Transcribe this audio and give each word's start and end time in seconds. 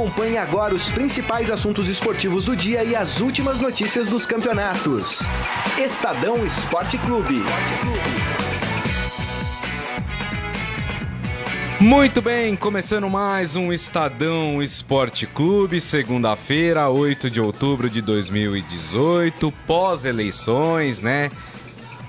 Acompanhe 0.00 0.38
agora 0.38 0.74
os 0.74 0.90
principais 0.90 1.50
assuntos 1.50 1.86
esportivos 1.86 2.46
do 2.46 2.56
dia 2.56 2.82
e 2.82 2.96
as 2.96 3.20
últimas 3.20 3.60
notícias 3.60 4.08
dos 4.08 4.24
campeonatos. 4.24 5.20
Estadão 5.78 6.42
Esporte 6.46 6.96
Clube. 6.96 7.42
Muito 11.78 12.22
bem, 12.22 12.56
começando 12.56 13.10
mais 13.10 13.56
um 13.56 13.70
Estadão 13.70 14.62
Esporte 14.62 15.26
Clube, 15.26 15.82
segunda-feira, 15.82 16.88
8 16.88 17.28
de 17.28 17.38
outubro 17.38 17.90
de 17.90 18.00
2018, 18.00 19.52
pós-eleições, 19.66 21.02
né? 21.02 21.30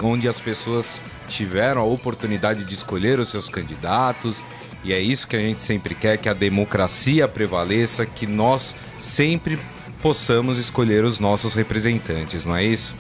Onde 0.01 0.29
as 0.29 0.39
pessoas 0.39 1.01
tiveram 1.27 1.81
a 1.81 1.85
oportunidade 1.85 2.63
de 2.63 2.73
escolher 2.73 3.19
os 3.19 3.27
seus 3.27 3.49
candidatos, 3.49 4.41
e 4.83 4.93
é 4.93 4.99
isso 4.99 5.27
que 5.27 5.35
a 5.35 5.39
gente 5.39 5.61
sempre 5.61 5.93
quer, 5.93 6.17
que 6.17 6.27
a 6.27 6.33
democracia 6.33 7.27
prevaleça, 7.27 8.05
que 8.05 8.25
nós 8.25 8.75
sempre 8.99 9.59
possamos 10.01 10.57
escolher 10.57 11.03
os 11.03 11.19
nossos 11.19 11.53
representantes, 11.53 12.45
não 12.45 12.55
é 12.55 12.63
isso? 12.63 12.95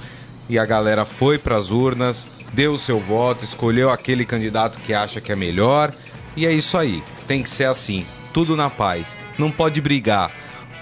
E 0.47 0.59
a 0.59 0.65
galera 0.65 1.05
foi 1.05 1.37
para 1.37 1.57
as 1.57 1.71
urnas, 1.71 2.29
deu 2.53 2.73
o 2.73 2.77
seu 2.77 2.99
voto, 2.99 3.43
escolheu 3.43 3.89
aquele 3.89 4.25
candidato 4.25 4.79
que 4.79 4.93
acha 4.93 5.19
que 5.19 5.31
é 5.31 5.35
melhor, 5.35 5.91
e 6.35 6.45
é 6.45 6.51
isso 6.51 6.77
aí. 6.77 7.03
Tem 7.27 7.41
que 7.41 7.49
ser 7.49 7.65
assim, 7.65 8.05
tudo 8.33 8.55
na 8.55 8.69
paz. 8.69 9.17
Não 9.37 9.49
pode 9.51 9.81
brigar. 9.81 10.31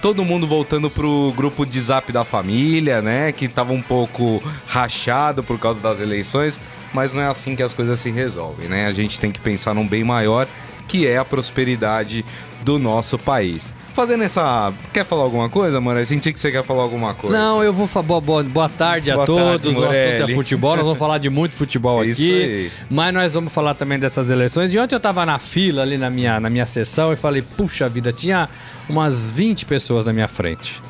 Todo 0.02 0.24
mundo 0.24 0.46
voltando 0.46 0.88
pro 0.88 1.32
grupo 1.36 1.66
de 1.66 1.78
zap 1.78 2.10
da 2.10 2.24
família, 2.24 3.02
né? 3.02 3.32
Que 3.32 3.48
tava 3.48 3.72
um 3.72 3.82
pouco 3.82 4.42
rachado 4.66 5.42
por 5.42 5.58
causa 5.58 5.78
das 5.78 6.00
eleições, 6.00 6.58
mas 6.92 7.12
não 7.12 7.22
é 7.22 7.26
assim 7.26 7.54
que 7.54 7.62
as 7.62 7.74
coisas 7.74 8.00
se 8.00 8.10
resolvem, 8.10 8.66
né? 8.66 8.86
A 8.86 8.92
gente 8.92 9.20
tem 9.20 9.30
que 9.30 9.40
pensar 9.40 9.74
num 9.74 9.86
bem 9.86 10.02
maior 10.02 10.48
que 10.90 11.06
é 11.06 11.18
a 11.18 11.24
prosperidade 11.24 12.24
do 12.62 12.76
nosso 12.76 13.16
país. 13.16 13.72
Fazendo 13.94 14.24
essa. 14.24 14.72
Quer 14.92 15.04
falar 15.04 15.22
alguma 15.22 15.48
coisa, 15.48 15.80
mano? 15.80 16.00
Eu 16.00 16.06
senti 16.06 16.32
que 16.32 16.40
você 16.40 16.50
quer 16.50 16.64
falar 16.64 16.82
alguma 16.82 17.14
coisa. 17.14 17.38
Não, 17.38 17.62
eu 17.62 17.72
vou 17.72 17.86
falar. 17.86 18.20
Boa, 18.20 18.42
boa 18.42 18.68
tarde 18.68 19.12
boa 19.12 19.22
a 19.22 19.26
todos. 19.26 19.44
Tarde, 19.44 19.68
o 19.68 19.84
assunto 19.84 20.30
é 20.30 20.34
futebol. 20.34 20.74
Nós 20.74 20.84
vamos 20.84 20.98
falar 20.98 21.18
de 21.18 21.30
muito 21.30 21.54
futebol 21.54 22.00
aqui. 22.02 22.10
Isso 22.10 22.22
aí. 22.22 22.72
Mas 22.90 23.14
nós 23.14 23.32
vamos 23.32 23.52
falar 23.52 23.74
também 23.74 24.00
dessas 24.00 24.30
eleições. 24.30 24.74
E 24.74 24.78
ontem 24.80 24.96
eu 24.96 25.00
tava 25.00 25.24
na 25.24 25.38
fila 25.38 25.82
ali 25.82 25.96
na 25.96 26.10
minha, 26.10 26.40
na 26.40 26.50
minha 26.50 26.66
sessão 26.66 27.12
e 27.12 27.16
falei: 27.16 27.40
puxa 27.42 27.88
vida, 27.88 28.12
tinha 28.12 28.48
umas 28.88 29.30
20 29.30 29.66
pessoas 29.66 30.04
na 30.04 30.12
minha 30.12 30.28
frente. 30.28 30.82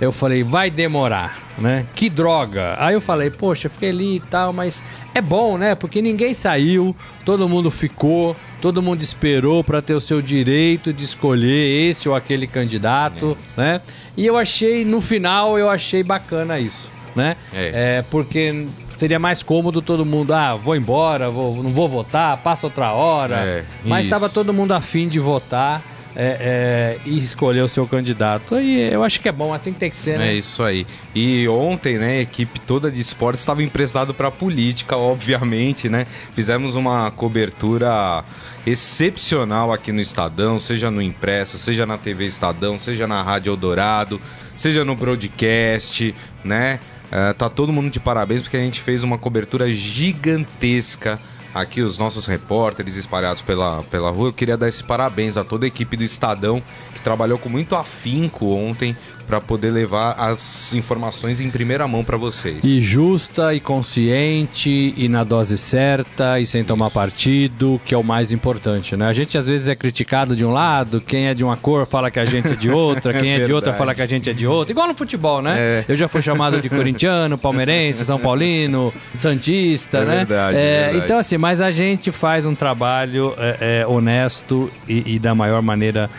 Eu 0.00 0.12
falei, 0.12 0.42
vai 0.42 0.70
demorar, 0.70 1.38
né? 1.58 1.86
Que 1.94 2.08
droga. 2.08 2.74
Aí 2.78 2.94
eu 2.94 3.02
falei, 3.02 3.28
poxa, 3.28 3.68
fiquei 3.68 3.90
ali 3.90 4.16
e 4.16 4.20
tal, 4.20 4.50
mas 4.50 4.82
é 5.14 5.20
bom, 5.20 5.58
né? 5.58 5.74
Porque 5.74 6.00
ninguém 6.00 6.32
saiu, 6.32 6.96
todo 7.24 7.46
mundo 7.46 7.70
ficou, 7.70 8.34
todo 8.62 8.80
mundo 8.80 9.02
esperou 9.02 9.62
para 9.62 9.82
ter 9.82 9.92
o 9.92 10.00
seu 10.00 10.22
direito 10.22 10.90
de 10.90 11.04
escolher 11.04 11.88
esse 11.88 12.08
ou 12.08 12.14
aquele 12.14 12.46
candidato, 12.46 13.36
é. 13.58 13.60
né? 13.60 13.80
E 14.16 14.26
eu 14.26 14.38
achei, 14.38 14.86
no 14.86 15.02
final, 15.02 15.58
eu 15.58 15.68
achei 15.68 16.02
bacana 16.02 16.58
isso, 16.58 16.90
né? 17.14 17.36
É, 17.52 17.98
é 17.98 18.04
porque 18.10 18.66
seria 19.00 19.18
mais 19.18 19.42
cômodo 19.42 19.82
todo 19.82 20.04
mundo, 20.04 20.32
ah, 20.32 20.54
vou 20.54 20.76
embora, 20.76 21.30
vou, 21.30 21.62
não 21.62 21.70
vou 21.70 21.88
votar, 21.88 22.38
passa 22.38 22.66
outra 22.66 22.92
hora. 22.92 23.36
É, 23.36 23.64
mas 23.84 24.06
estava 24.06 24.28
todo 24.28 24.52
mundo 24.52 24.72
afim 24.72 25.08
de 25.08 25.18
votar 25.18 25.82
é, 26.14 26.98
é, 27.04 27.08
e 27.08 27.18
escolher 27.18 27.62
o 27.62 27.68
seu 27.68 27.86
candidato. 27.86 28.60
E 28.60 28.80
eu 28.92 29.02
acho 29.02 29.20
que 29.20 29.28
é 29.28 29.32
bom, 29.32 29.52
assim 29.54 29.72
que 29.72 29.78
tem 29.78 29.90
que 29.90 29.96
ser, 29.96 30.18
né? 30.18 30.30
É 30.30 30.34
isso 30.34 30.62
aí. 30.62 30.86
E 31.14 31.46
ontem, 31.48 31.98
né, 31.98 32.18
a 32.18 32.20
equipe 32.20 32.58
toda 32.60 32.90
de 32.90 33.00
esportes 33.00 33.40
estava 33.40 33.62
emprestado 33.62 34.12
para 34.12 34.30
política, 34.30 34.96
obviamente, 34.96 35.88
né? 35.88 36.06
Fizemos 36.32 36.74
uma 36.74 37.10
cobertura 37.10 38.24
excepcional 38.66 39.72
aqui 39.72 39.92
no 39.92 40.00
Estadão, 40.00 40.58
seja 40.58 40.90
no 40.90 41.00
impresso, 41.00 41.58
seja 41.58 41.86
na 41.86 41.96
TV 41.96 42.26
Estadão, 42.26 42.78
seja 42.78 43.06
na 43.06 43.22
Rádio 43.22 43.50
Eldorado, 43.50 44.20
seja 44.56 44.84
no 44.84 44.94
broadcast, 44.94 46.14
né? 46.44 46.80
É, 47.12 47.32
tá 47.32 47.48
todo 47.48 47.72
mundo 47.72 47.90
de 47.90 47.98
parabéns 47.98 48.42
porque 48.42 48.56
a 48.56 48.60
gente 48.60 48.80
fez 48.80 49.02
uma 49.02 49.18
cobertura 49.18 49.72
gigantesca 49.72 51.18
aqui 51.54 51.80
os 51.80 51.98
nossos 51.98 52.26
repórteres 52.26 52.96
espalhados 52.96 53.42
pela, 53.42 53.82
pela 53.84 54.10
rua. 54.10 54.28
Eu 54.28 54.32
queria 54.32 54.56
dar 54.56 54.68
esse 54.68 54.82
parabéns 54.82 55.36
a 55.36 55.44
toda 55.44 55.66
a 55.66 55.68
equipe 55.68 55.96
do 55.96 56.04
Estadão 56.04 56.62
que 56.94 57.00
trabalhou 57.00 57.38
com 57.38 57.48
muito 57.48 57.74
afinco 57.74 58.46
ontem 58.46 58.96
para 59.30 59.40
poder 59.40 59.70
levar 59.70 60.16
as 60.18 60.74
informações 60.74 61.38
em 61.38 61.48
primeira 61.48 61.86
mão 61.86 62.02
para 62.02 62.16
vocês. 62.16 62.64
E 62.64 62.80
justa 62.80 63.54
e 63.54 63.60
consciente 63.60 64.92
e 64.96 65.08
na 65.08 65.22
dose 65.22 65.56
certa 65.56 66.40
e 66.40 66.44
sem 66.44 66.64
tomar 66.64 66.90
partido, 66.90 67.80
que 67.84 67.94
é 67.94 67.96
o 67.96 68.02
mais 68.02 68.32
importante, 68.32 68.96
né? 68.96 69.06
A 69.06 69.12
gente 69.12 69.38
às 69.38 69.46
vezes 69.46 69.68
é 69.68 69.76
criticado 69.76 70.34
de 70.34 70.44
um 70.44 70.50
lado, 70.50 71.00
quem 71.00 71.28
é 71.28 71.34
de 71.34 71.44
uma 71.44 71.56
cor 71.56 71.86
fala 71.86 72.10
que 72.10 72.18
a 72.18 72.24
gente 72.24 72.48
é 72.48 72.56
de 72.56 72.68
outra, 72.68 73.14
quem 73.22 73.30
é, 73.30 73.40
é 73.42 73.46
de 73.46 73.52
outra 73.52 73.72
fala 73.72 73.94
que 73.94 74.02
a 74.02 74.06
gente 74.06 74.28
é 74.28 74.32
de 74.32 74.48
outra. 74.48 74.72
Igual 74.72 74.88
no 74.88 74.94
futebol, 74.96 75.40
né? 75.40 75.54
É. 75.56 75.84
Eu 75.86 75.94
já 75.94 76.08
fui 76.08 76.22
chamado 76.22 76.60
de 76.60 76.66
corintiano, 76.68 77.38
palmeirense, 77.38 78.04
são 78.04 78.18
paulino, 78.18 78.92
santista, 79.16 79.98
é 79.98 80.04
né? 80.04 80.16
Verdade, 80.24 80.56
é, 80.56 80.82
verdade. 80.82 81.04
Então 81.04 81.18
assim, 81.18 81.38
mas 81.38 81.60
a 81.60 81.70
gente 81.70 82.10
faz 82.10 82.44
um 82.44 82.54
trabalho 82.56 83.32
é, 83.38 83.82
é, 83.82 83.86
honesto 83.86 84.68
e, 84.88 85.14
e, 85.14 85.18
da 85.20 85.36
maior 85.36 85.62
maneira, 85.62 86.10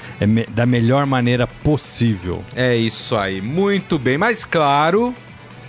da 0.49 0.65
melhor 0.65 1.05
maneira 1.05 1.45
possível. 1.45 2.41
É 2.55 2.73
isso 2.73 3.00
isso 3.01 3.17
aí, 3.17 3.41
muito 3.41 3.97
bem. 3.97 4.17
Mas 4.17 4.45
claro 4.45 5.13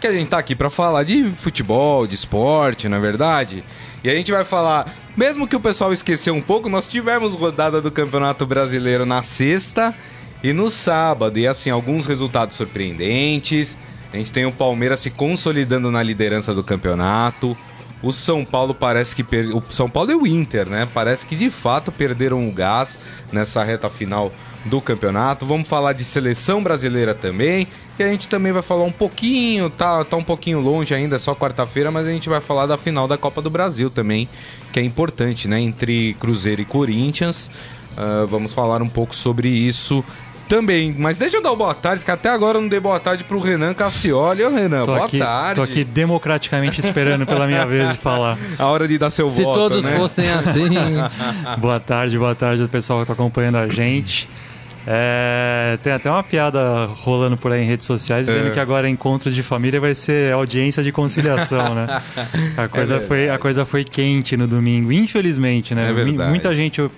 que 0.00 0.06
a 0.06 0.12
gente 0.12 0.28
tá 0.28 0.38
aqui 0.38 0.54
para 0.54 0.68
falar 0.68 1.02
de 1.04 1.30
futebol, 1.30 2.06
de 2.06 2.14
esporte, 2.14 2.88
na 2.88 2.98
é 2.98 3.00
verdade. 3.00 3.64
E 4.04 4.10
a 4.10 4.14
gente 4.14 4.30
vai 4.30 4.44
falar, 4.44 4.92
mesmo 5.16 5.46
que 5.48 5.56
o 5.56 5.60
pessoal 5.60 5.92
esqueceu 5.92 6.34
um 6.34 6.42
pouco, 6.42 6.68
nós 6.68 6.86
tivemos 6.86 7.34
rodada 7.34 7.80
do 7.80 7.90
Campeonato 7.90 8.44
Brasileiro 8.44 9.06
na 9.06 9.22
sexta 9.22 9.94
e 10.42 10.52
no 10.52 10.68
sábado. 10.68 11.38
E 11.38 11.46
assim, 11.46 11.70
alguns 11.70 12.06
resultados 12.06 12.56
surpreendentes. 12.56 13.76
A 14.12 14.16
gente 14.16 14.30
tem 14.30 14.44
o 14.44 14.52
Palmeiras 14.52 15.00
se 15.00 15.10
consolidando 15.10 15.90
na 15.90 16.02
liderança 16.02 16.52
do 16.52 16.62
campeonato. 16.62 17.56
O 18.02 18.10
São 18.10 18.44
Paulo 18.44 18.74
parece 18.74 19.14
que 19.14 19.22
per... 19.22 19.54
o 19.54 19.62
São 19.70 19.88
Paulo 19.88 20.10
e 20.10 20.14
o 20.14 20.26
Inter, 20.26 20.68
né? 20.68 20.88
Parece 20.92 21.26
que 21.26 21.36
de 21.36 21.48
fato 21.50 21.92
perderam 21.92 22.48
o 22.48 22.52
gás 22.52 22.98
nessa 23.32 23.62
reta 23.62 23.88
final 23.88 24.32
do 24.64 24.80
campeonato. 24.80 25.46
Vamos 25.46 25.68
falar 25.68 25.92
de 25.92 26.04
seleção 26.04 26.62
brasileira 26.62 27.14
também. 27.14 27.68
E 27.98 28.02
a 28.02 28.08
gente 28.08 28.28
também 28.28 28.52
vai 28.52 28.62
falar 28.62 28.84
um 28.84 28.92
pouquinho, 28.92 29.70
tá, 29.70 30.04
tá 30.04 30.16
um 30.16 30.24
pouquinho 30.24 30.60
longe 30.60 30.94
ainda, 30.94 31.18
só 31.18 31.34
quarta-feira, 31.34 31.90
mas 31.90 32.06
a 32.06 32.10
gente 32.10 32.28
vai 32.28 32.40
falar 32.40 32.66
da 32.66 32.76
final 32.76 33.06
da 33.06 33.16
Copa 33.16 33.40
do 33.40 33.50
Brasil 33.50 33.88
também, 33.90 34.28
que 34.72 34.80
é 34.80 34.82
importante, 34.82 35.46
né? 35.46 35.60
Entre 35.60 36.14
Cruzeiro 36.14 36.62
e 36.62 36.64
Corinthians. 36.64 37.50
Uh, 37.92 38.26
vamos 38.26 38.54
falar 38.54 38.80
um 38.80 38.88
pouco 38.88 39.14
sobre 39.14 39.48
isso 39.48 40.02
também. 40.52 40.94
Mas 40.98 41.16
deixa 41.16 41.38
eu 41.38 41.42
dar 41.42 41.50
uma 41.50 41.56
boa 41.56 41.74
tarde, 41.74 42.04
que 42.04 42.10
até 42.10 42.28
agora 42.28 42.58
eu 42.58 42.62
não 42.62 42.68
dei 42.68 42.78
boa 42.78 43.00
tarde 43.00 43.24
pro 43.24 43.40
Renan 43.40 43.72
Cassioli. 43.72 44.44
Ô, 44.44 44.50
Renan, 44.50 44.84
tô 44.84 44.92
boa 44.92 45.06
aqui, 45.06 45.18
tarde. 45.18 45.54
Tô 45.54 45.62
aqui 45.62 45.82
democraticamente 45.82 46.78
esperando 46.78 47.24
pela 47.24 47.46
minha 47.46 47.64
vez 47.64 47.90
de 47.90 47.96
falar. 47.96 48.36
A 48.58 48.66
hora 48.66 48.86
de 48.86 48.98
dar 48.98 49.08
seu 49.08 49.30
Se 49.30 49.42
voto, 49.42 49.54
Se 49.54 49.68
todos 49.68 49.84
né? 49.84 49.96
fossem 49.96 50.28
assim... 50.28 50.68
boa 51.56 51.80
tarde, 51.80 52.18
boa 52.18 52.34
tarde 52.34 52.60
ao 52.60 52.68
pessoal 52.68 53.00
que 53.00 53.06
tá 53.06 53.14
acompanhando 53.14 53.56
a 53.56 53.66
gente. 53.66 54.28
É, 54.86 55.78
tem 55.82 55.90
até 55.90 56.10
uma 56.10 56.22
piada 56.22 56.84
rolando 56.84 57.36
por 57.38 57.50
aí 57.50 57.62
em 57.62 57.66
redes 57.66 57.86
sociais 57.86 58.26
dizendo 58.26 58.48
é. 58.48 58.50
que 58.50 58.60
agora 58.60 58.86
encontro 58.90 59.30
de 59.30 59.42
família 59.42 59.80
vai 59.80 59.94
ser 59.94 60.34
audiência 60.34 60.82
de 60.82 60.92
conciliação, 60.92 61.74
né? 61.74 62.02
A 62.58 62.68
coisa, 62.68 62.96
é 62.96 63.00
foi, 63.00 63.30
a 63.30 63.38
coisa 63.38 63.64
foi 63.64 63.84
quente 63.84 64.36
no 64.36 64.46
domingo, 64.46 64.92
infelizmente, 64.92 65.74
né? 65.74 65.88
É 65.90 66.28
Muita 66.28 66.52
gente 66.52 66.80
eu 66.80 66.90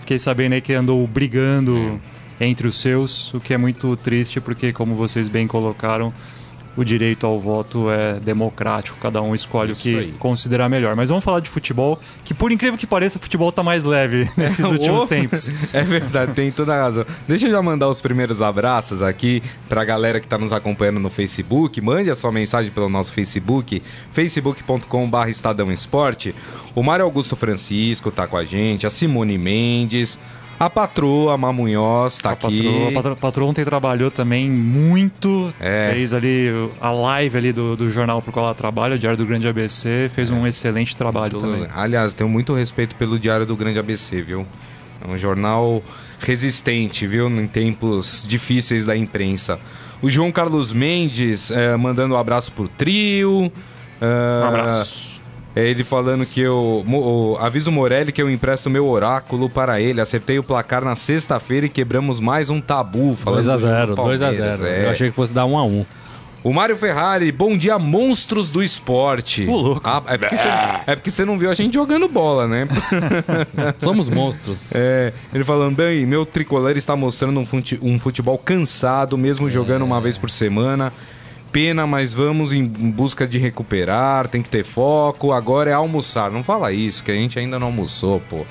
fiquei 0.00 0.18
sabendo 0.18 0.54
aí 0.54 0.60
que 0.60 0.74
andou 0.74 1.06
brigando 1.06 2.00
é. 2.14 2.17
Entre 2.40 2.66
os 2.66 2.76
seus, 2.76 3.32
o 3.34 3.40
que 3.40 3.52
é 3.52 3.58
muito 3.58 3.96
triste 3.96 4.40
porque, 4.40 4.72
como 4.72 4.94
vocês 4.94 5.28
bem 5.28 5.46
colocaram, 5.46 6.12
o 6.78 6.84
direito 6.84 7.26
ao 7.26 7.40
voto 7.40 7.90
é 7.90 8.20
democrático, 8.20 8.96
cada 9.00 9.20
um 9.20 9.34
escolhe 9.34 9.72
Isso 9.72 9.80
o 9.80 9.82
que 9.82 9.98
aí. 9.98 10.14
considerar 10.16 10.68
melhor. 10.68 10.94
Mas 10.94 11.08
vamos 11.08 11.24
falar 11.24 11.40
de 11.40 11.50
futebol, 11.50 12.00
que 12.24 12.32
por 12.32 12.52
incrível 12.52 12.78
que 12.78 12.86
pareça, 12.86 13.18
o 13.18 13.20
futebol 13.20 13.48
está 13.48 13.64
mais 13.64 13.82
leve 13.82 14.30
nesses 14.38 14.64
últimos 14.70 15.04
tempos. 15.06 15.50
É 15.72 15.82
verdade, 15.82 16.34
tem 16.34 16.52
toda 16.52 16.74
a 16.74 16.82
razão. 16.82 17.04
Deixa 17.26 17.46
eu 17.46 17.50
já 17.50 17.60
mandar 17.60 17.88
os 17.88 18.00
primeiros 18.00 18.40
abraços 18.40 19.02
aqui 19.02 19.42
para 19.68 19.82
a 19.82 19.84
galera 19.84 20.20
que 20.20 20.26
está 20.26 20.38
nos 20.38 20.52
acompanhando 20.52 21.00
no 21.00 21.10
Facebook. 21.10 21.80
Mande 21.80 22.10
a 22.10 22.14
sua 22.14 22.30
mensagem 22.30 22.70
pelo 22.70 22.88
nosso 22.88 23.12
Facebook, 23.12 23.82
facebook.com.br 24.12 25.28
Estadão 25.28 25.72
Esporte. 25.72 26.32
O 26.76 26.82
Mário 26.82 27.04
Augusto 27.04 27.34
Francisco 27.34 28.08
está 28.08 28.28
com 28.28 28.36
a 28.36 28.44
gente, 28.44 28.86
a 28.86 28.90
Simone 28.90 29.36
Mendes, 29.36 30.16
a 30.58 30.68
patroa, 30.68 31.34
a 31.34 31.38
Mamunhoz, 31.38 32.18
tá 32.18 32.30
a 32.30 32.32
aqui. 32.32 32.62
Patroa, 32.62 32.88
a 32.88 32.92
patroa, 32.92 33.16
patroa 33.16 33.48
ontem 33.48 33.64
trabalhou 33.64 34.10
também 34.10 34.50
muito. 34.50 35.52
É. 35.60 35.90
Fez 35.92 36.12
ali 36.12 36.48
a 36.80 36.90
live 36.90 37.38
ali 37.38 37.52
do, 37.52 37.76
do 37.76 37.90
jornal 37.90 38.20
pro 38.20 38.32
qual 38.32 38.46
ela 38.46 38.54
trabalha, 38.54 38.96
o 38.96 38.98
Diário 38.98 39.16
do 39.16 39.24
Grande 39.24 39.46
ABC. 39.46 40.10
Fez 40.14 40.30
é. 40.30 40.34
um 40.34 40.46
excelente 40.46 40.96
trabalho 40.96 41.38
também. 41.38 41.66
Aliás, 41.74 42.12
tenho 42.12 42.28
muito 42.28 42.54
respeito 42.54 42.96
pelo 42.96 43.18
Diário 43.18 43.46
do 43.46 43.56
Grande 43.56 43.78
ABC, 43.78 44.20
viu? 44.20 44.46
É 45.00 45.08
um 45.08 45.16
jornal 45.16 45.82
resistente, 46.18 47.06
viu? 47.06 47.28
Em 47.28 47.46
tempos 47.46 48.24
difíceis 48.26 48.84
da 48.84 48.96
imprensa. 48.96 49.60
O 50.02 50.10
João 50.10 50.30
Carlos 50.32 50.72
Mendes 50.72 51.50
é, 51.50 51.76
mandando 51.76 52.14
um 52.14 52.18
abraço 52.18 52.52
pro 52.52 52.68
trio. 52.68 53.52
Uh, 54.00 54.44
um 54.44 54.48
abraço. 54.48 55.17
É 55.58 55.66
ele 55.66 55.82
falando 55.82 56.24
que 56.24 56.40
eu. 56.40 56.84
O, 56.86 57.36
aviso 57.40 57.72
Morelli 57.72 58.12
que 58.12 58.22
eu 58.22 58.30
empresto 58.30 58.70
meu 58.70 58.86
oráculo 58.86 59.50
para 59.50 59.80
ele. 59.80 60.00
Acertei 60.00 60.38
o 60.38 60.42
placar 60.44 60.84
na 60.84 60.94
sexta-feira 60.94 61.66
e 61.66 61.68
quebramos 61.68 62.20
mais 62.20 62.48
um 62.48 62.60
tabu. 62.60 63.16
2x0, 63.24 63.96
2x0. 63.96 64.64
É. 64.64 64.84
Eu 64.84 64.90
achei 64.90 65.10
que 65.10 65.16
fosse 65.16 65.34
dar 65.34 65.46
1x1. 65.46 65.64
Um 65.64 65.84
o 66.44 66.52
Mário 66.52 66.76
Ferrari, 66.76 67.32
bom 67.32 67.58
dia, 67.58 67.76
monstros 67.76 68.48
do 68.48 68.62
esporte. 68.62 69.44
Ô, 69.48 69.56
louco. 69.56 69.80
Ah, 69.82 70.00
é, 70.06 70.16
porque 70.16 70.36
você, 70.36 70.48
é 70.86 70.96
porque 70.96 71.10
você 71.10 71.24
não 71.24 71.36
viu 71.36 71.50
a 71.50 71.54
gente 71.54 71.74
jogando 71.74 72.06
bola, 72.06 72.46
né? 72.46 72.68
Somos 73.82 74.08
monstros. 74.08 74.70
É, 74.72 75.12
ele 75.34 75.42
falando, 75.42 75.74
bem, 75.74 76.06
meu 76.06 76.24
tricolor 76.24 76.76
está 76.76 76.94
mostrando 76.94 77.44
um 77.82 77.98
futebol 77.98 78.38
cansado, 78.38 79.18
mesmo 79.18 79.50
jogando 79.50 79.84
uma 79.84 80.00
vez 80.00 80.16
por 80.16 80.30
semana. 80.30 80.92
Pena, 81.52 81.86
mas 81.86 82.12
vamos 82.12 82.52
em 82.52 82.64
busca 82.64 83.26
de 83.26 83.38
recuperar, 83.38 84.28
tem 84.28 84.42
que 84.42 84.48
ter 84.48 84.64
foco. 84.64 85.32
Agora 85.32 85.70
é 85.70 85.72
almoçar. 85.72 86.30
Não 86.30 86.44
fala 86.44 86.72
isso, 86.72 87.02
que 87.02 87.10
a 87.10 87.14
gente 87.14 87.38
ainda 87.38 87.58
não 87.58 87.68
almoçou, 87.68 88.20
pô. 88.20 88.44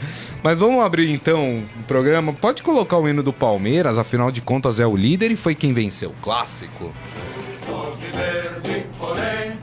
Mas 0.44 0.59
vamos 0.59 0.83
abrir 0.83 1.09
então 1.11 1.59
o 1.59 1.83
programa. 1.83 2.33
Pode 2.33 2.63
colocar 2.63 2.97
o 2.97 3.07
hino 3.07 3.21
do 3.21 3.33
Palmeiras, 3.33 3.97
afinal 3.97 4.31
de 4.31 4.41
contas 4.41 4.79
é 4.79 4.88
o 4.88 4.95
líder 4.95 5.31
e 5.31 5.35
foi 5.35 5.55
quem 5.55 5.73
venceu 5.73 6.09
o 6.09 6.21
clássico. 6.21 6.91
verde 8.13 8.85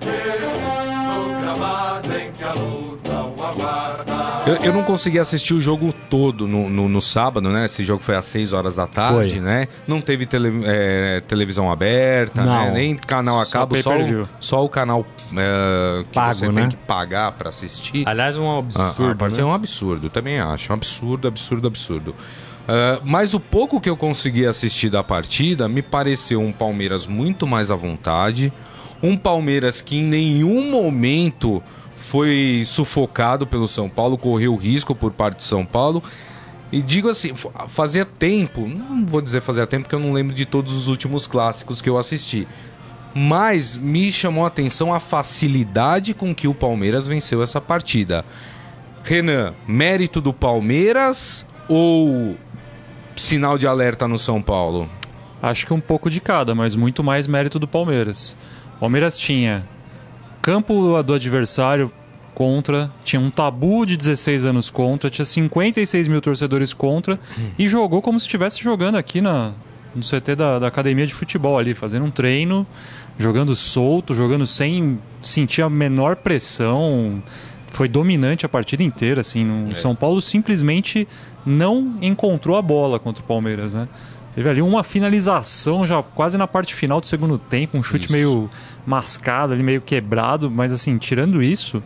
no 0.00 1.40
gramado 1.40 2.10
em 2.16 2.93
Eu, 4.46 4.56
eu, 4.56 4.72
não 4.74 4.82
consegui 4.82 5.18
assistir 5.18 5.54
o 5.54 5.60
jogo 5.60 5.94
todo 6.10 6.46
no, 6.46 6.68
no, 6.68 6.86
no, 6.86 7.00
sábado, 7.00 7.48
né? 7.48 7.64
Esse 7.64 7.82
jogo 7.82 8.02
foi 8.02 8.14
às 8.14 8.26
6 8.26 8.52
horas 8.52 8.76
da 8.76 8.86
tarde, 8.86 9.36
foi. 9.36 9.40
né? 9.40 9.68
Não 9.86 10.02
teve 10.02 10.26
tele, 10.26 10.62
é, 10.66 11.22
televisão 11.26 11.70
aberta, 11.70 12.44
né? 12.44 12.70
nem 12.70 12.94
canal 12.94 13.40
a 13.40 13.46
cabo, 13.46 13.74
só, 13.76 13.96
o, 13.96 14.28
só 14.38 14.62
o 14.62 14.68
canal 14.68 15.06
é, 15.34 16.04
que 16.04 16.14
Pago, 16.14 16.34
você 16.34 16.48
né? 16.48 16.60
tem 16.60 16.70
que 16.70 16.76
pagar 16.76 17.32
para 17.32 17.48
assistir. 17.48 18.06
Aliás, 18.06 18.36
um 18.36 18.58
absurdo. 18.58 19.24
A, 19.24 19.26
a 19.26 19.30
né? 19.30 19.40
É 19.40 19.44
um 19.44 19.54
absurdo, 19.54 20.10
também 20.10 20.38
acho. 20.38 20.70
Um 20.70 20.74
absurdo, 20.74 21.26
absurdo, 21.26 21.66
absurdo. 21.66 22.10
Uh, 22.64 23.00
mas 23.04 23.34
o 23.34 23.40
pouco 23.40 23.80
que 23.80 23.88
eu 23.88 23.96
consegui 23.96 24.46
assistir 24.46 24.88
da 24.88 25.04
partida 25.04 25.68
me 25.68 25.82
pareceu 25.82 26.40
um 26.40 26.52
Palmeiras 26.52 27.06
muito 27.06 27.46
mais 27.46 27.70
à 27.70 27.76
vontade. 27.76 28.52
Um 29.02 29.16
Palmeiras 29.16 29.82
que 29.82 29.98
em 29.98 30.04
nenhum 30.04 30.70
momento 30.70 31.62
foi 32.04 32.62
sufocado 32.66 33.46
pelo 33.46 33.66
São 33.66 33.88
Paulo, 33.88 34.18
correu 34.18 34.54
risco 34.56 34.94
por 34.94 35.10
parte 35.10 35.38
de 35.38 35.44
São 35.44 35.64
Paulo. 35.64 36.02
E 36.70 36.82
digo 36.82 37.08
assim, 37.08 37.32
fazia 37.66 38.04
tempo, 38.04 38.68
não 38.68 39.06
vou 39.06 39.22
dizer 39.22 39.40
fazia 39.40 39.66
tempo 39.66 39.84
porque 39.84 39.94
eu 39.94 40.00
não 40.00 40.12
lembro 40.12 40.34
de 40.34 40.44
todos 40.44 40.74
os 40.74 40.86
últimos 40.86 41.26
clássicos 41.26 41.80
que 41.80 41.88
eu 41.88 41.96
assisti. 41.96 42.46
Mas 43.14 43.76
me 43.76 44.12
chamou 44.12 44.44
a 44.44 44.48
atenção 44.48 44.92
a 44.92 45.00
facilidade 45.00 46.12
com 46.14 46.34
que 46.34 46.46
o 46.46 46.54
Palmeiras 46.54 47.08
venceu 47.08 47.42
essa 47.42 47.60
partida. 47.60 48.24
Renan, 49.02 49.54
mérito 49.66 50.20
do 50.20 50.32
Palmeiras 50.32 51.46
ou 51.68 52.36
sinal 53.16 53.56
de 53.56 53.66
alerta 53.66 54.06
no 54.06 54.18
São 54.18 54.42
Paulo? 54.42 54.88
Acho 55.42 55.66
que 55.66 55.74
um 55.74 55.80
pouco 55.80 56.10
de 56.10 56.20
cada, 56.20 56.54
mas 56.54 56.74
muito 56.74 57.02
mais 57.02 57.26
mérito 57.26 57.58
do 57.58 57.68
Palmeiras. 57.68 58.36
O 58.76 58.80
Palmeiras 58.80 59.16
tinha 59.16 59.66
campo 60.44 61.02
do 61.02 61.14
adversário 61.14 61.90
contra, 62.34 62.90
tinha 63.02 63.18
um 63.18 63.30
tabu 63.30 63.86
de 63.86 63.96
16 63.96 64.44
anos 64.44 64.68
contra, 64.68 65.08
tinha 65.08 65.24
56 65.24 66.06
mil 66.06 66.20
torcedores 66.20 66.74
contra 66.74 67.18
hum. 67.38 67.48
e 67.58 67.66
jogou 67.66 68.02
como 68.02 68.20
se 68.20 68.26
estivesse 68.26 68.62
jogando 68.62 68.96
aqui 68.96 69.22
na, 69.22 69.52
no 69.94 70.02
CT 70.02 70.36
da, 70.36 70.58
da 70.58 70.66
academia 70.66 71.06
de 71.06 71.14
futebol 71.14 71.58
ali, 71.58 71.72
fazendo 71.72 72.04
um 72.04 72.10
treino, 72.10 72.66
jogando 73.18 73.56
solto, 73.56 74.12
jogando 74.12 74.46
sem 74.46 74.98
sentir 75.22 75.62
a 75.62 75.70
menor 75.70 76.16
pressão. 76.16 77.22
Foi 77.68 77.88
dominante 77.88 78.44
a 78.44 78.48
partida 78.48 78.82
inteira, 78.82 79.22
assim. 79.22 79.46
No 79.46 79.72
é. 79.72 79.74
São 79.74 79.96
Paulo 79.96 80.20
simplesmente 80.20 81.08
não 81.46 81.96
encontrou 82.02 82.58
a 82.58 82.62
bola 82.62 82.98
contra 82.98 83.24
o 83.24 83.26
Palmeiras, 83.26 83.72
né? 83.72 83.88
Teve 84.34 84.48
ali 84.48 84.60
uma 84.60 84.82
finalização 84.82 85.86
já 85.86 86.02
quase 86.02 86.36
na 86.36 86.46
parte 86.46 86.74
final 86.74 87.00
do 87.00 87.06
segundo 87.06 87.38
tempo, 87.38 87.78
um 87.78 87.82
chute 87.82 88.06
isso. 88.06 88.12
meio 88.12 88.50
mascado 88.84 89.52
ali, 89.52 89.62
meio 89.62 89.80
quebrado, 89.80 90.50
mas 90.50 90.72
assim, 90.72 90.98
tirando 90.98 91.40
isso, 91.40 91.78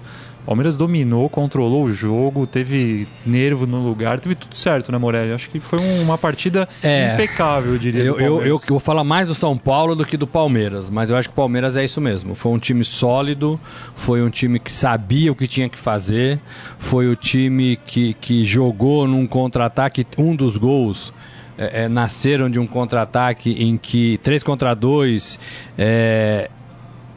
o 0.43 0.47
Palmeiras 0.47 0.75
dominou, 0.75 1.29
controlou 1.29 1.85
o 1.85 1.93
jogo, 1.93 2.47
teve 2.47 3.07
nervo 3.27 3.67
no 3.67 3.87
lugar, 3.87 4.19
teve 4.19 4.35
tudo 4.35 4.57
certo, 4.57 4.91
né, 4.91 4.97
Morelli? 4.97 5.31
Acho 5.31 5.51
que 5.51 5.61
foi 5.61 5.79
uma 6.01 6.17
partida 6.17 6.67
é, 6.83 7.13
impecável, 7.13 7.73
eu 7.73 7.79
diria. 7.79 8.03
Eu, 8.03 8.19
eu, 8.19 8.43
eu, 8.43 8.59
vou 8.67 8.81
falar 8.81 9.05
mais 9.05 9.29
do 9.29 9.35
São 9.35 9.59
Paulo 9.59 9.95
do 9.95 10.07
que 10.07 10.17
do 10.17 10.27
Palmeiras, 10.27 10.89
mas 10.89 11.11
eu 11.11 11.17
acho 11.17 11.29
que 11.29 11.35
o 11.35 11.37
Palmeiras 11.37 11.77
é 11.77 11.85
isso 11.85 12.01
mesmo. 12.01 12.35
Foi 12.35 12.51
um 12.51 12.59
time 12.59 12.83
sólido, 12.83 13.61
foi 13.95 14.23
um 14.23 14.31
time 14.31 14.59
que 14.59 14.73
sabia 14.73 15.31
o 15.31 15.35
que 15.35 15.47
tinha 15.47 15.69
que 15.69 15.79
fazer, 15.79 16.41
foi 16.79 17.09
o 17.09 17.15
time 17.15 17.77
que, 17.77 18.15
que 18.15 18.43
jogou 18.43 19.07
num 19.07 19.27
contra-ataque, 19.27 20.07
um 20.17 20.35
dos 20.35 20.57
gols 20.57 21.13
é, 21.59 21.85
é, 21.85 21.89
nasceram 21.89 22.49
de 22.49 22.59
um 22.59 22.67
contra-ataque 22.67 23.51
em 23.51 23.77
que 23.77 24.19
3 24.23 24.43
contra 24.45 24.75
2 24.75 25.39
é, 25.77 26.49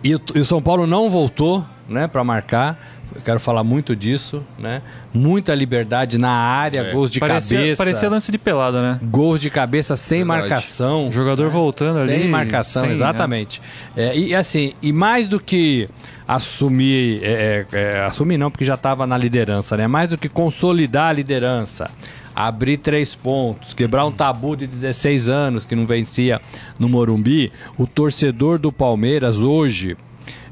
e, 0.04 0.10
e, 0.10 0.40
o 0.40 0.46
São 0.46 0.62
Paulo 0.62 0.88
não 0.88 1.10
voltou 1.10 1.64
né, 1.88 2.08
para 2.08 2.24
marcar. 2.24 2.98
Eu 3.14 3.22
quero 3.22 3.40
falar 3.42 3.62
muito 3.62 3.94
disso, 3.94 4.42
né? 4.58 4.82
Muita 5.14 5.54
liberdade 5.54 6.18
na 6.18 6.32
área, 6.32 6.80
é. 6.80 6.92
gols 6.94 7.12
de 7.12 7.20
parecia, 7.20 7.58
cabeça. 7.58 7.84
Parecia 7.84 8.10
lance 8.10 8.32
de 8.32 8.38
pelada, 8.38 8.82
né? 8.82 9.00
Gols 9.04 9.42
de 9.42 9.50
cabeça 9.50 9.98
sem 9.98 10.20
Verdade. 10.20 10.50
marcação. 10.50 11.10
O 11.10 11.12
jogador 11.12 11.44
né? 11.44 11.50
voltando 11.50 11.96
sem 11.96 12.04
ali. 12.04 12.22
Sem 12.22 12.30
marcação, 12.30 12.84
sem, 12.84 12.92
exatamente. 12.92 13.62
Né? 13.98 14.08
É, 14.08 14.18
e 14.18 14.34
assim, 14.34 14.74
e 14.82 14.94
mais 14.94 15.28
do 15.28 15.42
que 15.42 15.88
assumir, 16.26 17.20
é 17.22 18.06
assumir 18.08 18.38
não, 18.38 18.50
porque 18.50 18.64
já 18.64 18.76
estava 18.76 19.06
na 19.06 19.18
liderança, 19.18 19.76
né? 19.76 19.88
Mais 19.88 20.08
do 20.08 20.18
que 20.18 20.30
consolidar 20.30 21.10
a 21.10 21.14
liderança, 21.14 21.92
abrir 22.36 22.78
três 22.78 23.13
pontos, 23.16 23.74
quebrar 23.74 24.06
um 24.06 24.12
tabu 24.12 24.56
de 24.56 24.68
16 24.68 25.30
anos 25.30 25.66
que 25.66 25.75
não 25.75 25.86
vencia 25.86 26.42
no 26.80 26.88
Morumbi, 26.88 27.51
o 27.78 27.86
torcedor 27.86 28.57
do 28.57 28.72
Palmeiras 28.72 29.39
hoje 29.39 29.98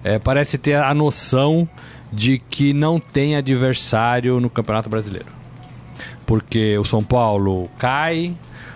é, 0.03 0.19
parece 0.19 0.57
ter 0.57 0.75
a 0.75 0.93
noção 0.93 1.67
de 2.11 2.39
que 2.39 2.73
não 2.73 2.99
tem 2.99 3.35
adversário 3.35 4.39
no 4.39 4.49
Campeonato 4.49 4.89
Brasileiro. 4.89 5.27
Porque 6.25 6.77
o 6.77 6.83
São 6.83 7.03
Paulo 7.03 7.69
cai, 7.77 8.35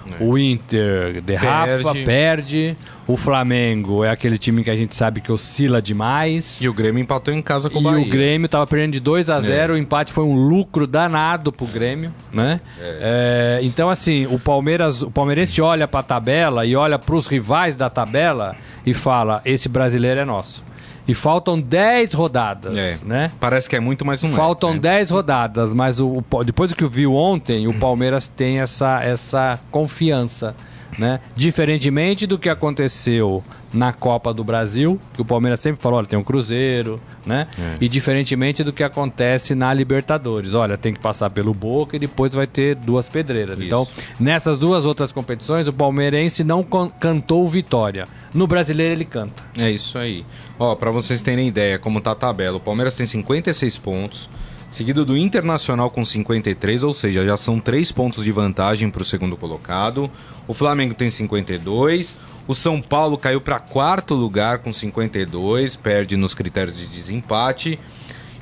é. 0.10 0.24
o 0.24 0.38
Inter 0.38 1.22
derrapa, 1.22 1.94
perde. 1.94 2.06
perde. 2.06 2.78
O 3.06 3.18
Flamengo 3.18 4.04
é 4.04 4.10
aquele 4.10 4.38
time 4.38 4.64
que 4.64 4.70
a 4.70 4.76
gente 4.76 4.96
sabe 4.96 5.20
que 5.20 5.32
oscila 5.32 5.82
demais. 5.82 6.62
E 6.62 6.70
o 6.70 6.74
Grêmio 6.74 7.02
empatou 7.02 7.34
em 7.34 7.42
casa 7.42 7.70
com 7.70 7.80
o 7.80 7.82
Bahia. 7.82 8.00
E 8.00 8.08
o 8.08 8.10
Grêmio 8.10 8.46
estava 8.46 8.66
perdendo 8.66 8.94
de 8.94 9.02
2 9.02 9.30
a 9.30 9.40
0 9.42 9.74
é. 9.74 9.76
O 9.76 9.78
empate 9.78 10.14
foi 10.14 10.24
um 10.24 10.34
lucro 10.34 10.88
danado 10.88 11.52
pro 11.52 11.66
Grêmio, 11.66 12.14
né? 12.32 12.62
É. 12.80 13.60
É, 13.60 13.66
então, 13.66 13.90
assim, 13.90 14.26
o 14.28 14.40
Palmeiras, 14.40 15.02
o 15.02 15.12
palmeirense 15.12 15.62
olha 15.62 15.88
para 15.88 16.00
a 16.00 16.04
tabela 16.04 16.66
e 16.66 16.76
olha 16.76 16.98
para 16.98 17.16
os 17.16 17.28
rivais 17.28 17.76
da 17.76 17.90
tabela 17.90 18.56
e 18.86 18.94
fala: 18.94 19.42
esse 19.44 19.68
brasileiro 19.68 20.22
é 20.22 20.26
nosso. 20.26 20.64
E 21.06 21.14
faltam 21.14 21.60
10 21.60 22.14
rodadas, 22.14 22.78
é. 22.78 22.98
né? 23.04 23.30
Parece 23.38 23.70
que 23.70 23.76
é 23.76 23.80
muito, 23.82 24.06
mas 24.06 24.24
não 24.24 24.30
faltam 24.30 24.70
é. 24.70 24.72
Faltam 24.74 24.82
10 24.82 25.10
né? 25.10 25.16
rodadas, 25.16 25.74
mas 25.74 26.00
o, 26.00 26.24
o, 26.32 26.44
depois 26.46 26.70
do 26.70 26.78
que 26.78 26.84
eu 26.86 26.90
vi 26.90 27.06
ontem, 27.06 27.68
o 27.68 27.74
Palmeiras 27.74 28.30
tem 28.30 28.62
essa, 28.62 29.04
essa 29.04 29.60
confiança 29.70 30.56
né? 30.98 31.20
Diferentemente 31.36 32.26
do 32.28 32.38
que 32.38 32.50
aconteceu 32.50 33.44
na 33.74 33.92
Copa 33.92 34.34
do 34.34 34.44
Brasil, 34.44 35.00
que 35.14 35.22
o 35.22 35.26
Palmeiras 35.26 35.60
sempre 35.60 35.82
falou, 35.82 35.98
olha, 35.98 36.08
tem 36.08 36.18
um 36.18 36.24
Cruzeiro, 36.24 37.02
né? 37.26 37.48
É. 37.58 37.78
E 37.82 37.90
diferentemente 37.90 38.64
do 38.64 38.72
que 38.72 38.84
acontece 38.84 39.56
na 39.56 39.74
Libertadores, 39.74 40.54
olha, 40.54 40.78
tem 40.78 40.94
que 40.94 41.00
passar 41.00 41.30
pelo 41.32 41.54
Boca 41.54 41.96
e 41.96 42.00
depois 42.00 42.34
vai 42.34 42.46
ter 42.46 42.76
duas 42.76 43.10
pedreiras. 43.10 43.58
Isso. 43.58 43.66
Então, 43.66 43.88
nessas 44.20 44.58
duas 44.58 44.86
outras 44.86 45.12
competições, 45.12 45.68
o 45.68 45.74
palmeirense 45.74 46.44
não 46.44 46.64
cantou 47.00 47.48
vitória. 47.48 48.08
No 48.34 48.48
brasileiro 48.48 48.94
ele 48.94 49.06
canta. 49.06 49.44
É 49.58 49.70
isso 49.70 49.98
aí. 49.98 50.26
Ó, 50.60 50.76
para 50.76 50.92
vocês 50.92 51.22
terem 51.22 51.48
ideia 51.48 51.80
como 51.80 52.00
tá 52.02 52.12
a 52.12 52.16
tabela, 52.16 52.58
o 52.58 52.60
Palmeiras 52.60 52.94
tem 52.94 53.06
56 53.06 53.78
pontos, 53.80 54.30
seguido 54.74 55.06
do 55.06 55.16
Internacional 55.16 55.92
com 55.92 56.04
53, 56.04 56.82
ou 56.82 56.94
seja, 56.94 57.24
já 57.24 57.38
são 57.38 57.60
3 57.60 57.92
pontos 57.92 58.24
de 58.24 58.32
vantagem 58.32 58.90
para 58.90 59.04
o 59.04 59.06
segundo 59.06 59.38
colocado. 59.38 60.10
O 60.48 60.54
Flamengo 60.54 60.96
tem 60.96 61.12
52. 61.12 62.16
O 62.48 62.56
São 62.56 62.82
Paulo 62.82 63.16
caiu 63.16 63.40
para 63.40 63.60
quarto 63.60 64.16
lugar 64.16 64.58
com 64.58 64.74
52, 64.74 65.76
perde 65.76 66.18
nos 66.18 66.34
critérios 66.34 66.76
de 66.76 66.88
desempate. 66.88 67.80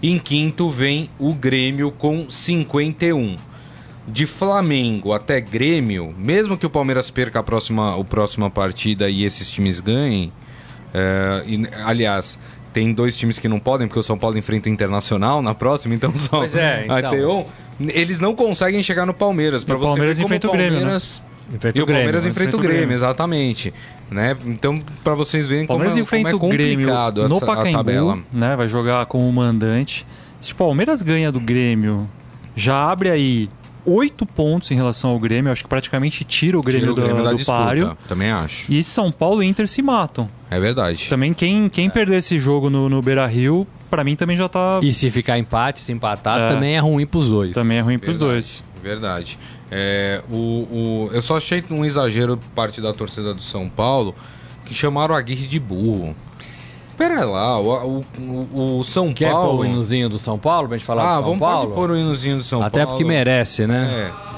Em 0.02 0.18
quinto 0.18 0.70
vem 0.70 1.10
o 1.20 1.34
Grêmio 1.34 1.92
com 1.92 2.30
51. 2.30 3.36
De 4.08 4.26
Flamengo 4.26 5.14
até 5.14 5.40
Grêmio, 5.42 6.16
mesmo 6.18 6.58
que 6.58 6.66
o 6.66 6.70
Palmeiras 6.70 7.12
perca 7.12 7.40
a 7.40 7.44
próxima, 7.44 8.00
a 8.00 8.04
próxima 8.04 8.50
partida 8.50 9.10
e 9.10 9.26
esses 9.26 9.52
times 9.52 9.80
ganhem, 9.80 10.32
é, 10.94 11.44
e, 11.46 11.62
aliás, 11.84 12.40
tem 12.74 12.94
dois 12.94 13.18
times 13.18 13.38
que 13.38 13.48
não 13.48 13.60
podem, 13.60 13.88
porque 13.88 14.00
o 14.00 14.04
São 14.04 14.18
Paulo 14.18 14.38
enfrenta 14.38 14.70
o 14.70 14.72
Internacional 14.72 15.42
na 15.42 15.54
próxima, 15.54 15.94
então 15.94 16.16
só 16.16 16.40
pois 16.40 16.56
é, 16.56 16.86
então. 16.90 17.46
um. 17.80 17.90
Eles 17.90 18.20
não 18.20 18.36
conseguem 18.36 18.84
chegar 18.84 19.06
no 19.06 19.14
Palmeiras. 19.14 19.64
Para 19.64 19.76
você 19.76 19.88
Palmeiras 19.88 20.18
ver 20.18 20.24
enfrenta 20.24 20.48
o 20.48 20.50
Palmeiras... 20.52 20.74
Grêmio, 20.76 20.94
né? 20.94 21.72
e 21.76 21.82
o, 21.82 21.86
Palmeiras 21.86 22.26
enfrenta 22.26 22.56
o 22.56 22.60
Grêmio, 22.60 22.94
exatamente. 22.94 23.74
Né? 24.10 24.38
Então, 24.46 24.82
para 25.04 25.16
vocês 25.16 25.48
verem 25.48 25.66
Palmeiras 25.66 25.94
como, 25.94 26.00
é, 26.00 26.04
enfrenta 26.04 26.38
como 26.38 26.54
é 26.54 26.58
complicado 26.58 27.18
o 27.18 27.28
Grêmio 27.28 27.30
no 27.30 27.46
Pacaembu, 27.46 28.24
né? 28.32 28.56
Vai 28.56 28.70
jogar 28.70 29.06
com 29.08 29.28
o 29.28 29.34
mandante. 29.34 30.06
Se 30.40 30.54
o 30.54 30.56
Palmeiras 30.56 31.02
ganha 31.02 31.32
do 31.32 31.40
Grêmio, 31.40 32.06
já 32.56 32.90
abre 32.90 33.10
aí 33.10 33.50
oito 33.86 34.26
pontos 34.26 34.72
em 34.72 34.76
relação 34.76 35.12
ao 35.12 35.20
Grêmio. 35.20 35.52
Acho 35.52 35.64
que 35.64 35.70
praticamente 35.70 36.24
tira 36.24 36.58
o 36.58 36.62
Grêmio, 36.62 36.82
tira 36.82 36.92
o 36.92 36.96
Grêmio 36.96 37.24
do, 37.24 37.38
do 37.38 37.46
páreo. 37.46 37.98
Também 38.08 38.32
acho. 38.32 38.72
E 38.72 38.84
São 38.84 39.12
Paulo 39.12 39.42
e 39.44 39.48
Inter 39.48 39.68
se 39.68 39.82
matam. 39.82 40.30
É 40.50 40.60
verdade. 40.60 41.08
Também 41.10 41.34
quem, 41.34 41.70
quem 41.70 41.88
é. 41.88 41.90
perder 41.90 42.18
esse 42.18 42.40
jogo 42.40 42.70
no, 42.70 42.90
no 42.90 43.02
Beira 43.02 43.26
Rio, 43.28 43.66
para 43.90 44.04
mim 44.04 44.16
também 44.16 44.36
já 44.36 44.48
tá. 44.48 44.80
E 44.82 44.92
se 44.92 45.10
ficar 45.10 45.38
empate, 45.38 45.82
se 45.82 45.92
empatar, 45.92 46.40
é. 46.40 46.54
também 46.54 46.76
é 46.76 46.80
ruim 46.80 47.06
pros 47.06 47.30
dois. 47.30 47.52
Também 47.52 47.78
é 47.78 47.82
ruim 47.82 47.98
verdade, 47.98 48.06
pros 48.06 48.18
dois. 48.18 48.64
Verdade. 48.82 49.40
É, 49.70 50.22
o, 50.30 50.36
o, 50.36 51.10
eu 51.14 51.22
só 51.22 51.38
achei 51.38 51.64
um 51.72 51.86
exagero 51.86 52.38
parte 52.54 52.82
da 52.82 52.94
torcida 52.94 53.34
do 53.34 53.42
São 53.42 53.70
Paulo 53.70 54.14
que 54.66 54.74
chamaram 54.74 55.16
a 55.16 55.22
Guirre 55.22 55.48
de 55.48 55.60
burro. 55.60 56.16
Pera 56.98 57.26
lá, 57.26 57.60
o, 57.60 58.04
o, 58.20 58.80
o 58.80 58.84
São 58.84 59.14
Quer 59.14 59.32
Paulo. 59.32 59.50
Quer 59.50 59.58
pôr 59.58 59.62
o 59.62 59.66
hinozinho 59.66 60.10
do 60.10 60.20
São 60.20 60.38
Paulo 60.38 60.68
pra 60.68 60.78
gente 60.78 60.86
falar 60.86 61.04
ah, 61.04 61.22
do 61.22 61.30
São 61.30 61.40
Paulo? 61.40 61.56
Ah, 61.56 61.62
vamos 61.62 61.76
pôr 61.76 61.92
o 61.92 61.98
hinozinho 61.98 62.38
do 62.38 62.44
São 62.44 62.62
Até 62.62 62.80
Paulo. 62.80 62.84
Até 62.84 62.92
porque 62.92 63.04
merece, 63.04 63.66
né? 63.66 64.12
É. 64.28 64.32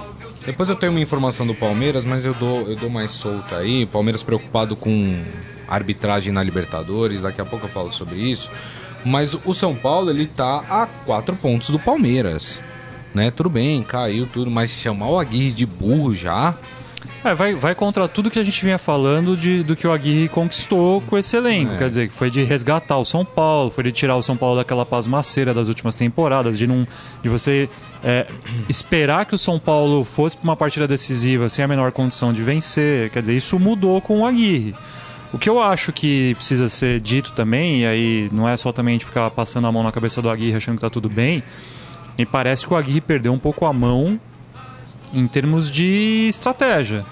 Depois 0.45 0.67
eu 0.67 0.75
tenho 0.75 0.91
uma 0.91 0.99
informação 0.99 1.47
do 1.47 1.55
Palmeiras, 1.55 2.03
mas 2.03 2.25
eu 2.25 2.33
dou, 2.33 2.61
eu 2.69 2.75
dou 2.75 2.89
mais 2.89 3.11
solta 3.11 3.57
aí. 3.57 3.85
Palmeiras 3.85 4.21
preocupado 4.21 4.75
com 4.75 5.21
arbitragem 5.67 6.33
na 6.33 6.43
Libertadores, 6.43 7.21
daqui 7.21 7.39
a 7.39 7.45
pouco 7.45 7.65
eu 7.65 7.69
falo 7.69 7.91
sobre 7.91 8.17
isso. 8.17 8.51
Mas 9.05 9.33
o 9.45 9.53
São 9.53 9.73
Paulo, 9.75 10.09
ele 10.09 10.25
tá 10.25 10.63
a 10.69 10.85
quatro 11.05 11.35
pontos 11.35 11.69
do 11.69 11.79
Palmeiras. 11.79 12.61
Né? 13.13 13.31
Tudo 13.31 13.49
bem, 13.49 13.83
caiu 13.83 14.27
tudo, 14.27 14.49
mas 14.49 14.71
chamar 14.71 15.09
o 15.09 15.19
Aguirre 15.19 15.51
de 15.51 15.65
burro 15.65 16.13
já. 16.13 16.55
É, 17.23 17.33
vai, 17.33 17.55
vai 17.55 17.73
contra 17.73 18.05
tudo 18.05 18.29
que 18.29 18.37
a 18.37 18.43
gente 18.43 18.63
vinha 18.63 18.77
falando 18.77 19.37
de, 19.37 19.63
do 19.63 19.77
que 19.77 19.87
o 19.87 19.93
Aguirre 19.93 20.27
conquistou 20.27 20.99
com 21.01 21.17
esse 21.17 21.37
elenco. 21.37 21.73
É. 21.73 21.77
Quer 21.77 21.87
dizer, 21.87 22.07
que 22.09 22.13
foi 22.13 22.29
de 22.29 22.43
resgatar 22.43 22.97
o 22.97 23.05
São 23.05 23.23
Paulo, 23.23 23.71
foi 23.71 23.85
de 23.85 23.93
tirar 23.93 24.17
o 24.17 24.21
São 24.21 24.35
Paulo 24.35 24.57
daquela 24.57 24.85
pasmaceira 24.85 25.53
das 25.53 25.69
últimas 25.69 25.95
temporadas, 25.95 26.57
de, 26.57 26.67
não, 26.67 26.85
de 27.21 27.29
você 27.29 27.69
é, 28.03 28.27
esperar 28.67 29.25
que 29.25 29.33
o 29.33 29.37
São 29.37 29.57
Paulo 29.57 30.03
fosse 30.03 30.35
para 30.35 30.43
uma 30.43 30.55
partida 30.57 30.85
decisiva 30.85 31.47
sem 31.47 31.63
a 31.63 31.67
menor 31.67 31.93
condição 31.93 32.33
de 32.33 32.43
vencer. 32.43 33.09
Quer 33.11 33.21
dizer, 33.21 33.35
isso 33.37 33.57
mudou 33.57 34.01
com 34.01 34.19
o 34.19 34.25
Aguirre. 34.25 34.75
O 35.31 35.39
que 35.39 35.49
eu 35.49 35.61
acho 35.61 35.93
que 35.93 36.35
precisa 36.35 36.67
ser 36.67 36.99
dito 36.99 37.31
também, 37.31 37.81
e 37.81 37.85
aí 37.85 38.29
não 38.33 38.47
é 38.47 38.55
só 38.57 38.71
também 38.71 38.97
de 38.97 39.05
ficar 39.05 39.31
passando 39.31 39.65
a 39.65 39.71
mão 39.71 39.81
na 39.81 39.91
cabeça 39.91 40.21
do 40.21 40.29
Aguirre 40.29 40.57
achando 40.57 40.75
que 40.75 40.81
tá 40.81 40.89
tudo 40.89 41.09
bem, 41.09 41.41
me 42.17 42.25
parece 42.25 42.67
que 42.67 42.73
o 42.73 42.77
Aguirre 42.77 43.01
perdeu 43.01 43.33
um 43.33 43.39
pouco 43.39 43.65
a 43.65 43.73
mão 43.73 44.19
em 45.13 45.27
termos 45.27 45.69
de 45.69 46.27
estratégia. 46.29 47.05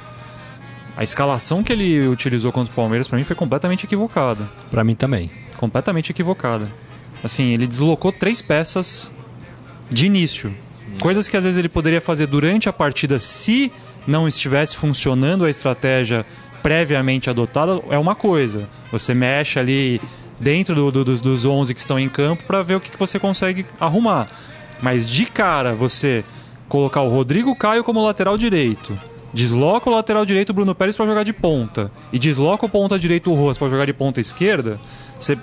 A 0.98 1.04
escalação 1.04 1.64
que 1.64 1.72
ele 1.72 2.08
utilizou 2.08 2.52
contra 2.52 2.72
o 2.72 2.76
Palmeiras 2.76 3.08
para 3.08 3.18
mim 3.18 3.24
foi 3.24 3.36
completamente 3.36 3.86
equivocada. 3.86 4.50
Para 4.70 4.84
mim 4.84 4.96
também. 4.96 5.32
Completamente 5.58 6.10
equivocada. 6.10 6.68
Assim, 7.24 7.54
ele 7.54 7.68
deslocou 7.68 8.12
três 8.12 8.42
peças 8.42 9.14
de 9.90 10.06
início. 10.08 10.54
Coisas 11.00 11.28
que 11.28 11.38
às 11.38 11.44
vezes 11.44 11.58
ele 11.58 11.70
poderia 11.70 12.02
fazer 12.02 12.28
durante 12.28 12.68
a 12.68 12.74
partida 12.74 13.20
se 13.20 13.72
não 14.06 14.28
estivesse 14.28 14.76
funcionando 14.76 15.46
a 15.46 15.50
estratégia 15.50 16.26
previamente 16.62 17.30
adotada 17.30 17.82
é 17.90 17.98
uma 17.98 18.16
coisa. 18.16 18.68
Você 18.92 19.14
mexe 19.14 19.60
ali 19.60 20.02
dentro 20.40 20.76
do, 20.76 20.92
do, 20.92 21.06
dos, 21.06 21.22
dos 21.22 21.46
11 21.46 21.74
que 21.74 21.80
estão 21.80 22.00
em 22.00 22.10
campo 22.10 22.44
para 22.44 22.62
ver 22.62 22.76
o 22.76 22.82
que, 22.82 22.92
que 22.92 23.00
você 23.00 23.20
consegue 23.20 23.66
arrumar. 23.80 24.28
Mas 24.82 25.10
de 25.10 25.26
cara, 25.26 25.74
você 25.74 26.24
colocar 26.72 27.02
o 27.02 27.10
Rodrigo 27.10 27.54
Caio 27.54 27.84
como 27.84 28.02
lateral 28.02 28.38
direito, 28.38 28.98
desloca 29.34 29.90
o 29.90 29.94
lateral 29.94 30.26
direito 30.26 30.54
Bruno 30.54 30.74
Pérez 30.74 30.96
para 30.96 31.06
jogar 31.06 31.24
de 31.24 31.34
ponta 31.34 31.92
e 32.14 32.18
desloca 32.18 32.66
o 32.66 32.70
ponta 32.70 32.98
direito 32.98 33.30
o 33.30 33.36
Roas 33.36 33.58
para 33.58 33.68
jogar 33.68 33.86
de 33.86 33.92
ponta 33.92 34.22
esquerda, 34.22 34.80
você 35.20 35.38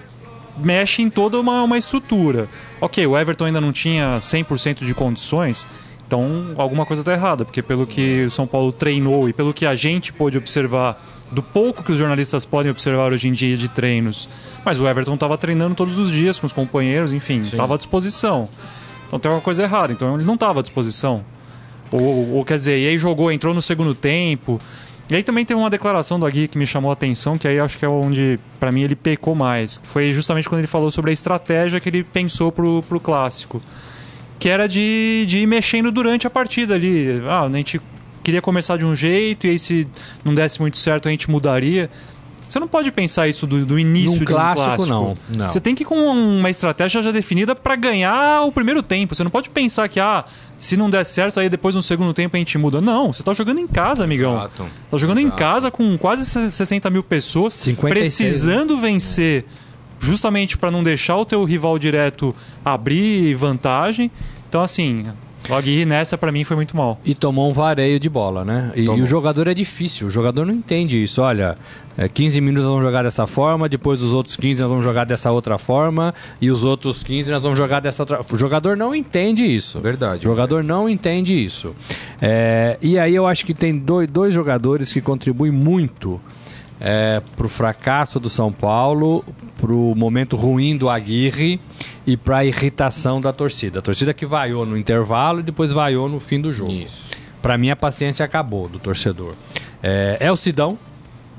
mexe 0.56 1.02
em 1.02 1.10
toda 1.10 1.38
uma, 1.38 1.62
uma 1.64 1.76
estrutura. 1.76 2.48
Ok, 2.80 3.06
o 3.06 3.16
Everton 3.16 3.44
ainda 3.44 3.60
não 3.60 3.72
tinha 3.72 4.18
100% 4.20 4.86
de 4.86 4.94
condições, 4.94 5.68
então 6.06 6.54
alguma 6.56 6.86
coisa 6.86 7.02
está 7.02 7.12
errada, 7.12 7.44
porque 7.44 7.62
pelo 7.62 7.86
que 7.86 8.24
o 8.24 8.30
São 8.30 8.46
Paulo 8.46 8.72
treinou 8.72 9.28
e 9.28 9.34
pelo 9.34 9.52
que 9.52 9.66
a 9.66 9.74
gente 9.74 10.14
pôde 10.14 10.38
observar, 10.38 10.98
do 11.30 11.42
pouco 11.42 11.84
que 11.84 11.92
os 11.92 11.98
jornalistas 11.98 12.46
podem 12.46 12.72
observar 12.72 13.12
hoje 13.12 13.28
em 13.28 13.32
dia 13.32 13.54
de 13.54 13.68
treinos, 13.68 14.30
mas 14.64 14.80
o 14.80 14.88
Everton 14.88 15.12
estava 15.12 15.36
treinando 15.36 15.74
todos 15.74 15.98
os 15.98 16.10
dias 16.10 16.40
com 16.40 16.46
os 16.46 16.54
companheiros, 16.54 17.12
enfim, 17.12 17.40
estava 17.40 17.74
à 17.74 17.76
disposição. 17.76 18.48
Então 19.08 19.18
tem 19.18 19.28
alguma 19.28 19.42
coisa 19.42 19.64
errada, 19.64 19.92
então 19.92 20.14
ele 20.14 20.24
não 20.24 20.34
estava 20.34 20.60
à 20.60 20.62
disposição. 20.62 21.24
Ou, 21.90 22.34
ou, 22.34 22.44
quer 22.44 22.58
dizer, 22.58 22.78
e 22.78 22.86
aí 22.86 22.98
jogou, 22.98 23.32
entrou 23.32 23.52
no 23.52 23.62
segundo 23.62 23.94
tempo. 23.94 24.60
E 25.10 25.16
aí 25.16 25.22
também 25.22 25.44
tem 25.44 25.56
uma 25.56 25.70
declaração 25.70 26.20
do 26.20 26.26
Agui 26.26 26.46
que 26.46 26.58
me 26.58 26.66
chamou 26.66 26.90
a 26.90 26.92
atenção, 26.92 27.38
que 27.38 27.48
aí 27.48 27.58
acho 27.58 27.78
que 27.78 27.84
é 27.84 27.88
onde, 27.88 28.38
para 28.60 28.70
mim, 28.70 28.82
ele 28.82 28.94
pecou 28.94 29.34
mais. 29.34 29.80
Foi 29.84 30.12
justamente 30.12 30.48
quando 30.48 30.60
ele 30.60 30.68
falou 30.68 30.90
sobre 30.90 31.10
a 31.10 31.14
estratégia 31.14 31.80
que 31.80 31.88
ele 31.88 32.04
pensou 32.04 32.52
pro, 32.52 32.82
pro 32.82 33.00
clássico 33.00 33.62
que 34.38 34.48
era 34.48 34.68
de, 34.68 35.24
de 35.26 35.38
ir 35.38 35.46
mexendo 35.46 35.90
durante 35.90 36.26
a 36.26 36.30
partida 36.30 36.74
ali. 36.74 37.20
Ah, 37.26 37.42
a 37.42 37.50
gente 37.50 37.80
queria 38.22 38.40
começar 38.40 38.76
de 38.76 38.84
um 38.84 38.94
jeito 38.94 39.46
e 39.46 39.50
aí 39.50 39.58
se 39.58 39.86
não 40.24 40.34
desse 40.34 40.60
muito 40.60 40.76
certo 40.76 41.08
a 41.08 41.10
gente 41.10 41.30
mudaria. 41.30 41.90
Você 42.48 42.58
não 42.58 42.66
pode 42.66 42.90
pensar 42.90 43.28
isso 43.28 43.46
do, 43.46 43.66
do 43.66 43.78
início 43.78 44.12
Num 44.12 44.16
de 44.18 44.22
um 44.22 44.26
clássico, 44.26 44.64
clássico. 44.64 44.88
Não, 44.88 45.14
não. 45.28 45.50
Você 45.50 45.60
tem 45.60 45.74
que 45.74 45.82
ir 45.82 45.86
com 45.86 45.96
uma 45.96 46.48
estratégia 46.48 47.02
já 47.02 47.12
definida 47.12 47.54
para 47.54 47.76
ganhar 47.76 48.42
o 48.42 48.50
primeiro 48.50 48.82
tempo. 48.82 49.14
Você 49.14 49.22
não 49.22 49.30
pode 49.30 49.50
pensar 49.50 49.88
que, 49.88 50.00
ah, 50.00 50.24
se 50.56 50.76
não 50.76 50.88
der 50.88 51.04
certo, 51.04 51.38
aí 51.38 51.48
depois 51.48 51.74
no 51.74 51.82
segundo 51.82 52.14
tempo 52.14 52.36
a 52.36 52.38
gente 52.38 52.56
muda. 52.56 52.80
Não, 52.80 53.12
você 53.12 53.22
tá 53.22 53.32
jogando 53.32 53.58
em 53.58 53.66
casa, 53.66 54.04
amigão. 54.04 54.36
Exato. 54.36 54.66
Tá 54.90 54.96
jogando 54.96 55.18
Exato. 55.18 55.34
em 55.34 55.38
casa 55.38 55.70
com 55.70 55.98
quase 55.98 56.24
60 56.24 56.88
mil 56.88 57.02
pessoas, 57.02 57.52
56, 57.52 57.90
precisando 57.90 58.76
né? 58.76 58.82
vencer 58.82 59.44
justamente 60.00 60.56
para 60.56 60.70
não 60.70 60.82
deixar 60.82 61.16
o 61.16 61.24
teu 61.24 61.44
rival 61.44 61.78
direto 61.78 62.34
abrir 62.64 63.34
vantagem. 63.34 64.10
Então, 64.48 64.62
assim, 64.62 65.04
o 65.48 65.54
Aguirre 65.54 65.84
nessa 65.84 66.18
para 66.18 66.30
mim 66.30 66.44
foi 66.44 66.56
muito 66.56 66.76
mal. 66.76 67.00
E 67.04 67.14
tomou 67.14 67.48
um 67.48 67.52
vareio 67.52 67.98
de 67.98 68.08
bola, 68.08 68.44
né? 68.44 68.72
E, 68.76 68.82
e, 68.82 68.88
o 68.88 69.06
jogador 69.06 69.48
é 69.48 69.54
difícil, 69.54 70.08
o 70.08 70.10
jogador 70.10 70.44
não 70.44 70.52
entende 70.52 71.02
isso. 71.02 71.22
Olha, 71.22 71.56
é, 71.96 72.08
15 72.08 72.40
minutos 72.40 72.64
nós 72.64 72.72
vamos 72.72 72.84
jogar 72.84 73.02
dessa 73.02 73.26
forma, 73.26 73.68
depois 73.68 74.02
os 74.02 74.12
outros 74.12 74.36
15 74.36 74.60
nós 74.62 74.70
vamos 74.70 74.84
jogar 74.84 75.04
dessa 75.04 75.30
outra 75.30 75.58
forma, 75.58 76.14
e 76.40 76.50
os 76.50 76.64
outros 76.64 77.02
15 77.02 77.30
nós 77.30 77.42
vamos 77.42 77.58
jogar 77.58 77.80
dessa 77.80 78.02
outra. 78.02 78.20
O 78.32 78.38
jogador 78.38 78.76
não 78.76 78.94
entende 78.94 79.44
isso. 79.44 79.80
Verdade. 79.80 80.20
O 80.20 80.30
jogador 80.30 80.62
não 80.62 80.88
entende 80.88 81.34
isso. 81.42 81.74
É, 82.20 82.76
e 82.80 82.98
aí 82.98 83.14
eu 83.14 83.26
acho 83.26 83.44
que 83.44 83.54
tem 83.54 83.76
dois, 83.76 84.08
dois 84.08 84.34
jogadores 84.34 84.92
que 84.92 85.00
contribuem 85.00 85.50
muito 85.50 86.20
é, 86.80 87.22
para 87.36 87.46
o 87.46 87.48
fracasso 87.48 88.20
do 88.20 88.28
São 88.28 88.52
Paulo, 88.52 89.24
para 89.60 89.72
o 89.72 89.94
momento 89.94 90.36
ruim 90.36 90.76
do 90.76 90.88
Aguirre 90.88 91.60
e 92.06 92.16
para 92.16 92.38
a 92.38 92.44
irritação 92.44 93.20
da 93.20 93.32
torcida. 93.32 93.80
A 93.80 93.82
torcida 93.82 94.14
que 94.14 94.24
vaiou 94.24 94.64
no 94.64 94.76
intervalo 94.76 95.40
e 95.40 95.42
depois 95.42 95.72
vaiou 95.72 96.08
no 96.08 96.20
fim 96.20 96.40
do 96.40 96.52
jogo. 96.52 96.72
Isso. 96.72 97.10
Para 97.42 97.58
mim 97.58 97.70
a 97.70 97.76
paciência 97.76 98.24
acabou 98.24 98.68
do 98.68 98.78
torcedor. 98.78 99.34
É, 99.82 100.16
é 100.20 100.32
o 100.32 100.36
Sidão, 100.36 100.78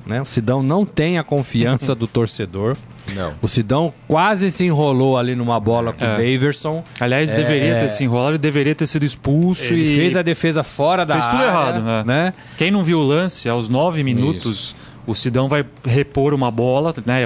né? 0.05 0.21
O 0.21 0.25
Sidão 0.25 0.63
não 0.63 0.85
tem 0.85 1.17
a 1.17 1.23
confiança 1.23 1.93
do 1.93 2.07
torcedor. 2.07 2.77
Não. 3.15 3.33
O 3.41 3.47
Sidão 3.47 3.93
quase 4.07 4.51
se 4.51 4.65
enrolou 4.65 5.17
ali 5.17 5.35
numa 5.35 5.59
bola 5.59 5.93
com 5.93 6.05
é. 6.05 6.13
o 6.13 6.17
Daverson. 6.17 6.83
Aliás, 6.99 7.31
é, 7.31 7.35
deveria 7.35 7.77
ter 7.77 7.89
se 7.89 8.03
enrolado, 8.03 8.37
deveria 8.37 8.75
ter 8.75 8.87
sido 8.87 9.03
expulso 9.03 9.73
ele 9.73 9.93
e 9.93 9.95
fez 9.95 10.15
a 10.15 10.21
defesa 10.21 10.63
fora 10.63 11.05
da 11.05 11.15
fez 11.15 11.25
área. 11.25 11.39
Fez 11.39 11.49
tudo 11.49 11.57
errado, 11.57 11.89
é. 11.89 12.03
né? 12.03 12.33
Quem 12.57 12.71
não 12.71 12.83
viu 12.83 12.99
o 12.99 13.03
lance 13.03 13.49
aos 13.49 13.67
nove 13.69 14.03
minutos, 14.03 14.45
Isso. 14.45 14.75
O 15.05 15.15
Sidão 15.15 15.47
vai 15.47 15.65
repor 15.85 16.33
uma 16.33 16.51
bola, 16.51 16.93
né? 17.05 17.23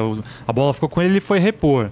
A 0.47 0.53
bola 0.53 0.73
ficou 0.73 0.89
com 0.89 1.01
ele, 1.01 1.13
ele 1.13 1.19
foi 1.19 1.39
repor. 1.39 1.89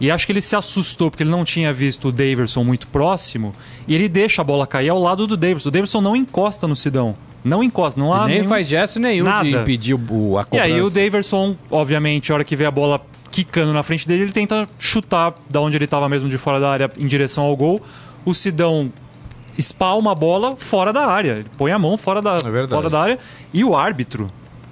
E 0.00 0.10
acho 0.10 0.26
que 0.26 0.32
ele 0.32 0.40
se 0.40 0.56
assustou 0.56 1.10
porque 1.10 1.22
ele 1.22 1.30
não 1.30 1.44
tinha 1.44 1.72
visto 1.72 2.08
o 2.08 2.12
Daverson 2.12 2.64
muito 2.64 2.88
próximo 2.88 3.52
e 3.86 3.94
ele 3.94 4.08
deixa 4.08 4.42
a 4.42 4.44
bola 4.44 4.66
cair 4.66 4.88
ao 4.88 4.98
lado 4.98 5.26
do 5.26 5.36
Daverson. 5.36 5.68
O 5.68 5.72
Daverson 5.72 6.00
não 6.00 6.16
encosta 6.16 6.66
no 6.66 6.74
Sidão. 6.74 7.14
Não 7.44 7.62
encosta, 7.62 8.00
não 8.00 8.12
há. 8.12 8.26
nem 8.26 8.38
nenhum... 8.38 8.48
faz 8.48 8.68
gesto 8.68 9.00
nenhum 9.00 9.24
Nada. 9.24 9.44
de 9.44 9.56
impedir 9.56 9.94
o, 9.94 10.38
a 10.38 10.44
cobrança. 10.44 10.56
E 10.56 10.60
aí 10.60 10.80
o 10.80 10.90
Daverson, 10.90 11.56
obviamente, 11.70 12.30
a 12.30 12.34
hora 12.34 12.44
que 12.44 12.54
vê 12.54 12.64
a 12.64 12.70
bola 12.70 13.00
quicando 13.30 13.72
na 13.72 13.82
frente 13.82 14.06
dele, 14.06 14.24
ele 14.24 14.32
tenta 14.32 14.68
chutar 14.78 15.34
da 15.48 15.60
onde 15.60 15.76
ele 15.76 15.84
estava 15.84 16.08
mesmo 16.08 16.28
de 16.28 16.38
fora 16.38 16.60
da 16.60 16.70
área 16.70 16.90
em 16.96 17.06
direção 17.06 17.44
ao 17.44 17.56
gol. 17.56 17.80
O 18.24 18.34
Sidão 18.34 18.92
espalma 19.56 20.12
a 20.12 20.14
bola 20.14 20.56
fora 20.56 20.92
da 20.92 21.06
área. 21.06 21.32
Ele 21.32 21.46
põe 21.56 21.72
a 21.72 21.78
mão 21.78 21.96
fora 21.96 22.22
da, 22.22 22.36
é 22.36 22.66
fora 22.66 22.90
da 22.90 23.00
área. 23.00 23.18
E 23.52 23.64
o 23.64 23.76
árbitro. 23.76 24.30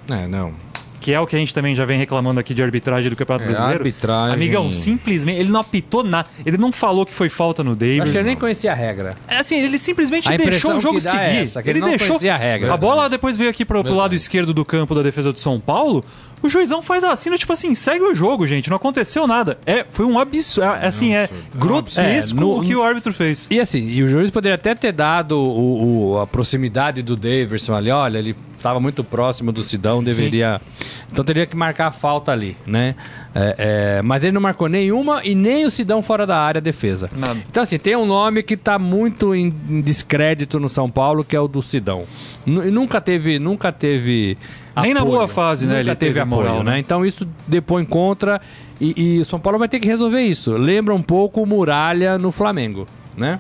É, 0.09 0.27
não 0.27 0.55
que 1.01 1.13
é 1.13 1.19
o 1.19 1.27
que 1.27 1.35
a 1.35 1.39
gente 1.39 1.55
também 1.55 1.75
já 1.75 1.85
vem 1.85 1.99
reclamando 1.99 2.39
aqui 2.39 2.53
de 2.53 2.63
arbitragem 2.63 3.09
do 3.09 3.17
Campeonato 3.17 3.47
é, 3.47 3.49
Brasileiro. 3.49 3.81
Arbitragem. 3.81 4.35
Amigão, 4.35 4.71
simplesmente, 4.71 5.41
ele 5.41 5.49
não 5.49 5.61
apitou 5.61 6.05
nada. 6.05 6.29
Ele 6.45 6.59
não 6.59 6.71
falou 6.71 7.07
que 7.07 7.15
foi 7.15 7.29
falta 7.29 7.65
no 7.65 7.75
David. 7.75 8.03
Acho 8.03 8.13
que 8.13 8.19
ele 8.19 8.29
nem 8.29 8.37
conhecia 8.37 8.71
a 8.71 8.75
regra. 8.75 9.17
É 9.27 9.39
assim, 9.39 9.59
ele 9.59 9.79
simplesmente 9.79 10.29
deixou 10.37 10.77
o 10.77 10.81
jogo 10.81 10.99
é 10.99 11.01
seguir. 11.01 11.19
É 11.19 11.43
essa, 11.43 11.61
ele, 11.61 11.79
ele 11.79 11.97
deixou 11.97 12.19
a 12.31 12.37
regra. 12.37 12.75
A 12.75 12.77
bola 12.77 13.09
depois 13.09 13.37
veio 13.37 13.49
aqui 13.49 13.65
pro, 13.65 13.83
pro 13.83 13.95
lado 13.95 14.15
esquerdo 14.15 14.53
do 14.53 14.65
campo 14.65 14.95
da 14.95 15.03
defesa 15.03 15.33
do 15.33 15.41
São 15.41 15.59
Paulo 15.59 16.05
o 16.43 16.49
juizão 16.49 16.81
faz 16.81 17.05
assim, 17.05 17.31
tipo 17.37 17.53
assim, 17.53 17.75
segue 17.75 18.03
o 18.03 18.15
jogo, 18.15 18.47
gente, 18.47 18.71
não 18.71 18.77
aconteceu 18.77 19.27
nada. 19.27 19.59
É, 19.67 19.85
foi 19.91 20.07
um 20.07 20.19
absurdo, 20.19 20.71
é, 20.71 20.87
assim, 20.87 21.15
é 21.15 21.29
grotesco 21.55 22.39
é, 22.39 22.41
no, 22.41 22.59
o 22.59 22.63
que 22.63 22.75
o 22.75 22.83
árbitro 22.83 23.13
fez. 23.13 23.47
E 23.51 23.61
assim, 23.61 23.87
e 23.87 24.03
o 24.03 24.09
juiz 24.09 24.31
poderia 24.31 24.55
até 24.55 24.75
ter 24.75 24.93
dado 24.93 25.33
o, 25.33 26.13
o 26.13 26.19
a 26.19 26.27
proximidade 26.27 27.03
do 27.03 27.15
Daverson 27.15 27.75
ali, 27.75 27.91
olha, 27.91 28.19
ele 28.19 28.35
estava 28.61 28.79
muito 28.79 29.03
próximo 29.03 29.51
do 29.51 29.65
Sidão, 29.65 30.03
deveria... 30.03 30.59
Sim. 30.59 30.87
Então 31.13 31.25
teria 31.25 31.45
que 31.45 31.57
marcar 31.57 31.89
a 31.89 31.93
falta 31.93 32.31
ali, 32.31 32.57
né? 32.65 32.95
É, 33.35 33.55
é, 33.99 34.03
mas 34.03 34.23
ele 34.23 34.33
não 34.33 34.41
marcou 34.41 34.69
nenhuma 34.69 35.25
e 35.25 35.35
nem 35.35 35.67
o 35.67 35.71
Sidão 35.71 36.03
fora 36.03 36.25
da 36.27 36.39
área 36.39 36.61
defesa. 36.61 37.11
Nada. 37.17 37.39
Então, 37.49 37.63
assim, 37.63 37.79
tem 37.79 37.97
um 37.97 38.07
nome 38.07 38.43
que 38.43 38.55
está 38.55 38.79
muito 38.79 39.35
em 39.35 39.49
descrédito 39.83 40.61
no 40.61 40.69
São 40.69 40.89
Paulo, 40.89 41.25
que 41.25 41.35
é 41.35 41.41
o 41.41 41.49
do 41.49 41.63
Sidão. 41.63 42.05
N 42.47 42.71
nunca 42.71 43.01
teve. 43.01 43.39
Nunca 43.41 43.73
teve 43.73 44.39
nem 44.81 44.95
na 44.95 45.05
boa 45.05 45.27
fase, 45.27 45.67
né? 45.67 45.81
Ele 45.81 45.95
teve, 45.97 46.07
teve 46.07 46.21
apoio, 46.21 46.43
moral, 46.43 46.63
né? 46.63 46.73
né? 46.73 46.79
Então 46.79 47.05
isso 47.05 47.27
depõe 47.47 47.85
contra 47.85 48.41
e, 48.81 49.17
e 49.17 49.21
o 49.21 49.25
São 49.25 49.39
Paulo 49.41 49.59
vai 49.59 49.69
ter 49.69 49.81
que 49.81 49.89
resolver 49.89 50.23
isso. 50.23 50.53
Lembra 50.53 50.95
um 50.95 51.03
pouco 51.03 51.43
o 51.43 51.47
Muralha 51.47 52.19
no 52.19 52.31
Flamengo, 52.31 52.87
né? 53.17 53.39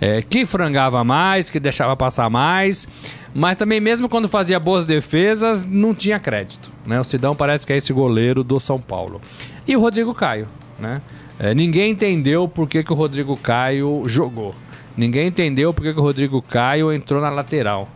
É, 0.00 0.22
que 0.22 0.46
frangava 0.46 1.02
mais, 1.02 1.50
que 1.50 1.58
deixava 1.58 1.96
passar 1.96 2.30
mais, 2.30 2.86
mas 3.34 3.56
também 3.56 3.80
mesmo 3.80 4.08
quando 4.08 4.28
fazia 4.28 4.58
boas 4.60 4.86
defesas, 4.86 5.66
não 5.66 5.94
tinha 5.94 6.18
crédito. 6.20 6.70
Né? 6.86 7.00
O 7.00 7.04
Sidão 7.04 7.34
parece 7.34 7.66
que 7.66 7.72
é 7.72 7.76
esse 7.76 7.92
goleiro 7.92 8.44
do 8.44 8.60
São 8.60 8.78
Paulo. 8.78 9.20
E 9.66 9.76
o 9.76 9.80
Rodrigo 9.80 10.14
Caio, 10.14 10.46
né? 10.78 11.02
É, 11.38 11.54
ninguém 11.54 11.92
entendeu 11.92 12.48
por 12.48 12.68
que, 12.68 12.82
que 12.82 12.92
o 12.92 12.96
Rodrigo 12.96 13.36
Caio 13.36 14.02
jogou. 14.06 14.54
Ninguém 14.96 15.28
entendeu 15.28 15.72
por 15.72 15.82
que, 15.82 15.92
que 15.92 16.00
o 16.00 16.02
Rodrigo 16.02 16.42
Caio 16.42 16.92
entrou 16.92 17.20
na 17.20 17.28
lateral. 17.28 17.88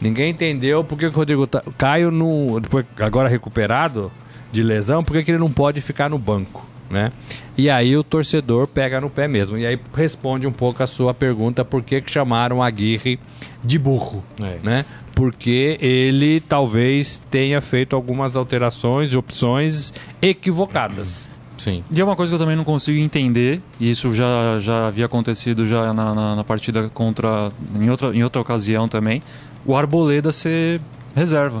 Ninguém 0.00 0.30
entendeu 0.30 0.82
por 0.82 0.98
que, 0.98 1.10
que 1.10 1.14
o 1.14 1.18
Rodrigo 1.18 1.46
Caio, 1.76 2.10
no, 2.10 2.60
agora 2.98 3.28
recuperado 3.28 4.10
de 4.50 4.62
lesão, 4.62 5.04
por 5.04 5.12
que, 5.14 5.24
que 5.24 5.30
ele 5.30 5.38
não 5.38 5.50
pode 5.50 5.80
ficar 5.82 6.08
no 6.08 6.18
banco, 6.18 6.66
né? 6.90 7.12
E 7.56 7.70
aí 7.70 7.96
o 7.96 8.04
torcedor 8.04 8.66
pega 8.66 9.00
no 9.00 9.08
pé 9.08 9.26
mesmo. 9.26 9.56
E 9.56 9.66
aí 9.66 9.78
responde 9.94 10.46
um 10.46 10.52
pouco 10.52 10.82
a 10.82 10.86
sua 10.86 11.14
pergunta 11.14 11.64
por 11.64 11.82
que, 11.82 12.00
que 12.00 12.10
chamaram 12.10 12.62
a 12.62 12.66
Aguirre 12.66 13.18
de 13.64 13.78
burro, 13.78 14.22
é. 14.40 14.58
né? 14.62 14.84
Porque 15.14 15.78
ele 15.80 16.40
talvez 16.40 17.22
tenha 17.30 17.60
feito 17.60 17.96
algumas 17.96 18.36
alterações 18.36 19.12
e 19.12 19.16
opções 19.16 19.92
equivocadas. 20.20 21.28
Sim. 21.56 21.82
E 21.90 21.98
é 21.98 22.04
uma 22.04 22.14
coisa 22.14 22.30
que 22.30 22.34
eu 22.34 22.38
também 22.38 22.54
não 22.54 22.64
consigo 22.64 22.98
entender, 22.98 23.62
e 23.80 23.90
isso 23.90 24.12
já, 24.12 24.58
já 24.60 24.88
havia 24.88 25.06
acontecido 25.06 25.66
já 25.66 25.92
na, 25.94 26.14
na, 26.14 26.36
na 26.36 26.44
partida 26.44 26.90
contra. 26.90 27.48
Em 27.74 27.88
outra, 27.88 28.14
em 28.14 28.22
outra 28.22 28.42
ocasião 28.42 28.86
também 28.86 29.22
o 29.66 29.76
Arboleda 29.76 30.32
ser 30.32 30.80
reserva. 31.14 31.60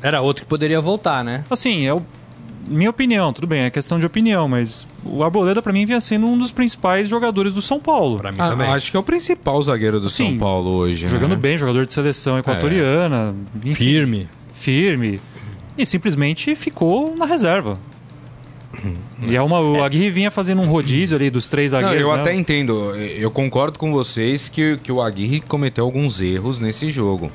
Era 0.00 0.20
outro 0.22 0.44
que 0.44 0.48
poderia 0.48 0.80
voltar, 0.80 1.24
né? 1.24 1.44
Assim, 1.50 1.84
é 1.84 1.92
o, 1.92 2.02
minha 2.66 2.90
opinião, 2.90 3.32
tudo 3.32 3.46
bem, 3.46 3.62
é 3.62 3.70
questão 3.70 3.98
de 3.98 4.06
opinião, 4.06 4.48
mas 4.48 4.86
o 5.04 5.22
Arboleda 5.22 5.60
para 5.60 5.72
mim 5.72 5.84
vinha 5.84 6.00
sendo 6.00 6.26
um 6.26 6.38
dos 6.38 6.52
principais 6.52 7.08
jogadores 7.08 7.52
do 7.52 7.62
São 7.62 7.80
Paulo. 7.80 8.18
Pra 8.18 8.30
mim 8.30 8.38
ah, 8.40 8.50
também. 8.50 8.66
Acho 8.68 8.90
que 8.90 8.96
é 8.96 9.00
o 9.00 9.02
principal 9.02 9.62
zagueiro 9.62 10.00
do 10.00 10.06
assim, 10.06 10.30
São 10.30 10.38
Paulo 10.38 10.70
hoje. 10.70 11.08
Jogando 11.08 11.30
né? 11.30 11.36
bem, 11.36 11.56
jogador 11.56 11.86
de 11.86 11.92
seleção 11.92 12.38
equatoriana. 12.38 13.34
É. 13.64 13.68
Enfim, 13.68 13.84
firme. 13.84 14.28
Firme. 14.54 15.20
E 15.76 15.86
simplesmente 15.86 16.54
ficou 16.54 17.16
na 17.16 17.24
reserva. 17.24 17.78
E 19.26 19.36
é 19.36 19.42
uma, 19.42 19.60
o 19.60 19.82
Aguirre 19.82 20.10
vinha 20.10 20.30
fazendo 20.30 20.62
um 20.62 20.66
rodízio 20.66 21.16
ali 21.16 21.28
dos 21.28 21.48
três 21.48 21.72
zagueiros. 21.72 22.02
Não, 22.02 22.10
eu 22.10 22.14
né? 22.14 22.22
até 22.22 22.34
entendo. 22.34 22.94
Eu 22.96 23.30
concordo 23.30 23.78
com 23.78 23.92
vocês 23.92 24.48
que, 24.48 24.78
que 24.78 24.92
o 24.92 25.02
Aguirre 25.02 25.40
cometeu 25.40 25.84
alguns 25.84 26.20
erros 26.20 26.58
nesse 26.58 26.90
jogo. 26.90 27.30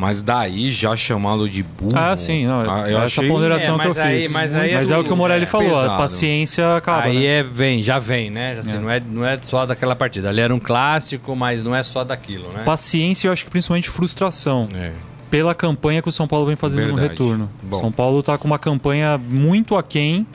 Mas 0.00 0.22
daí 0.22 0.72
já 0.72 0.96
chamá-lo 0.96 1.46
de 1.46 1.62
burro. 1.62 1.92
Ah, 1.94 2.16
sim, 2.16 2.46
não, 2.46 2.60
ah, 2.62 2.90
eu 2.90 2.96
essa 2.96 3.20
achei... 3.20 3.28
ponderação 3.28 3.76
é, 3.76 3.78
que 3.80 3.86
eu 3.86 4.02
aí, 4.02 4.20
fiz. 4.22 4.32
Mas, 4.32 4.54
aí 4.54 4.74
mas 4.74 4.90
é, 4.90 4.94
é, 4.94 4.96
o 4.96 5.04
que 5.04 5.12
o 5.12 5.16
Morelli 5.16 5.42
é, 5.42 5.46
falou, 5.46 5.68
pesado. 5.68 5.90
a 5.90 5.96
paciência 5.98 6.74
acaba. 6.74 7.02
Aí 7.02 7.18
né? 7.18 7.24
é, 7.26 7.42
vem, 7.42 7.82
já 7.82 7.98
vem, 7.98 8.30
né? 8.30 8.56
Assim, 8.58 8.76
é. 8.76 8.78
Não, 8.78 8.90
é, 8.90 9.02
não 9.06 9.26
é 9.26 9.38
só 9.42 9.66
daquela 9.66 9.94
partida. 9.94 10.30
Ali 10.30 10.40
era 10.40 10.54
um 10.54 10.58
clássico, 10.58 11.36
mas 11.36 11.62
não 11.62 11.74
é 11.76 11.82
só 11.82 12.02
daquilo, 12.02 12.48
né? 12.48 12.62
Paciência, 12.64 13.28
eu 13.28 13.32
acho 13.32 13.44
que 13.44 13.50
principalmente 13.50 13.90
frustração. 13.90 14.70
É. 14.74 14.92
Pela 15.30 15.54
campanha 15.54 16.00
que 16.00 16.08
o 16.08 16.12
São 16.12 16.26
Paulo 16.26 16.46
vem 16.46 16.56
fazendo 16.56 16.86
Verdade. 16.86 17.02
no 17.02 17.08
retorno. 17.08 17.50
Bom. 17.62 17.78
São 17.78 17.92
Paulo 17.92 18.20
está 18.20 18.38
com 18.38 18.46
uma 18.46 18.58
campanha 18.58 19.18
muito 19.18 19.76
aquém 19.76 20.26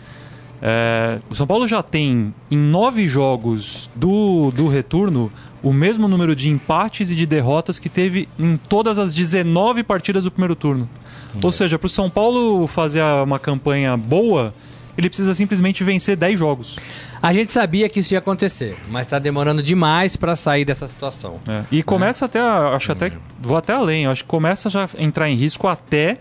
é, 0.61 1.19
o 1.29 1.35
São 1.35 1.45
Paulo 1.45 1.67
já 1.67 1.83
tem 1.83 2.33
em 2.49 2.57
nove 2.57 3.07
jogos 3.07 3.89
do, 3.95 4.51
do 4.51 4.67
retorno 4.67 5.31
o 5.61 5.73
mesmo 5.73 6.07
número 6.07 6.35
de 6.35 6.49
empates 6.49 7.09
e 7.09 7.15
de 7.15 7.25
derrotas 7.25 7.79
que 7.79 7.89
teve 7.89 8.29
em 8.39 8.55
todas 8.55 8.97
as 8.99 9.13
19 9.15 9.83
partidas 9.83 10.23
do 10.23 10.31
primeiro 10.31 10.55
turno. 10.55 10.87
É. 11.35 11.45
Ou 11.45 11.51
seja, 11.51 11.77
para 11.77 11.87
o 11.87 11.89
São 11.89 12.09
Paulo 12.09 12.67
fazer 12.67 13.01
uma 13.01 13.39
campanha 13.39 13.97
boa, 13.97 14.53
ele 14.97 15.09
precisa 15.09 15.33
simplesmente 15.33 15.83
vencer 15.83 16.15
10 16.15 16.39
jogos. 16.39 16.77
A 17.21 17.33
gente 17.33 17.51
sabia 17.51 17.89
que 17.89 17.99
isso 17.99 18.13
ia 18.13 18.19
acontecer, 18.19 18.77
mas 18.89 19.07
está 19.07 19.17
demorando 19.17 19.61
demais 19.61 20.15
para 20.15 20.35
sair 20.35 20.63
dessa 20.63 20.87
situação. 20.87 21.39
É. 21.47 21.63
E 21.71 21.83
começa 21.83 22.25
é. 22.25 22.27
até, 22.27 22.39
acho 22.39 22.91
até, 22.91 23.11
vou 23.39 23.57
até 23.57 23.73
além, 23.73 24.05
acho 24.05 24.23
que 24.23 24.29
começa 24.29 24.69
já 24.69 24.85
a 24.85 25.03
entrar 25.03 25.29
em 25.29 25.35
risco 25.35 25.67
até 25.67 26.19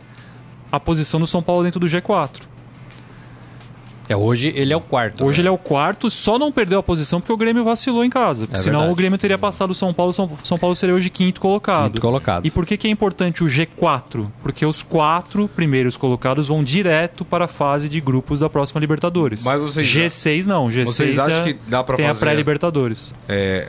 a 0.72 0.80
posição 0.80 1.20
do 1.20 1.26
São 1.26 1.42
Paulo 1.42 1.62
dentro 1.62 1.78
do 1.78 1.86
G4. 1.86 2.53
É, 4.08 4.16
hoje 4.16 4.52
ele 4.54 4.72
é 4.72 4.76
o 4.76 4.80
quarto. 4.80 5.24
Hoje 5.24 5.38
né? 5.38 5.42
ele 5.42 5.48
é 5.48 5.50
o 5.50 5.58
quarto, 5.58 6.10
só 6.10 6.38
não 6.38 6.52
perdeu 6.52 6.78
a 6.78 6.82
posição 6.82 7.20
porque 7.20 7.32
o 7.32 7.36
Grêmio 7.36 7.64
vacilou 7.64 8.04
em 8.04 8.10
casa. 8.10 8.46
É 8.52 8.56
senão 8.56 8.80
verdade. 8.80 8.92
o 8.92 8.96
Grêmio 8.96 9.18
teria 9.18 9.38
passado 9.38 9.70
o 9.70 9.74
São 9.74 9.94
Paulo, 9.94 10.12
São, 10.12 10.30
São 10.42 10.58
Paulo 10.58 10.76
seria 10.76 10.94
hoje 10.94 11.10
quinto 11.10 11.40
colocado. 11.40 11.92
Quinto 11.92 12.00
colocado. 12.00 12.46
E 12.46 12.50
por 12.50 12.66
que, 12.66 12.76
que 12.76 12.86
é 12.86 12.90
importante 12.90 13.42
o 13.42 13.46
G4? 13.46 14.28
Porque 14.42 14.64
os 14.66 14.82
quatro 14.82 15.48
primeiros 15.48 15.96
colocados 15.96 16.46
vão 16.46 16.62
direto 16.62 17.24
para 17.24 17.46
a 17.46 17.48
fase 17.48 17.88
de 17.88 18.00
grupos 18.00 18.40
da 18.40 18.50
próxima 18.50 18.80
Libertadores. 18.80 19.44
Mas 19.44 19.60
vocês 19.60 19.86
G6 19.86 20.46
não, 20.46 20.68
G6 20.68 20.86
vocês 20.86 21.18
acham 21.18 21.40
é, 21.40 21.52
que 21.52 21.58
dá 21.66 21.82
para 21.82 21.96
fazer... 21.96 22.10
a 22.10 22.14
pré-Libertadores. 22.14 23.14
É, 23.28 23.68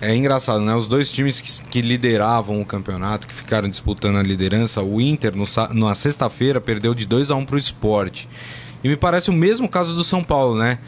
é 0.00 0.14
engraçado, 0.14 0.64
né? 0.64 0.74
Os 0.74 0.88
dois 0.88 1.10
times 1.10 1.40
que, 1.40 1.62
que, 1.68 1.80
lideravam 1.80 2.60
o 2.60 2.64
campeonato, 2.64 3.26
que 3.26 3.34
ficaram 3.34 3.68
disputando 3.68 4.16
a 4.16 4.22
liderança, 4.22 4.82
o 4.82 5.00
Inter 5.00 5.32
no, 5.34 5.44
na 5.74 5.94
sexta-feira 5.94 6.60
perdeu 6.60 6.94
de 6.94 7.06
2 7.06 7.30
a 7.30 7.36
1 7.36 7.38
um 7.38 7.44
para 7.44 7.56
o 7.56 7.58
esporte. 7.58 8.28
E 8.82 8.88
me 8.88 8.96
parece 8.96 9.30
o 9.30 9.32
mesmo 9.32 9.68
caso 9.68 9.94
do 9.94 10.02
São 10.02 10.22
Paulo, 10.22 10.58
né? 10.58 10.78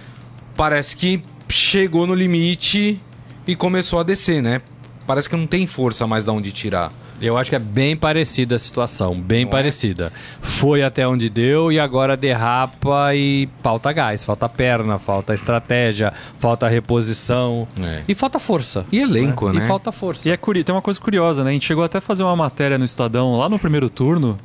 Parece 0.57 0.96
que 0.96 1.22
chegou 1.48 2.07
no 2.07 2.14
limite 2.14 3.00
e 3.46 3.54
começou 3.54 3.98
a 3.98 4.02
descer, 4.02 4.42
né? 4.42 4.62
Parece 5.07 5.28
que 5.28 5.37
não 5.37 5.46
tem 5.46 5.66
força 5.66 6.07
mais 6.07 6.24
de 6.24 6.30
onde 6.30 6.50
tirar. 6.50 6.90
Eu 7.20 7.37
acho 7.37 7.50
que 7.50 7.57
é 7.57 7.61
bem 7.61 7.96
parecida 7.96 8.57
a 8.57 8.59
situação, 8.59 9.20
bem 9.20 9.44
não 9.44 9.50
é? 9.50 9.52
parecida. 9.52 10.12
É? 10.14 10.46
Foi 10.46 10.83
até 10.83 11.07
onde 11.07 11.28
deu 11.28 11.70
e 11.70 11.78
agora 11.78 12.16
derrapa 12.16 13.14
e 13.14 13.48
falta 13.62 13.92
gás, 13.92 14.24
falta 14.24 14.48
perna, 14.48 14.98
falta 14.98 15.33
estratégia, 15.33 16.12
falta 16.38 16.66
reposição 16.66 17.68
é. 17.80 18.02
e 18.09 18.14
falta 18.14 18.38
força. 18.38 18.85
E 18.90 18.98
elenco, 18.98 19.52
né? 19.52 19.61
né? 19.61 19.64
E 19.64 19.68
falta 19.68 19.92
força. 19.92 20.28
E 20.28 20.33
é 20.33 20.37
tem 20.37 20.74
uma 20.74 20.83
coisa 20.83 21.00
curiosa, 21.00 21.44
né? 21.44 21.50
A 21.50 21.52
gente 21.52 21.66
chegou 21.66 21.85
até 21.85 21.98
a 21.98 22.00
fazer 22.00 22.22
uma 22.22 22.37
matéria 22.37 22.76
no 22.76 22.85
Estadão 22.85 23.37
lá 23.37 23.48
no 23.48 23.59
primeiro 23.59 23.88
turno 23.88 24.37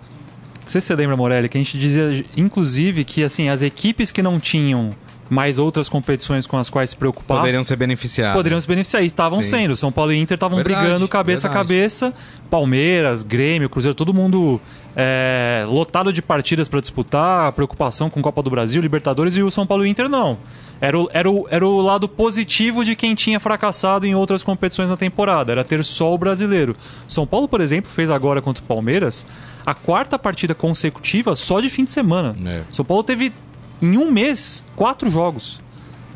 sei 0.70 0.82
se 0.82 0.88
você 0.88 0.96
lembra, 0.96 1.18
Morelli, 1.18 1.50
que 1.50 1.58
a 1.58 1.62
gente 1.62 1.78
dizia, 1.78 2.26
inclusive, 2.36 3.04
que 3.04 3.24
assim, 3.24 3.50
as 3.50 3.62
equipes 3.62 4.12
que 4.12 4.22
não 4.22 4.40
tinham 4.40 4.92
mais 5.30 5.60
outras 5.60 5.88
competições 5.88 6.48
com 6.48 6.58
as 6.58 6.70
quais 6.70 6.90
se 6.90 6.96
preocupar. 6.96 7.38
Poderiam 7.38 7.64
ser 7.64 7.76
beneficiadas. 7.76 8.36
Poderiam 8.36 8.60
se 8.60 8.68
beneficiar. 8.68 9.04
E 9.04 9.06
estavam 9.06 9.42
sendo. 9.42 9.76
São 9.78 9.92
Paulo 9.92 10.12
e 10.12 10.18
Inter 10.18 10.36
estavam 10.36 10.62
brigando 10.64 11.08
cabeça 11.08 11.48
verdade. 11.48 11.60
a 11.60 11.64
cabeça. 11.64 12.14
Palmeiras, 12.50 13.24
Grêmio, 13.24 13.70
Cruzeiro, 13.70 13.94
todo 13.94 14.14
mundo 14.14 14.60
é, 14.96 15.64
lotado 15.68 16.12
de 16.12 16.22
partidas 16.22 16.68
para 16.68 16.82
disputar, 16.82 17.52
preocupação 17.52 18.10
com 18.10 18.22
Copa 18.22 18.42
do 18.42 18.50
Brasil, 18.50 18.82
Libertadores 18.82 19.38
e 19.38 19.44
o 19.44 19.52
São 19.52 19.68
Paulo 19.68 19.86
e 19.86 19.90
Inter 19.90 20.10
não. 20.10 20.38
Era 20.82 20.98
o, 20.98 21.10
era, 21.12 21.30
o, 21.30 21.48
era 21.50 21.68
o 21.68 21.82
lado 21.82 22.08
positivo 22.08 22.86
de 22.86 22.96
quem 22.96 23.14
tinha 23.14 23.40
fracassado 23.40 24.06
em 24.06 24.16
outras 24.16 24.44
competições 24.44 24.90
na 24.90 24.98
temporada. 24.98 25.52
Era 25.52 25.64
ter 25.64 25.84
só 25.84 26.14
o 26.14 26.18
brasileiro. 26.18 26.76
São 27.08 27.28
Paulo, 27.28 27.48
por 27.48 27.60
exemplo, 27.60 27.92
fez 27.92 28.10
agora 28.10 28.42
contra 28.42 28.64
o 28.64 28.68
Palmeiras 28.68 29.26
a 29.66 29.74
quarta 29.74 30.18
partida 30.18 30.56
consecutiva 30.56 31.36
só 31.36 31.60
de 31.60 31.70
fim 31.70 31.84
de 31.84 31.92
semana. 31.92 32.36
É. 32.46 32.64
São 32.72 32.86
Paulo 32.86 33.04
teve, 33.04 33.34
em 33.82 33.98
um 33.98 34.10
mês, 34.10 34.64
quatro 34.76 35.10
jogos. 35.10 35.60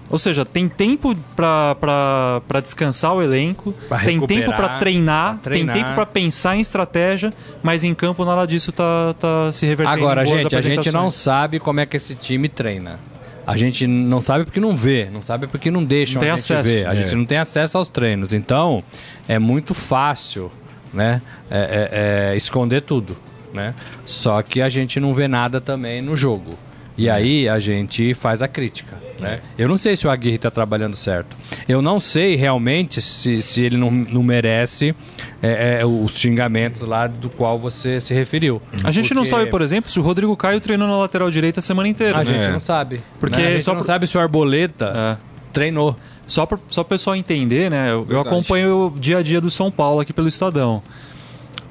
Ou 0.09 0.19
seja, 0.19 0.45
tem 0.45 0.69
tempo 0.69 1.15
para 1.35 2.59
descansar 2.61 3.13
o 3.13 3.21
elenco, 3.21 3.73
pra 3.87 3.99
tem 3.99 4.19
tempo 4.27 4.53
para 4.55 4.77
treinar, 4.77 5.39
treinar, 5.39 5.73
tem 5.73 5.83
tempo 5.83 5.95
para 5.95 6.05
pensar 6.05 6.55
em 6.55 6.59
estratégia, 6.59 7.33
mas 7.63 7.83
em 7.83 7.95
campo 7.95 8.23
nada 8.23 8.45
disso 8.45 8.71
tá, 8.71 9.15
tá 9.19 9.51
se 9.51 9.65
revertendo. 9.65 9.97
Agora, 9.97 10.25
gente, 10.25 10.55
a 10.55 10.61
gente 10.61 10.91
não 10.91 11.09
sabe 11.09 11.59
como 11.59 11.79
é 11.79 11.85
que 11.85 11.97
esse 11.97 12.13
time 12.15 12.47
treina. 12.47 12.99
A 13.45 13.57
gente 13.57 13.85
não 13.85 14.21
sabe 14.21 14.45
porque 14.45 14.59
não 14.59 14.75
vê, 14.75 15.09
não 15.11 15.21
sabe 15.21 15.47
porque 15.47 15.69
não 15.69 15.83
deixam 15.83 16.21
não 16.21 16.27
a 16.27 16.37
gente 16.37 16.53
acesso. 16.53 16.69
ver. 16.69 16.87
A 16.87 16.93
é. 16.93 16.95
gente 16.95 17.15
não 17.15 17.25
tem 17.25 17.37
acesso 17.37 17.77
aos 17.77 17.87
treinos. 17.89 18.33
Então, 18.33 18.83
é 19.27 19.37
muito 19.37 19.73
fácil 19.73 20.51
né, 20.93 21.21
é, 21.49 22.29
é, 22.29 22.33
é 22.33 22.37
esconder 22.37 22.81
tudo 22.81 23.17
né? 23.53 23.73
Só 24.05 24.41
que 24.41 24.61
a 24.61 24.67
gente 24.67 24.99
não 24.99 25.13
vê 25.13 25.27
nada 25.27 25.61
também 25.61 26.01
no 26.01 26.15
jogo. 26.15 26.57
E 26.97 27.09
aí 27.09 27.49
a 27.49 27.59
gente 27.59 28.13
faz 28.13 28.41
a 28.41 28.47
crítica. 28.47 28.95
Né? 29.19 29.39
Eu 29.57 29.67
não 29.67 29.77
sei 29.77 29.95
se 29.95 30.05
o 30.05 30.09
Aguirre 30.09 30.35
está 30.35 30.51
trabalhando 30.51 30.95
certo. 30.95 31.35
Eu 31.67 31.81
não 31.81 31.99
sei 31.99 32.35
realmente 32.35 33.01
se, 33.01 33.41
se 33.41 33.61
ele 33.61 33.77
não, 33.77 33.89
não 33.89 34.21
merece 34.21 34.95
é, 35.41 35.79
é, 35.81 35.85
os 35.85 36.17
xingamentos 36.17 36.81
lá 36.81 37.07
do 37.07 37.29
qual 37.29 37.57
você 37.57 37.99
se 37.99 38.13
referiu. 38.13 38.61
A 38.83 38.91
gente 38.91 39.05
Porque... 39.07 39.13
não 39.13 39.25
sabe, 39.25 39.49
por 39.49 39.61
exemplo, 39.61 39.89
se 39.89 39.99
o 39.99 40.03
Rodrigo 40.03 40.35
Caio 40.37 40.59
treinou 40.59 40.87
na 40.87 40.97
lateral 40.97 41.31
direita 41.31 41.59
a 41.59 41.63
semana 41.63 41.87
inteira. 41.87 42.19
A 42.19 42.23
né? 42.23 42.25
gente 42.25 42.51
não 42.51 42.59
sabe. 42.59 43.01
Porque 43.19 43.41
né? 43.41 43.47
a 43.47 43.51
gente 43.51 43.63
só 43.63 43.73
não 43.73 43.81
por... 43.81 43.87
sabe 43.87 44.07
se 44.07 44.17
o 44.17 44.21
Arboleta 44.21 44.93
é. 44.95 45.17
treinou. 45.51 45.95
Só 46.25 46.45
para 46.45 46.57
o 46.57 46.85
pessoal 46.85 47.15
entender, 47.15 47.69
né? 47.69 47.91
Eu, 47.91 48.07
eu 48.09 48.19
acompanho 48.21 48.87
o 48.87 48.99
dia 48.99 49.17
a 49.17 49.21
dia 49.21 49.41
do 49.41 49.49
São 49.49 49.69
Paulo 49.69 49.99
aqui 49.99 50.13
pelo 50.13 50.27
Estadão 50.27 50.81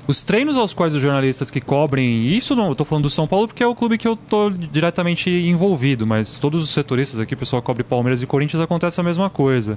os 0.07 0.23
treinos 0.23 0.57
aos 0.57 0.75
quais 0.75 0.95
os 0.95 1.01
jornalistas 1.01 1.51
que 1.51 1.61
cobrem, 1.61 2.27
isso 2.27 2.57
não, 2.57 2.69
eu 2.69 2.75
tô 2.75 2.85
falando 2.85 3.05
do 3.05 3.11
São 3.11 3.27
Paulo 3.27 3.47
porque 3.47 3.63
é 3.63 3.67
o 3.67 3.75
clube 3.75 3.97
que 3.97 4.09
eu 4.09 4.17
tô 4.17 4.51
diretamente 4.51 5.31
envolvido, 5.31 6.07
mas 6.07 6.37
todos 6.39 6.63
os 6.63 6.71
setoristas 6.71 7.21
aqui, 7.21 7.35
o 7.35 7.37
pessoal 7.37 7.63
cobre 7.63 7.85
Palmeiras 7.85 8.21
e 8.21 8.27
Corinthians, 8.27 8.61
acontece 8.61 9.01
a 9.01 9.05
mesma 9.05 9.31
coisa. 9.31 9.77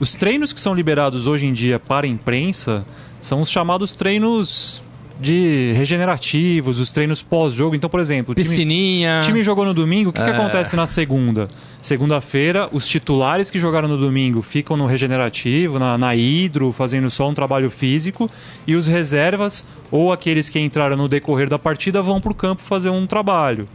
Os 0.00 0.14
treinos 0.14 0.52
que 0.52 0.60
são 0.60 0.74
liberados 0.74 1.26
hoje 1.26 1.46
em 1.46 1.52
dia 1.52 1.78
para 1.78 2.06
a 2.06 2.08
imprensa 2.08 2.84
são 3.20 3.42
os 3.42 3.50
chamados 3.50 3.92
treinos 3.92 4.82
de 5.20 5.72
regenerativos, 5.74 6.78
os 6.78 6.90
treinos 6.90 7.22
pós-jogo. 7.22 7.74
Então, 7.74 7.88
por 7.88 8.00
exemplo, 8.00 8.34
piscininha. 8.34 9.20
Time, 9.20 9.34
time 9.34 9.44
jogou 9.44 9.64
no 9.64 9.74
domingo, 9.74 10.10
o 10.10 10.12
que, 10.12 10.20
é. 10.20 10.24
que 10.24 10.30
acontece 10.30 10.76
na 10.76 10.86
segunda? 10.86 11.48
Segunda-feira, 11.80 12.68
os 12.72 12.86
titulares 12.86 13.50
que 13.50 13.58
jogaram 13.58 13.88
no 13.88 13.98
domingo 13.98 14.42
ficam 14.42 14.76
no 14.76 14.86
regenerativo, 14.86 15.78
na, 15.78 15.98
na 15.98 16.14
hidro, 16.14 16.72
fazendo 16.72 17.10
só 17.10 17.28
um 17.28 17.34
trabalho 17.34 17.70
físico, 17.70 18.30
e 18.66 18.74
os 18.74 18.86
reservas 18.86 19.66
ou 19.90 20.12
aqueles 20.12 20.48
que 20.48 20.58
entraram 20.60 20.96
no 20.96 21.08
decorrer 21.08 21.48
da 21.48 21.58
partida 21.58 22.00
vão 22.00 22.20
para 22.20 22.32
o 22.32 22.34
campo 22.34 22.62
fazer 22.62 22.90
um 22.90 23.06
trabalho. 23.06 23.68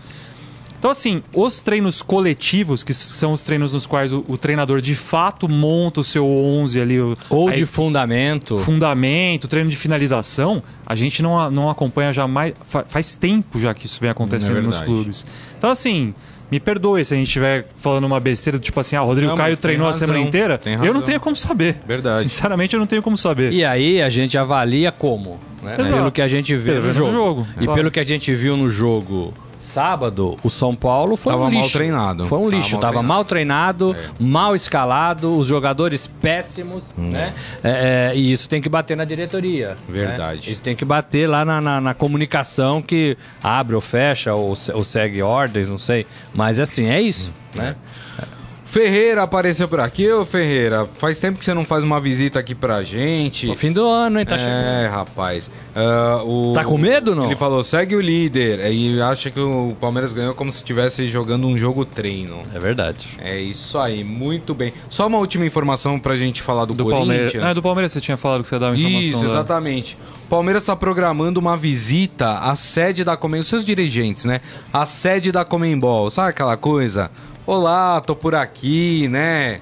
Então, 0.78 0.92
assim, 0.92 1.24
os 1.34 1.60
treinos 1.60 2.02
coletivos, 2.02 2.84
que 2.84 2.94
são 2.94 3.34
os 3.34 3.42
treinos 3.42 3.74
nos 3.74 3.86
quais 3.86 4.14
o, 4.14 4.24
o 4.28 4.38
treinador 4.38 4.80
de 4.80 4.96
fato 4.96 5.50
monta 5.50 6.02
o 6.02 6.04
seu 6.04 6.26
11 6.26 6.80
ali. 6.80 6.98
Ou 7.30 7.50
aí, 7.50 7.58
de 7.58 7.66
fundamento. 7.66 8.58
Fundamento, 8.60 9.48
treino 9.48 9.70
de 9.70 9.76
finalização, 9.76 10.62
a 10.86 10.96
gente 10.96 11.22
não, 11.22 11.50
não 11.50 11.70
acompanha 11.70 12.14
já 12.14 12.28
mais. 12.28 12.54
Faz 12.88 13.16
tempo 13.16 13.60
já 13.60 13.74
que 13.74 13.86
isso 13.86 14.00
vem 14.00 14.10
acontecendo 14.10 14.60
é 14.60 14.62
nos 14.62 14.80
clubes. 14.82 15.26
Então, 15.58 15.70
assim. 15.70 16.14
Me 16.50 16.62
perdoe 16.62 17.04
se 17.04 17.14
a 17.14 17.18
gente 17.18 17.28
estiver 17.28 17.68
falando 17.80 18.06
uma 18.06 18.22
besteira 18.22 18.58
do 18.58 18.62
tipo 18.62 18.80
assim, 18.80 18.96
ah, 18.96 19.04
o 19.04 19.06
Rodrigo 19.06 19.32
não, 19.32 19.38
Caio 19.38 19.58
treinou 19.58 19.86
razão, 19.86 20.06
a 20.06 20.08
semana 20.08 20.26
inteira. 20.26 20.62
Eu 20.82 20.94
não 20.94 21.02
tenho 21.02 21.20
como 21.20 21.36
saber. 21.36 21.76
Verdade. 21.86 22.22
Sinceramente, 22.22 22.74
eu 22.74 22.80
não 22.80 22.88
tenho 22.88 23.02
como 23.02 23.18
saber. 23.18 23.52
E 23.52 23.66
aí 23.66 24.02
a 24.02 24.10
gente 24.10 24.38
avalia 24.38 24.90
como? 24.90 25.38
Né? 25.62 25.76
Pelo 25.76 26.10
que 26.10 26.22
a 26.22 26.28
gente 26.30 26.56
vê 26.56 26.72
pelo 26.76 26.88
no 26.88 26.94
jogo. 26.94 27.12
jogo. 27.12 27.48
E 27.60 27.66
claro. 27.66 27.74
pelo 27.74 27.92
que 27.92 28.00
a 28.00 28.04
gente 28.06 28.34
viu 28.34 28.56
no 28.56 28.72
jogo 28.72 29.34
Sábado, 29.60 30.36
o 30.44 30.50
São 30.50 30.76
Paulo 30.76 31.16
foi 31.16 31.34
tava 31.34 31.46
um 31.46 31.50
lixo. 31.50 31.62
mal 31.62 31.70
treinado. 31.70 32.26
Foi 32.26 32.40
um 32.40 32.50
lixo. 32.50 32.78
Tava, 32.78 33.02
mal 33.02 33.26
treinado, 33.26 33.86
mal, 33.86 33.94
treinado, 33.96 34.14
é. 34.20 34.24
mal 34.24 34.56
escalado, 34.56 35.36
os 35.36 35.48
jogadores 35.48 36.08
péssimos, 36.08 36.94
hum. 36.98 37.10
né? 37.10 37.34
É, 37.64 38.12
é, 38.12 38.16
e 38.16 38.32
isso 38.32 38.48
tem 38.48 38.62
que 38.62 38.70
bater 38.70 38.96
na 38.96 39.06
diretoria. 39.06 39.70
Né? 39.70 39.78
Verdade. 39.90 40.46
Né? 40.48 40.54
Isso 40.54 40.62
tem 40.62 40.76
que 40.76 40.86
bater 40.86 41.28
lá 41.28 41.44
na, 41.44 41.60
na, 41.60 41.82
na, 41.82 41.94
comunicação 41.94 42.82
que 42.82 43.18
abre 43.42 43.76
ou 43.76 43.82
fecha 43.82 44.34
ou, 44.34 44.58
ou 44.74 44.84
segue 44.84 45.22
ordens, 45.22 45.70
não 45.70 45.78
sei. 45.78 46.06
Mas 46.34 46.60
assim, 46.60 46.88
é 46.88 47.02
isso, 47.02 47.34
hum. 47.56 47.60
né? 47.60 47.76
É. 48.20 48.37
Ferreira 48.68 49.24
apareceu 49.24 49.68
por 49.68 49.80
aqui, 49.80 50.12
ô 50.12 50.26
Ferreira. 50.26 50.88
Faz 50.96 51.20
tempo 51.20 51.40
que 51.40 51.46
você 51.46 51.54
não 51.54 51.64
faz 51.64 51.84
uma 51.84 52.02
visita 52.02 52.38
aqui 52.38 52.54
pra 52.54 52.84
gente. 52.84 53.48
O 53.48 53.56
fim 53.56 53.72
do 53.72 53.88
ano, 53.88 54.20
hein? 54.20 54.26
Tá 54.26 54.36
é, 54.36 54.40
chegando. 54.40 54.66
É, 54.66 54.88
rapaz. 54.88 55.48
Uh, 55.48 56.52
o... 56.52 56.54
Tá 56.54 56.66
com 56.66 56.78
medo, 56.78 57.16
não? 57.16 57.26
Ele 57.28 57.36
falou, 57.36 57.64
segue 57.64 57.96
o 57.96 58.02
líder. 58.02 58.70
E 58.72 59.02
acha 59.02 59.32
que 59.32 59.40
o 59.40 59.76
Palmeiras 59.80 60.12
ganhou 60.12 60.34
como 60.36 60.52
se 60.52 60.58
estivesse 60.58 61.08
jogando 61.08 61.48
um 61.48 61.58
jogo 61.58 61.86
treino. 61.86 62.44
É 62.54 62.60
verdade. 62.60 63.08
É 63.20 63.40
isso 63.40 63.80
aí, 63.80 64.04
muito 64.04 64.54
bem. 64.54 64.74
Só 64.90 65.08
uma 65.08 65.18
última 65.18 65.46
informação 65.46 65.98
pra 65.98 66.18
gente 66.18 66.42
falar 66.42 66.66
do, 66.66 66.74
do 66.74 66.84
Corinthians. 66.84 67.08
Palmeiras. 67.08 67.44
Ah, 67.44 67.54
do 67.54 67.62
Palmeiras 67.62 67.94
você 67.94 68.02
tinha 68.02 68.18
falado 68.18 68.42
que 68.42 68.50
você 68.50 68.60
dava 68.60 68.76
informação. 68.76 69.02
Isso, 69.02 69.26
exatamente. 69.26 69.98
O 70.26 70.30
Palmeiras 70.30 70.64
está 70.64 70.76
programando 70.76 71.40
uma 71.40 71.56
visita 71.56 72.40
à 72.40 72.54
sede 72.56 73.06
da 73.06 73.16
Comembol, 73.16 73.44
os 73.44 73.48
seus 73.48 73.64
dirigentes, 73.64 74.26
né? 74.26 74.42
A 74.74 74.86
sede 74.86 75.32
da 75.32 75.46
Comembol, 75.46 76.10
sabe 76.10 76.32
aquela 76.32 76.58
coisa? 76.58 77.10
Olá, 77.48 78.02
tô 78.02 78.14
por 78.14 78.36
aqui, 78.36 79.08
né? 79.08 79.62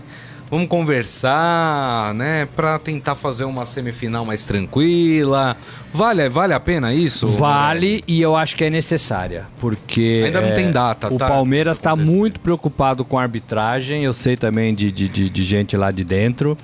Vamos 0.49 0.67
conversar, 0.67 2.15
né? 2.15 2.47
Pra 2.55 2.79
tentar 2.79 3.13
fazer 3.13 3.43
uma 3.43 3.63
semifinal 3.63 4.25
mais 4.25 4.43
tranquila. 4.43 5.55
Vale, 5.93 6.27
vale 6.27 6.53
a 6.53 6.59
pena 6.59 6.95
isso? 6.95 7.27
Vale 7.27 8.03
e 8.07 8.19
eu 8.19 8.35
acho 8.35 8.55
que 8.55 8.63
é 8.63 8.71
necessária. 8.71 9.45
Porque. 9.59 10.23
Ainda 10.25 10.41
não 10.41 10.47
é, 10.47 10.53
tem 10.53 10.71
data, 10.71 11.13
O 11.13 11.17
tá? 11.19 11.27
Palmeiras 11.27 11.77
está 11.77 11.95
muito 11.95 12.39
preocupado 12.39 13.05
com 13.05 13.19
a 13.19 13.21
arbitragem. 13.21 14.03
Eu 14.03 14.13
sei 14.13 14.35
também 14.35 14.73
de, 14.73 14.89
de, 14.89 15.07
de, 15.07 15.29
de 15.29 15.43
gente 15.43 15.77
lá 15.77 15.91
de 15.91 16.03
dentro. 16.03 16.57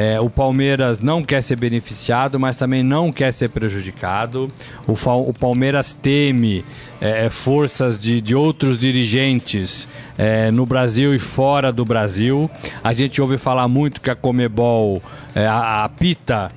É, 0.00 0.20
o 0.20 0.30
Palmeiras 0.30 1.00
não 1.00 1.24
quer 1.24 1.42
ser 1.42 1.56
beneficiado, 1.56 2.38
mas 2.38 2.54
também 2.54 2.84
não 2.84 3.10
quer 3.10 3.32
ser 3.32 3.48
prejudicado. 3.48 4.48
O, 4.86 4.92
o 4.92 5.34
Palmeiras 5.34 5.92
teme 5.92 6.64
é, 7.00 7.26
é, 7.26 7.30
forças 7.30 7.98
de, 7.98 8.20
de 8.20 8.32
outros 8.32 8.78
dirigentes 8.78 9.88
é, 10.16 10.52
no 10.52 10.64
Brasil 10.64 11.12
e 11.16 11.18
fora 11.18 11.72
do 11.72 11.84
Brasil. 11.84 12.48
A 12.84 12.92
gente 12.94 13.20
ouve 13.20 13.38
falar 13.38 13.66
muito 13.66 14.00
que 14.00 14.08
a 14.08 14.14
Comebol 14.14 15.02
é, 15.34 15.48
apita 15.48 16.52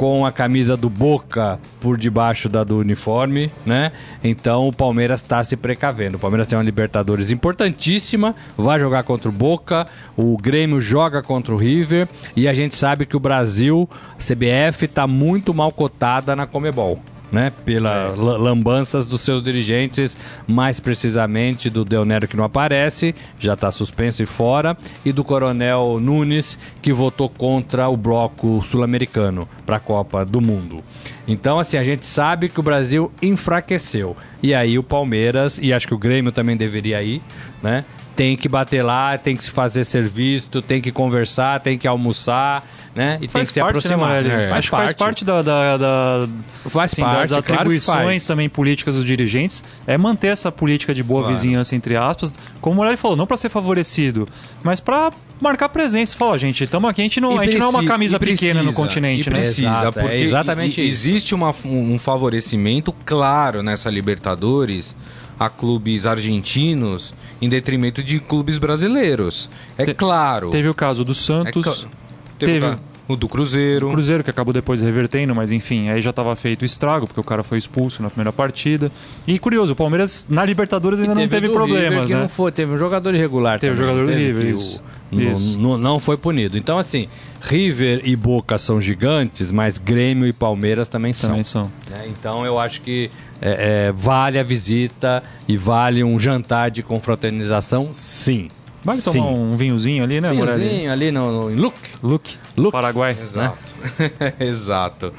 com 0.00 0.24
a 0.24 0.32
camisa 0.32 0.78
do 0.78 0.88
Boca 0.88 1.58
por 1.78 1.98
debaixo 1.98 2.48
da 2.48 2.64
do 2.64 2.78
uniforme, 2.78 3.50
né? 3.66 3.92
Então 4.24 4.66
o 4.66 4.74
Palmeiras 4.74 5.20
está 5.20 5.44
se 5.44 5.58
precavendo. 5.58 6.16
O 6.16 6.18
Palmeiras 6.18 6.46
tem 6.46 6.56
uma 6.56 6.64
Libertadores 6.64 7.30
importantíssima, 7.30 8.34
vai 8.56 8.80
jogar 8.80 9.02
contra 9.02 9.28
o 9.28 9.32
Boca, 9.32 9.86
o 10.16 10.38
Grêmio 10.38 10.80
joga 10.80 11.20
contra 11.20 11.52
o 11.52 11.56
River 11.58 12.08
e 12.34 12.48
a 12.48 12.54
gente 12.54 12.76
sabe 12.76 13.04
que 13.04 13.14
o 13.14 13.20
Brasil, 13.20 13.86
a 14.14 14.22
CBF, 14.22 14.86
está 14.86 15.06
muito 15.06 15.52
mal 15.52 15.70
cotada 15.70 16.34
na 16.34 16.46
Comebol 16.46 16.98
né? 17.30 17.52
Pelas 17.64 18.12
é. 18.12 18.16
lambanças 18.16 19.06
dos 19.06 19.20
seus 19.20 19.42
dirigentes, 19.42 20.16
mais 20.46 20.80
precisamente 20.80 21.70
do 21.70 21.84
Del 21.84 22.04
Nero 22.04 22.28
que 22.28 22.36
não 22.36 22.44
aparece, 22.44 23.14
já 23.38 23.54
está 23.54 23.70
suspenso 23.70 24.22
e 24.22 24.26
fora, 24.26 24.76
e 25.04 25.12
do 25.12 25.24
Coronel 25.24 25.98
Nunes 26.00 26.58
que 26.82 26.92
votou 26.92 27.28
contra 27.28 27.88
o 27.88 27.96
bloco 27.96 28.62
sul-americano 28.64 29.48
para 29.64 29.76
a 29.76 29.80
Copa 29.80 30.24
do 30.24 30.40
Mundo. 30.40 30.82
Então, 31.26 31.58
assim, 31.58 31.76
a 31.76 31.84
gente 31.84 32.06
sabe 32.06 32.48
que 32.48 32.58
o 32.58 32.62
Brasil 32.62 33.10
enfraqueceu. 33.22 34.16
E 34.42 34.52
aí 34.52 34.78
o 34.78 34.82
Palmeiras, 34.82 35.58
e 35.62 35.72
acho 35.72 35.86
que 35.86 35.94
o 35.94 35.98
Grêmio 35.98 36.32
também 36.32 36.56
deveria 36.56 37.02
ir, 37.02 37.22
né? 37.62 37.84
Tem 38.20 38.36
que 38.36 38.50
bater 38.50 38.84
lá, 38.84 39.16
tem 39.16 39.34
que 39.34 39.42
se 39.42 39.50
fazer 39.50 39.82
serviço, 39.82 40.60
tem 40.60 40.78
que 40.78 40.92
conversar, 40.92 41.58
tem 41.60 41.78
que 41.78 41.88
almoçar, 41.88 42.68
né? 42.94 43.18
E 43.22 43.26
faz 43.26 43.48
tem 43.48 43.54
que 43.54 43.60
parte, 43.60 43.80
se 43.80 43.88
aproximar. 43.88 44.22
Né, 44.22 44.44
é. 44.44 44.48
faz, 44.50 44.68
parte. 44.68 44.84
faz 44.84 44.92
parte 44.92 45.24
da, 45.24 45.40
da, 45.40 45.76
da 45.78 46.28
faz 46.68 46.92
assim, 46.92 47.00
parte, 47.00 47.30
das 47.30 47.32
atribuições 47.32 48.22
claro 48.22 48.26
também 48.26 48.46
políticas 48.50 48.96
dos 48.96 49.06
dirigentes 49.06 49.64
é 49.86 49.96
manter 49.96 50.26
essa 50.26 50.52
política 50.52 50.94
de 50.94 51.02
boa 51.02 51.22
claro. 51.22 51.34
vizinhança 51.34 51.74
entre 51.74 51.96
aspas, 51.96 52.34
como 52.60 52.74
o 52.74 52.76
Morelli 52.76 52.98
falou, 52.98 53.16
não 53.16 53.26
para 53.26 53.38
ser 53.38 53.48
favorecido, 53.48 54.28
mas 54.62 54.80
para 54.80 55.10
marcar 55.40 55.70
presença. 55.70 56.14
Falar, 56.14 56.36
gente, 56.36 56.64
estamos 56.64 56.90
aqui, 56.90 57.00
a 57.00 57.04
gente, 57.04 57.22
não, 57.22 57.40
a 57.40 57.46
gente 57.46 57.56
não 57.56 57.68
é 57.68 57.70
uma 57.70 57.84
camisa 57.84 58.18
precisa, 58.18 58.52
pequena 58.52 58.62
no 58.62 58.74
continente, 58.74 59.30
né? 59.30 59.38
Precisa, 59.38 59.66
Exato, 59.66 59.92
porque 59.98 60.14
é 60.14 60.20
exatamente 60.20 60.82
existe 60.82 61.34
uma, 61.34 61.54
um 61.64 61.98
favorecimento 61.98 62.92
claro 63.06 63.62
nessa 63.62 63.88
Libertadores 63.88 64.94
a 65.38 65.48
clubes 65.48 66.04
argentinos 66.04 67.14
em 67.40 67.48
detrimento 67.48 68.02
de 68.02 68.20
clubes 68.20 68.58
brasileiros. 68.58 69.50
É 69.76 69.84
Te, 69.84 69.94
claro. 69.94 70.50
Teve 70.50 70.68
o 70.68 70.74
caso 70.74 71.04
do 71.04 71.14
Santos. 71.14 71.86
É, 71.86 72.46
teve, 72.46 72.60
teve 72.60 72.76
o 73.08 73.16
do 73.16 73.28
Cruzeiro. 73.28 73.88
O 73.88 73.92
Cruzeiro, 73.92 74.22
que 74.22 74.30
acabou 74.30 74.52
depois 74.52 74.80
revertendo, 74.80 75.34
mas 75.34 75.50
enfim, 75.50 75.88
aí 75.88 76.00
já 76.00 76.10
estava 76.10 76.34
feito 76.36 76.62
o 76.62 76.64
estrago, 76.64 77.06
porque 77.06 77.20
o 77.20 77.24
cara 77.24 77.42
foi 77.42 77.58
expulso 77.58 78.02
na 78.02 78.08
primeira 78.08 78.32
partida. 78.32 78.90
E 79.26 79.38
curioso, 79.38 79.72
o 79.72 79.76
Palmeiras 79.76 80.26
na 80.28 80.44
Libertadores 80.44 81.00
ainda 81.00 81.14
teve 81.14 81.24
não 81.24 81.30
teve 81.30 81.48
problemas, 81.48 82.02
River, 82.02 82.16
né? 82.16 82.22
não 82.22 82.28
foi, 82.28 82.52
teve 82.52 82.72
um 82.72 82.78
jogador 82.78 83.14
irregular 83.14 83.58
Teve 83.58 83.74
também, 83.74 83.90
um 83.90 83.92
jogador 83.94 84.12
do 84.12 84.18
River, 84.18 84.54
isso. 84.54 84.82
isso. 85.10 85.58
Não, 85.58 85.76
não 85.76 85.98
foi 85.98 86.16
punido. 86.16 86.56
Então, 86.56 86.78
assim, 86.78 87.08
River 87.40 88.02
e 88.04 88.14
Boca 88.14 88.56
são 88.58 88.80
gigantes, 88.80 89.50
mas 89.50 89.76
Grêmio 89.76 90.26
e 90.26 90.32
Palmeiras 90.32 90.88
também 90.88 91.12
são. 91.12 91.30
Também 91.30 91.44
são. 91.44 91.70
É, 91.90 92.06
então, 92.06 92.46
eu 92.46 92.58
acho 92.58 92.80
que 92.80 93.10
é, 93.40 93.86
é, 93.88 93.92
vale 93.92 94.38
a 94.38 94.42
visita 94.42 95.22
e 95.48 95.56
vale 95.56 96.04
um 96.04 96.18
jantar 96.18 96.70
de 96.70 96.82
confraternização, 96.82 97.90
sim. 97.92 98.50
Vale 98.82 98.98
sim. 98.98 99.12
tomar 99.12 99.38
um 99.38 99.56
vinhozinho 99.56 100.02
ali, 100.02 100.20
né, 100.20 100.30
Vinhozinho 100.30 100.58
Morelli? 100.58 100.88
ali 100.88 101.10
no, 101.10 101.50
no 101.50 101.62
Look. 101.62 101.76
Look. 102.02 102.38
Look. 102.56 102.72
Paraguai. 102.72 103.16
Exato. 103.20 103.58
Né? 103.98 104.32
Exato. 104.40 105.12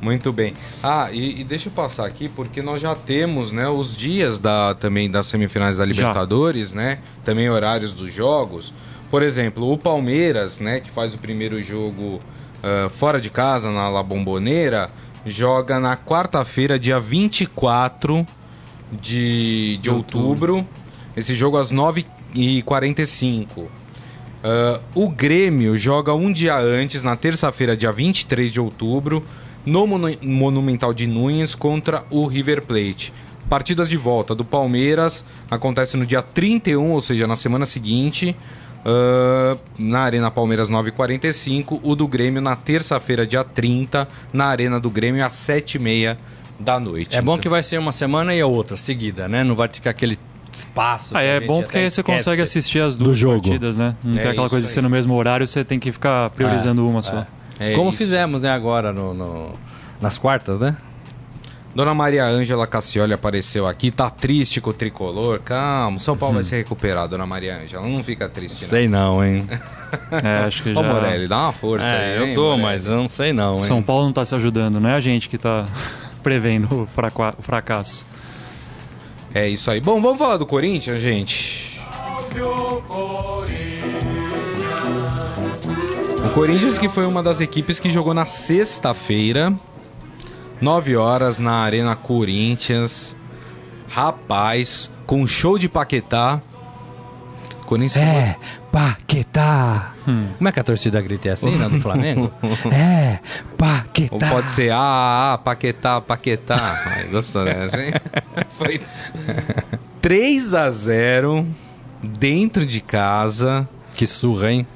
Muito 0.00 0.32
bem. 0.32 0.52
Ah, 0.82 1.08
e, 1.12 1.40
e, 1.40 1.44
deixa 1.44 1.68
eu 1.68 1.72
passar 1.72 2.06
aqui, 2.06 2.28
porque 2.28 2.60
nós 2.60 2.82
já 2.82 2.94
temos 2.94 3.52
né, 3.52 3.68
os 3.68 3.96
dias 3.96 4.38
da, 4.38 4.74
também 4.74 5.10
das 5.10 5.26
semifinais 5.26 5.76
da 5.76 5.84
Libertadores, 5.84 6.70
já. 6.70 6.76
né? 6.76 6.98
Também 7.24 7.48
horários 7.48 7.92
dos 7.92 8.12
jogos. 8.12 8.72
Por 9.10 9.22
exemplo, 9.22 9.70
o 9.72 9.78
Palmeiras, 9.78 10.58
né, 10.58 10.80
que 10.80 10.90
faz 10.90 11.14
o 11.14 11.18
primeiro 11.18 11.62
jogo 11.62 12.18
uh, 12.64 12.90
fora 12.90 13.20
de 13.20 13.30
casa, 13.30 13.70
na 13.70 13.88
La 13.88 14.02
Bombonera, 14.02 14.90
joga 15.26 15.80
na 15.80 15.96
quarta-feira, 15.96 16.78
dia 16.78 17.00
24 17.00 18.26
de, 18.92 19.78
de 19.80 19.90
outubro. 19.90 20.56
outubro. 20.56 20.68
Esse 21.16 21.34
jogo 21.34 21.56
às 21.56 21.72
9h45. 21.72 23.44
Uh, 23.56 23.68
o 24.94 25.08
Grêmio 25.08 25.78
joga 25.78 26.12
um 26.12 26.30
dia 26.30 26.58
antes, 26.58 27.02
na 27.02 27.16
terça-feira, 27.16 27.76
dia 27.76 27.90
23 27.90 28.52
de 28.52 28.60
outubro, 28.60 29.22
no 29.64 29.86
Monumental 29.86 30.92
de 30.92 31.06
Nunes 31.06 31.54
contra 31.54 32.04
o 32.10 32.26
River 32.26 32.62
Plate. 32.62 33.12
Partidas 33.48 33.88
de 33.88 33.96
volta 33.96 34.34
do 34.34 34.44
Palmeiras 34.44 35.24
acontece 35.50 35.96
no 35.96 36.04
dia 36.04 36.22
31, 36.22 36.92
ou 36.92 37.00
seja, 37.00 37.26
na 37.26 37.36
semana 37.36 37.64
seguinte, 37.64 38.34
Uh, 38.84 39.58
na 39.78 40.00
Arena 40.00 40.30
Palmeiras 40.30 40.68
9h45. 40.68 41.80
O 41.82 41.96
do 41.96 42.06
Grêmio 42.06 42.42
na 42.42 42.54
terça-feira, 42.54 43.26
dia 43.26 43.42
30, 43.42 44.06
na 44.32 44.46
Arena 44.46 44.78
do 44.78 44.90
Grêmio, 44.90 45.24
às 45.24 45.32
7h30 45.34 46.16
da 46.58 46.78
noite. 46.78 47.16
É 47.16 47.22
bom 47.22 47.38
que 47.38 47.48
vai 47.48 47.62
ser 47.62 47.78
uma 47.78 47.92
semana 47.92 48.34
e 48.34 48.40
a 48.40 48.46
outra 48.46 48.76
seguida, 48.76 49.28
né? 49.28 49.42
Não 49.42 49.54
vai 49.54 49.68
ficar 49.68 49.90
aquele 49.90 50.18
espaço. 50.56 51.16
Ah, 51.16 51.22
é 51.22 51.40
bom 51.40 51.62
porque 51.62 51.78
aí 51.78 51.90
você 51.90 52.02
consegue 52.02 52.42
assistir 52.42 52.80
as 52.80 52.96
duas 52.96 53.18
jogo. 53.18 53.42
partidas, 53.42 53.76
né? 53.76 53.96
Não 54.04 54.18
é 54.18 54.22
tem 54.22 54.30
aquela 54.30 54.48
coisa 54.48 54.66
de 54.66 54.72
ser 54.72 54.82
no 54.82 54.90
mesmo 54.90 55.14
horário, 55.14 55.46
você 55.46 55.64
tem 55.64 55.78
que 55.78 55.90
ficar 55.90 56.30
priorizando 56.30 56.86
é, 56.86 56.90
uma 56.90 57.02
só. 57.02 57.26
É. 57.58 57.74
Como 57.74 57.88
isso. 57.88 57.98
fizemos, 57.98 58.42
né, 58.42 58.50
agora 58.50 58.92
no, 58.92 59.14
no, 59.14 59.58
nas 60.00 60.18
quartas, 60.18 60.58
né? 60.58 60.76
Dona 61.74 61.92
Maria 61.92 62.24
Ângela 62.24 62.68
Cassioli 62.68 63.12
apareceu 63.12 63.66
aqui, 63.66 63.90
tá 63.90 64.08
triste 64.08 64.60
com 64.60 64.70
o 64.70 64.72
tricolor. 64.72 65.40
Calma, 65.40 65.98
São 65.98 66.16
Paulo 66.16 66.36
vai 66.36 66.44
se 66.44 66.54
recuperar, 66.54 67.08
Dona 67.08 67.26
Maria 67.26 67.56
Ângela. 67.56 67.84
Não 67.84 68.02
fica 68.02 68.28
triste, 68.28 68.62
não. 68.62 68.68
Sei 68.68 68.86
não, 68.86 69.24
hein? 69.24 69.44
é, 70.22 70.46
acho 70.46 70.62
que 70.62 70.72
já... 70.72 70.78
Ô, 70.78 70.84
Morelli, 70.84 71.26
dá 71.26 71.42
uma 71.42 71.52
força 71.52 71.84
é, 71.84 72.12
aí, 72.12 72.18
Eu 72.18 72.26
hein, 72.28 72.34
dou, 72.34 72.44
Morelli? 72.50 72.62
mas 72.62 72.86
eu 72.86 72.96
não 72.96 73.08
sei 73.08 73.32
não, 73.32 73.56
hein? 73.56 73.64
São 73.64 73.82
Paulo 73.82 74.04
não 74.04 74.12
tá 74.12 74.24
se 74.24 74.34
ajudando, 74.36 74.78
não 74.78 74.88
é 74.88 74.94
a 74.94 75.00
gente 75.00 75.28
que 75.28 75.36
tá 75.36 75.66
prevendo 76.22 76.82
o 76.82 76.88
fracasso. 77.42 78.06
É 79.34 79.48
isso 79.48 79.68
aí. 79.68 79.80
Bom, 79.80 80.00
vamos 80.00 80.18
falar 80.18 80.36
do 80.36 80.46
Corinthians, 80.46 81.02
gente. 81.02 81.80
O 86.24 86.30
Corinthians 86.30 86.78
que 86.78 86.88
foi 86.88 87.04
uma 87.04 87.20
das 87.20 87.40
equipes 87.40 87.80
que 87.80 87.90
jogou 87.90 88.14
na 88.14 88.26
sexta-feira 88.26 89.52
9 90.60 90.96
horas 90.96 91.38
na 91.38 91.56
Arena 91.56 91.96
Corinthians. 91.96 93.16
Rapaz, 93.88 94.90
com 95.06 95.26
show 95.26 95.58
de 95.58 95.68
Paquetá. 95.68 96.40
Corinthians. 97.64 98.04
É, 98.06 98.36
Paquetá. 98.70 99.94
Hum. 100.06 100.28
Como 100.36 100.48
é 100.48 100.52
que 100.52 100.60
a 100.60 100.64
torcida 100.64 101.00
grita 101.00 101.28
é 101.28 101.32
assim, 101.32 101.56
né, 101.56 101.68
do 101.68 101.80
Flamengo? 101.80 102.30
é, 102.72 103.18
Paquetá. 103.56 104.14
Ou 104.14 104.18
pode 104.18 104.50
ser, 104.50 104.70
ah, 104.72 104.78
ah, 104.78 105.32
ah 105.34 105.38
Paquetá, 105.38 106.00
Paquetá. 106.00 106.82
Ai, 106.86 107.08
gostou, 107.08 107.44
né? 107.44 107.64
Assim? 107.64 107.92
Foi 108.58 108.80
3 110.00 110.54
a 110.54 110.70
0 110.70 111.46
dentro 112.02 112.66
de 112.66 112.80
casa. 112.80 113.68
Que 113.92 114.06
surra, 114.06 114.52
hein? 114.52 114.66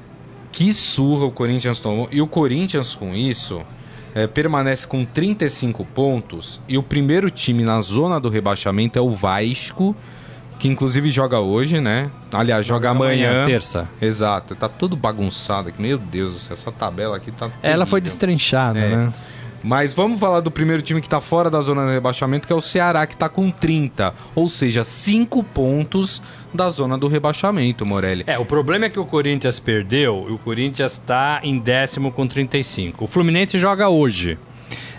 Que 0.51 0.73
surra 0.73 1.25
o 1.25 1.31
Corinthians 1.31 1.79
tomou. 1.79 2.07
E 2.11 2.21
o 2.21 2.27
Corinthians, 2.27 2.95
com 2.95 3.13
isso, 3.13 3.61
é, 4.13 4.27
permanece 4.27 4.87
com 4.87 5.05
35 5.05 5.85
pontos 5.85 6.59
e 6.67 6.77
o 6.77 6.83
primeiro 6.83 7.29
time 7.29 7.63
na 7.63 7.79
zona 7.81 8.19
do 8.19 8.29
rebaixamento 8.29 8.97
é 8.97 9.01
o 9.01 9.09
Vasco, 9.09 9.95
que 10.57 10.67
inclusive 10.67 11.09
joga 11.09 11.39
hoje, 11.39 11.79
né? 11.79 12.11
Aliás, 12.31 12.65
joga, 12.65 12.87
joga 12.87 13.05
amanhã. 13.05 13.29
amanhã. 13.29 13.45
Terça. 13.45 13.87
Exato. 14.01 14.55
Tá 14.55 14.67
tudo 14.67 14.95
bagunçado 14.95 15.69
aqui. 15.69 15.81
Meu 15.81 15.97
Deus, 15.97 16.51
essa 16.51 16.71
tabela 16.71 17.15
aqui 17.15 17.31
tá. 17.31 17.49
Ela 17.63 17.85
foi 17.85 18.01
destrinchada, 18.01 18.77
é. 18.77 18.95
né? 18.95 19.13
Mas 19.61 19.93
vamos 19.93 20.19
falar 20.19 20.39
do 20.39 20.49
primeiro 20.49 20.81
time 20.81 21.01
que 21.01 21.07
está 21.07 21.19
fora 21.19 21.49
da 21.49 21.61
zona 21.61 21.85
de 21.85 21.91
rebaixamento, 21.91 22.47
que 22.47 22.53
é 22.53 22.55
o 22.55 22.61
Ceará, 22.61 23.05
que 23.05 23.13
está 23.13 23.27
com 23.27 23.51
30. 23.51 24.13
Ou 24.33 24.47
seja, 24.47 24.83
5 24.83 25.43
pontos 25.43 26.21
da 26.53 26.69
zona 26.69 26.97
do 26.97 27.07
rebaixamento, 27.07 27.85
Morelli. 27.85 28.23
É, 28.27 28.37
o 28.37 28.45
problema 28.45 28.85
é 28.85 28.89
que 28.89 28.99
o 28.99 29.05
Corinthians 29.05 29.59
perdeu 29.59 30.27
e 30.29 30.33
o 30.33 30.37
Corinthians 30.37 30.93
está 30.93 31.39
em 31.43 31.57
décimo 31.57 32.11
com 32.11 32.27
35. 32.27 33.05
O 33.05 33.07
Fluminense 33.07 33.57
joga 33.59 33.89
hoje. 33.89 34.37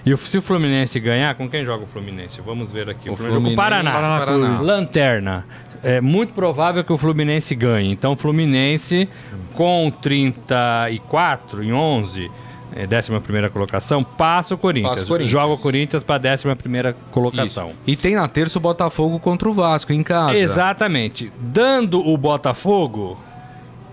E 0.05 0.17
se 0.17 0.39
o 0.39 0.43
Fluminense 0.43 0.99
ganhar, 0.99 1.35
com 1.35 1.49
quem 1.49 1.65
joga 1.65 1.85
o 1.85 1.87
Fluminense? 1.87 2.41
Vamos 2.41 2.73
ver 2.73 2.89
aqui. 2.89 3.09
O, 3.09 3.13
o 3.13 3.17
Fluminense, 3.17 3.45
com 3.45 3.53
o 3.53 3.57
Paraná. 3.57 3.93
Paraná. 3.93 4.19
Paraná. 4.19 4.61
Lanterna. 4.61 5.47
É 5.83 6.01
muito 6.01 6.35
provável 6.35 6.85
que 6.85 6.93
o 6.93 6.99
Fluminense 6.99 7.55
ganhe. 7.55 7.91
Então, 7.91 8.13
o 8.13 8.17
Fluminense 8.17 9.09
com 9.55 9.91
34 9.91 11.63
em 11.63 11.73
11 11.73 12.31
é, 12.75 12.87
11 12.87 13.51
colocação, 13.53 14.05
passa 14.05 14.55
o 14.55 14.59
Corinthians. 14.59 14.91
Passa 14.91 15.05
o 15.05 15.09
Corinthians. 15.09 15.31
Joga 15.31 15.55
o 15.55 15.59
Corinthians 15.59 16.03
para 16.03 16.21
11 16.21 16.95
colocação. 17.11 17.69
Isso. 17.69 17.77
E 17.87 17.97
tem 17.97 18.15
na 18.15 18.29
terça 18.29 18.59
o 18.59 18.63
Botafogo 18.63 19.19
contra 19.19 19.49
o 19.49 19.53
Vasco 19.53 19.93
em 19.93 20.03
casa. 20.03 20.37
Exatamente. 20.37 21.33
Dando 21.41 22.01
o 22.01 22.17
Botafogo, 22.17 23.19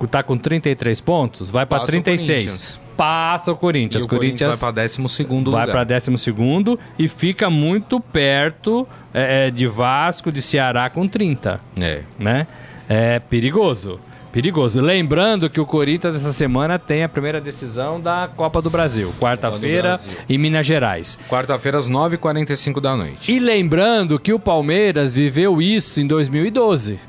tá 0.09 0.21
com 0.21 0.37
33 0.37 1.01
pontos, 1.01 1.49
vai 1.49 1.65
para 1.65 1.85
36. 1.85 2.79
Passa 2.95 3.51
o 3.51 3.55
Corinthians. 3.55 4.03
E 4.03 4.05
o 4.05 4.09
Corinthians, 4.09 4.39
Corinthians 4.39 4.59
vai 4.59 4.73
para 4.73 4.83
12 4.87 5.23
lugar. 5.23 5.67
Vai 5.67 5.85
para 5.85 5.99
12 5.99 6.79
e 6.97 7.07
fica 7.07 7.49
muito 7.49 7.99
perto 7.99 8.87
é, 9.13 9.47
é, 9.47 9.51
de 9.51 9.67
Vasco, 9.67 10.31
de 10.31 10.41
Ceará 10.41 10.89
com 10.89 11.07
30. 11.07 11.61
É. 11.79 12.01
Né? 12.17 12.47
É 12.89 13.19
perigoso. 13.19 13.99
Perigoso. 14.37 14.81
Lembrando 14.81 15.49
que 15.49 15.59
o 15.59 15.65
Corinthians 15.65 16.15
essa 16.15 16.31
semana 16.31 16.77
tem 16.77 17.03
a 17.03 17.09
primeira 17.09 17.41
decisão 17.41 17.99
da 17.99 18.29
Copa 18.35 18.61
do 18.61 18.69
Brasil. 18.69 19.11
Quarta-feira 19.19 19.99
em 20.29 20.37
Minas 20.37 20.63
Gerais. 20.63 21.17
Quarta-feira 21.27 21.79
às 21.79 21.89
9h45 21.89 22.79
da 22.79 22.95
noite. 22.95 23.31
E 23.31 23.39
lembrando 23.39 24.19
que 24.19 24.31
o 24.31 24.37
Palmeiras 24.37 25.11
viveu 25.11 25.59
isso 25.59 25.99
em 25.99 26.05
2012. 26.05 26.99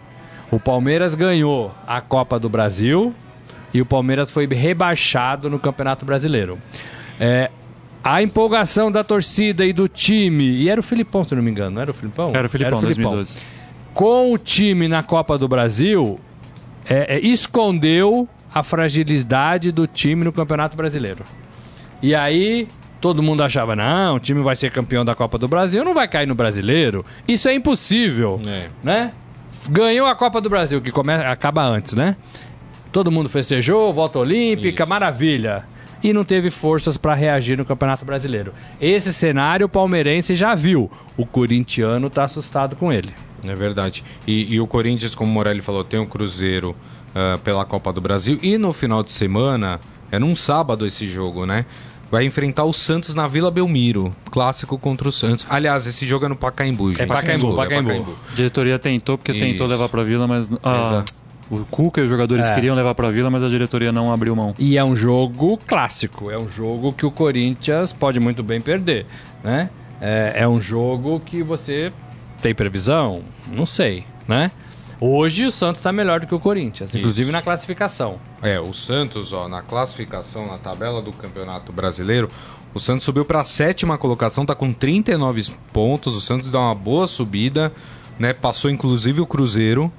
O 0.50 0.58
Palmeiras 0.58 1.14
ganhou 1.14 1.70
a 1.86 2.00
Copa 2.00 2.40
do 2.40 2.48
Brasil 2.48 3.14
e 3.74 3.82
o 3.82 3.84
Palmeiras 3.84 4.30
foi 4.30 4.46
rebaixado 4.46 5.50
no 5.50 5.58
Campeonato 5.58 6.06
Brasileiro. 6.06 6.58
É, 7.20 7.50
a 8.02 8.22
empolgação 8.22 8.90
da 8.90 9.04
torcida 9.04 9.66
e 9.66 9.74
do 9.74 9.86
time. 9.86 10.46
E 10.46 10.70
era 10.70 10.80
o 10.80 10.82
Filipão, 10.82 11.24
se 11.24 11.34
não 11.34 11.42
me 11.42 11.50
engano, 11.50 11.72
não 11.72 11.82
era 11.82 11.90
o 11.90 11.94
Filipão? 11.94 12.32
Era 12.34 12.46
o 12.46 12.50
Filipão, 12.50 12.78
era 12.78 12.86
o 12.86 12.88
Filipão. 12.88 13.12
2012. 13.16 13.34
Com 13.92 14.32
o 14.32 14.38
time 14.38 14.88
na 14.88 15.02
Copa 15.02 15.36
do 15.36 15.46
Brasil, 15.46 16.18
é, 16.88 17.16
é, 17.16 17.20
escondeu 17.20 18.27
a 18.53 18.62
fragilidade 18.62 19.70
do 19.70 19.87
time 19.87 20.24
no 20.24 20.33
Campeonato 20.33 20.77
Brasileiro. 20.77 21.22
E 22.03 22.14
aí 22.14 22.66
todo 23.01 23.22
mundo 23.22 23.42
achava, 23.42 23.77
não, 23.77 24.16
o 24.16 24.20
time 24.20 24.40
vai 24.40 24.57
ser 24.57 24.70
campeão 24.72 25.05
da 25.05 25.14
Copa 25.14 25.38
do 25.38 25.46
Brasil, 25.46 25.85
não 25.85 25.94
vai 25.94 26.09
cair 26.09 26.27
no 26.27 26.35
Brasileiro. 26.35 27.05
Isso 27.27 27.48
é 27.48 27.55
impossível, 27.55 28.40
é. 28.46 28.68
né? 28.83 29.12
Ganhou 29.68 30.07
a 30.07 30.14
Copa 30.14 30.40
do 30.40 30.48
Brasil, 30.48 30.81
que 30.81 30.90
começa, 30.90 31.29
acaba 31.29 31.62
antes, 31.62 31.94
né? 31.94 32.16
Todo 32.90 33.12
mundo 33.12 33.29
festejou, 33.29 33.92
volta 33.92 34.18
olímpica, 34.18 34.85
Isso. 34.85 34.90
maravilha. 34.90 35.64
E 36.03 36.12
não 36.12 36.24
teve 36.24 36.48
forças 36.48 36.96
para 36.96 37.12
reagir 37.12 37.59
no 37.59 37.64
Campeonato 37.64 38.05
Brasileiro. 38.05 38.55
Esse 38.81 39.12
cenário 39.12 39.66
o 39.66 39.68
palmeirense 39.68 40.35
já 40.35 40.55
viu. 40.55 40.90
O 41.16 41.27
corintiano 41.27 42.09
tá 42.09 42.22
assustado 42.22 42.77
com 42.77 42.92
ele. 42.92 43.12
É 43.44 43.55
verdade. 43.55 44.05
E, 44.27 44.55
e 44.55 44.61
o 44.61 44.66
Corinthians, 44.66 45.14
como 45.14 45.31
o 45.31 45.35
Morelli 45.35 45.62
falou, 45.62 45.85
tem 45.85 45.98
o 45.98 46.03
um 46.03 46.07
Cruzeiro 46.07 46.74
uh, 47.11 47.38
pela 47.40 47.64
Copa 47.64 47.92
do 47.92 48.01
Brasil. 48.01 48.38
E 48.42 48.59
no 48.59 48.72
final 48.72 49.03
de 49.03 49.12
semana, 49.12 49.81
é 50.11 50.18
num 50.18 50.35
sábado 50.35 50.87
esse 50.87 51.07
jogo, 51.07 51.46
né? 51.46 51.64
Vai 52.11 52.24
enfrentar 52.24 52.64
o 52.64 52.72
Santos 52.72 53.14
na 53.14 53.27
Vila 53.27 53.51
Belmiro. 53.51 54.11
Clássico 54.31 54.79
contra 54.79 55.09
o 55.09 55.12
Santos. 55.12 55.46
Aliás, 55.48 55.87
esse 55.87 56.07
jogo 56.07 56.24
é 56.24 56.29
no 56.29 56.37
Pacaembu, 56.37 56.88
gente. 56.88 57.03
É 57.03 57.07
Pacaembu, 57.07 57.55
Pacaembu. 57.55 57.90
É 57.90 57.98
Pacaembu. 57.98 58.18
A 58.33 58.35
diretoria 58.35 58.79
tentou, 58.79 59.18
porque 59.18 59.33
Isso. 59.33 59.40
tentou 59.40 59.66
levar 59.66 59.88
pra 59.88 60.03
Vila, 60.03 60.27
mas... 60.27 60.51
Ah, 60.62 61.05
o 61.51 61.64
Cuca 61.64 62.01
e 62.01 62.05
os 62.05 62.11
jogadores 62.11 62.48
é. 62.48 62.55
queriam 62.55 62.77
levar 62.77 62.94
pra 62.94 63.11
Vila, 63.11 63.31
mas 63.31 63.42
a 63.42 63.48
diretoria 63.48 63.90
não 63.90 64.12
abriu 64.12 64.37
mão. 64.37 64.55
E 64.59 64.77
é 64.77 64.85
um 64.85 64.94
jogo 64.94 65.59
clássico. 65.66 66.31
É 66.31 66.38
um 66.38 66.48
jogo 66.48 66.92
que 66.92 67.07
o 67.07 67.11
Corinthians 67.11 67.92
pode 67.92 68.20
muito 68.20 68.42
bem 68.42 68.61
perder, 68.61 69.07
né? 69.42 69.70
É, 70.01 70.33
é 70.37 70.48
um 70.48 70.61
jogo 70.61 71.20
que 71.20 71.42
você 71.42 71.92
tem 72.40 72.55
previsão? 72.55 73.22
Não 73.51 73.66
sei, 73.66 74.05
né? 74.27 74.51
Hoje 75.01 75.46
o 75.46 75.51
Santos 75.53 75.81
está 75.81 75.92
melhor 75.92 76.20
do 76.20 76.27
que 76.27 76.35
o 76.35 76.40
Corinthians, 76.40 76.90
Isso. 76.90 76.98
inclusive 76.98 77.31
na 77.31 77.40
classificação. 77.40 78.18
É, 78.42 78.59
o 78.59 78.74
Santos, 78.74 79.33
ó, 79.33 79.46
na 79.48 79.62
classificação, 79.62 80.46
na 80.46 80.59
tabela 80.59 81.01
do 81.01 81.12
Campeonato 81.12 81.72
Brasileiro, 81.72 82.29
o 82.74 82.81
Santos 82.81 83.05
subiu 83.05 83.24
para 83.24 83.40
a 83.40 83.44
sétima 83.44 83.96
colocação, 83.96 84.44
tá 84.44 84.55
com 84.55 84.72
39 84.72 85.53
pontos. 85.72 86.16
O 86.16 86.20
Santos 86.20 86.51
dá 86.51 86.59
uma 86.59 86.74
boa 86.74 87.07
subida, 87.07 87.72
né? 88.18 88.33
Passou 88.33 88.70
inclusive 88.70 89.20
o 89.20 89.27
Cruzeiro 89.27 89.90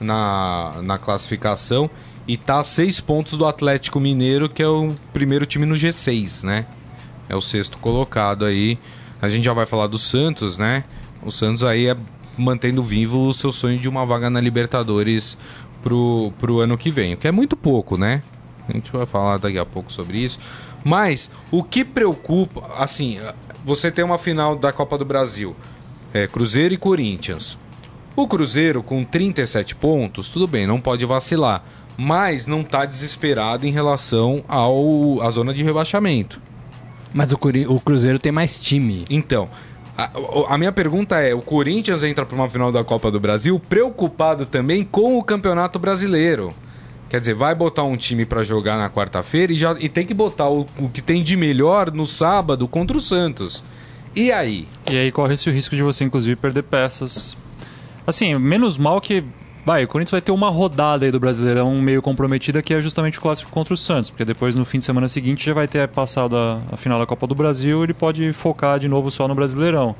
na, 0.00 0.74
na 0.82 0.98
classificação 0.98 1.90
e 2.26 2.36
tá 2.36 2.60
a 2.60 2.64
seis 2.64 3.00
pontos 3.00 3.36
do 3.36 3.44
Atlético 3.44 4.00
Mineiro, 4.00 4.48
que 4.48 4.62
é 4.62 4.68
o 4.68 4.94
primeiro 5.12 5.44
time 5.46 5.66
no 5.66 5.74
G6, 5.74 6.44
né? 6.44 6.64
É 7.28 7.36
o 7.36 7.40
sexto 7.40 7.76
colocado 7.78 8.44
aí. 8.44 8.78
A 9.20 9.28
gente 9.28 9.44
já 9.44 9.52
vai 9.52 9.66
falar 9.66 9.86
do 9.86 9.98
Santos, 9.98 10.56
né? 10.56 10.84
O 11.24 11.32
Santos 11.32 11.64
aí 11.64 11.88
é 11.88 11.96
mantendo 12.36 12.82
vivo 12.82 13.28
o 13.28 13.34
seu 13.34 13.52
sonho 13.52 13.78
de 13.78 13.88
uma 13.88 14.04
vaga 14.04 14.28
na 14.28 14.40
Libertadores 14.40 15.38
pro, 15.82 16.32
pro 16.38 16.60
ano 16.60 16.76
que 16.76 16.90
vem, 16.90 17.14
o 17.14 17.16
que 17.16 17.28
é 17.28 17.32
muito 17.32 17.56
pouco, 17.56 17.96
né? 17.96 18.22
A 18.68 18.72
gente 18.72 18.90
vai 18.90 19.06
falar 19.06 19.38
daqui 19.38 19.58
a 19.58 19.64
pouco 19.64 19.92
sobre 19.92 20.18
isso. 20.18 20.38
Mas 20.84 21.30
o 21.50 21.62
que 21.62 21.84
preocupa, 21.84 22.62
assim, 22.76 23.18
você 23.64 23.90
tem 23.90 24.04
uma 24.04 24.18
final 24.18 24.56
da 24.56 24.72
Copa 24.72 24.98
do 24.98 25.04
Brasil, 25.04 25.54
é, 26.12 26.26
Cruzeiro 26.26 26.74
e 26.74 26.76
Corinthians. 26.76 27.58
O 28.16 28.28
Cruzeiro 28.28 28.82
com 28.82 29.02
37 29.02 29.74
pontos, 29.74 30.28
tudo 30.28 30.46
bem, 30.46 30.66
não 30.66 30.80
pode 30.80 31.04
vacilar, 31.04 31.64
mas 31.96 32.46
não 32.46 32.60
está 32.60 32.84
desesperado 32.84 33.66
em 33.66 33.72
relação 33.72 34.44
ao 34.46 35.20
à 35.20 35.30
zona 35.30 35.52
de 35.52 35.62
rebaixamento. 35.62 36.40
Mas 37.12 37.32
o, 37.32 37.38
o 37.68 37.80
Cruzeiro 37.80 38.18
tem 38.18 38.32
mais 38.32 38.58
time. 38.58 39.04
Então, 39.10 39.48
a, 39.96 40.54
a, 40.54 40.58
minha 40.58 40.72
pergunta 40.72 41.20
é: 41.20 41.34
o 41.34 41.40
Corinthians 41.40 42.02
entra 42.02 42.26
para 42.26 42.34
uma 42.34 42.48
final 42.48 42.72
da 42.72 42.82
Copa 42.82 43.10
do 43.10 43.20
Brasil 43.20 43.60
preocupado 43.60 44.44
também 44.44 44.84
com 44.84 45.18
o 45.18 45.22
Campeonato 45.22 45.78
Brasileiro. 45.78 46.52
Quer 47.08 47.20
dizer, 47.20 47.34
vai 47.34 47.54
botar 47.54 47.84
um 47.84 47.96
time 47.96 48.24
para 48.26 48.42
jogar 48.42 48.76
na 48.76 48.90
quarta-feira 48.90 49.52
e, 49.52 49.56
já, 49.56 49.76
e 49.78 49.88
tem 49.88 50.04
que 50.04 50.14
botar 50.14 50.48
o, 50.48 50.66
o 50.78 50.88
que 50.88 51.00
tem 51.00 51.22
de 51.22 51.36
melhor 51.36 51.92
no 51.92 52.06
sábado 52.06 52.66
contra 52.66 52.96
o 52.96 53.00
Santos. 53.00 53.62
E 54.16 54.32
aí? 54.32 54.66
E 54.90 54.96
aí 54.96 55.12
corre 55.12 55.34
esse 55.34 55.48
risco 55.50 55.76
de 55.76 55.82
você, 55.82 56.02
inclusive, 56.02 56.34
perder 56.34 56.62
peças. 56.64 57.36
Assim, 58.06 58.34
menos 58.34 58.76
mal 58.76 59.00
que. 59.00 59.24
Vai, 59.64 59.84
o 59.84 59.88
Corinthians 59.88 60.10
vai 60.10 60.20
ter 60.20 60.30
uma 60.30 60.50
rodada 60.50 61.06
aí 61.06 61.10
do 61.10 61.18
Brasileirão 61.18 61.74
meio 61.78 62.02
comprometida, 62.02 62.62
que 62.62 62.74
é 62.74 62.80
justamente 62.80 63.18
o 63.18 63.22
clássico 63.22 63.50
contra 63.50 63.72
o 63.72 63.76
Santos, 63.76 64.10
porque 64.10 64.24
depois 64.24 64.54
no 64.54 64.64
fim 64.64 64.78
de 64.78 64.84
semana 64.84 65.08
seguinte 65.08 65.46
já 65.46 65.54
vai 65.54 65.66
ter 65.66 65.88
passado 65.88 66.36
a, 66.36 66.60
a 66.70 66.76
final 66.76 66.98
da 66.98 67.06
Copa 67.06 67.26
do 67.26 67.34
Brasil, 67.34 67.82
ele 67.82 67.94
pode 67.94 68.30
focar 68.34 68.78
de 68.78 68.88
novo 68.88 69.10
só 69.10 69.26
no 69.26 69.34
Brasileirão. 69.34 69.96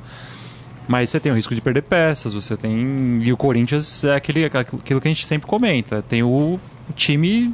Mas 0.87 1.09
você 1.09 1.19
tem 1.19 1.31
o 1.31 1.35
risco 1.35 1.55
de 1.55 1.61
perder 1.61 1.81
peças, 1.81 2.31
você 2.33 2.55
tem. 2.55 3.19
E 3.23 3.33
o 3.33 3.37
Corinthians 3.37 4.03
é 4.03 4.15
aquele, 4.15 4.45
aquilo 4.45 5.01
que 5.01 5.07
a 5.07 5.11
gente 5.11 5.25
sempre 5.25 5.47
comenta. 5.47 6.03
Tem 6.03 6.21
o, 6.21 6.59
o 6.87 6.93
time 6.93 7.51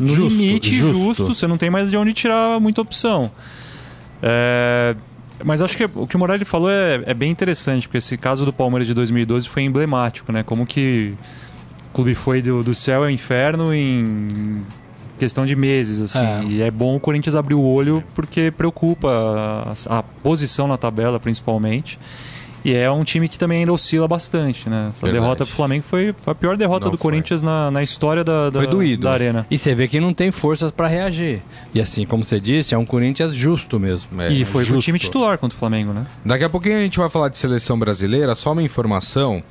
no 0.00 0.14
justo, 0.14 0.40
limite 0.40 0.74
justo. 0.76 0.98
justo. 0.98 1.34
você 1.34 1.46
não 1.46 1.58
tem 1.58 1.68
mais 1.68 1.90
de 1.90 1.96
onde 1.98 2.14
tirar 2.14 2.58
muita 2.58 2.80
opção. 2.80 3.30
É, 4.22 4.96
mas 5.44 5.62
acho 5.62 5.76
que 5.76 5.84
o 5.84 6.06
que 6.06 6.16
o 6.16 6.18
Morelli 6.18 6.44
falou 6.44 6.70
é, 6.70 7.02
é, 7.06 7.14
bem 7.14 7.30
interessante, 7.30 7.86
porque 7.86 7.98
esse 7.98 8.16
caso 8.16 8.44
do 8.44 8.52
Palmeiras 8.52 8.86
de 8.86 8.94
2012 8.94 9.48
foi 9.48 9.62
emblemático, 9.62 10.32
né? 10.32 10.42
Como 10.42 10.66
que 10.66 11.14
o 11.86 11.94
clube 11.94 12.14
foi 12.14 12.42
do, 12.42 12.62
do 12.62 12.74
céu 12.74 13.02
ao 13.02 13.10
inferno 13.10 13.74
em 13.74 14.62
questão 15.18 15.44
de 15.44 15.56
meses, 15.56 16.00
assim. 16.00 16.24
É. 16.24 16.44
E 16.44 16.62
é 16.62 16.70
bom 16.70 16.96
o 16.96 17.00
Corinthians 17.00 17.34
abrir 17.34 17.54
o 17.54 17.62
olho 17.62 18.02
porque 18.14 18.50
preocupa 18.50 19.08
a, 19.88 19.98
a 19.98 20.02
posição 20.02 20.66
na 20.66 20.76
tabela, 20.76 21.18
principalmente. 21.18 21.98
E 22.64 22.74
é 22.74 22.90
um 22.90 23.04
time 23.04 23.28
que 23.28 23.38
também 23.38 23.60
ainda 23.60 23.72
oscila 23.72 24.08
bastante, 24.08 24.68
né? 24.68 24.88
Essa 24.90 25.04
Verdade. 25.04 25.22
derrota 25.22 25.46
pro 25.46 25.54
Flamengo 25.54 25.84
foi, 25.84 26.14
foi 26.18 26.32
a 26.32 26.34
pior 26.34 26.56
derrota 26.56 26.86
não 26.86 26.92
do 26.92 26.98
foi. 26.98 27.02
Corinthians 27.02 27.42
na, 27.42 27.70
na 27.70 27.82
história 27.82 28.24
da, 28.24 28.50
da, 28.50 28.60
da, 28.62 29.12
arena. 29.12 29.46
E 29.50 29.56
você 29.56 29.74
vê 29.74 29.88
que 29.88 30.00
não 30.00 30.12
tem 30.12 30.30
forças 30.30 30.70
para 30.70 30.88
reagir. 30.88 31.42
E 31.72 31.80
assim, 31.80 32.04
como 32.04 32.24
você 32.24 32.40
disse, 32.40 32.74
é 32.74 32.78
um 32.78 32.84
Corinthians 32.84 33.34
justo 33.34 33.78
mesmo. 33.78 34.20
É, 34.20 34.32
e 34.32 34.44
foi 34.44 34.62
justo. 34.64 34.74
pro 34.74 34.82
time 34.82 34.98
titular 34.98 35.38
contra 35.38 35.54
o 35.56 35.58
Flamengo, 35.58 35.92
né? 35.92 36.06
Daqui 36.24 36.44
a 36.44 36.50
pouquinho 36.50 36.76
a 36.76 36.80
gente 36.80 36.98
vai 36.98 37.08
falar 37.08 37.28
de 37.28 37.38
seleção 37.38 37.78
brasileira, 37.78 38.34
só 38.34 38.52
uma 38.52 38.62
informação. 38.62 39.42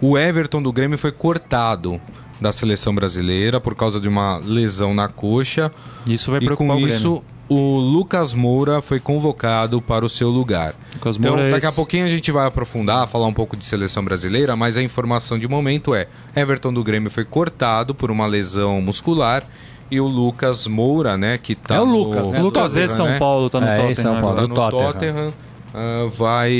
O 0.00 0.18
Everton 0.18 0.62
do 0.62 0.72
Grêmio 0.72 0.98
foi 0.98 1.12
cortado 1.12 2.00
da 2.40 2.52
seleção 2.52 2.94
brasileira 2.94 3.60
por 3.60 3.74
causa 3.74 4.00
de 4.00 4.08
uma 4.08 4.38
lesão 4.38 4.94
na 4.94 5.08
coxa. 5.08 5.70
Isso 6.06 6.30
vai 6.30 6.40
preocupar 6.40 6.78
e 6.78 6.80
com 6.82 6.88
isso, 6.88 7.22
o 7.48 7.78
Lucas 7.78 8.34
Moura 8.34 8.82
foi 8.82 8.98
convocado 8.98 9.80
para 9.80 10.04
o 10.04 10.08
seu 10.08 10.28
lugar. 10.28 10.74
Lucas 10.94 11.16
então, 11.16 11.30
Moura 11.30 11.48
é 11.48 11.50
daqui 11.50 11.66
a 11.66 11.72
pouquinho 11.72 12.04
a 12.04 12.08
gente 12.08 12.30
vai 12.32 12.46
aprofundar, 12.46 13.06
falar 13.06 13.26
um 13.26 13.32
pouco 13.32 13.56
de 13.56 13.64
seleção 13.64 14.04
brasileira, 14.04 14.56
mas 14.56 14.76
a 14.76 14.82
informação 14.82 15.38
de 15.38 15.48
momento 15.48 15.94
é: 15.94 16.08
Everton 16.34 16.72
do 16.72 16.82
Grêmio 16.82 17.10
foi 17.10 17.24
cortado 17.24 17.94
por 17.94 18.10
uma 18.10 18.26
lesão 18.26 18.80
muscular 18.80 19.44
e 19.90 20.00
o 20.00 20.06
Lucas 20.06 20.66
Moura, 20.66 21.16
né, 21.16 21.38
que 21.38 21.54
tá 21.54 21.76
É 21.76 21.80
o 21.80 21.84
Lucas, 21.84 22.24
no... 22.24 22.30
né? 22.32 22.42
Lucas 22.42 22.76
é 22.76 22.88
São 22.88 23.18
Paulo, 23.18 23.48
tá 23.48 23.60
no 23.60 23.66
é, 23.66 23.76
Tottenham. 23.76 23.94
São 23.94 24.20
Paulo, 24.20 24.36
tá 24.36 24.42
no 24.42 24.54
Tottenham. 24.54 24.92
Tottenham 24.92 25.32
uh, 25.74 26.08
vai 26.10 26.52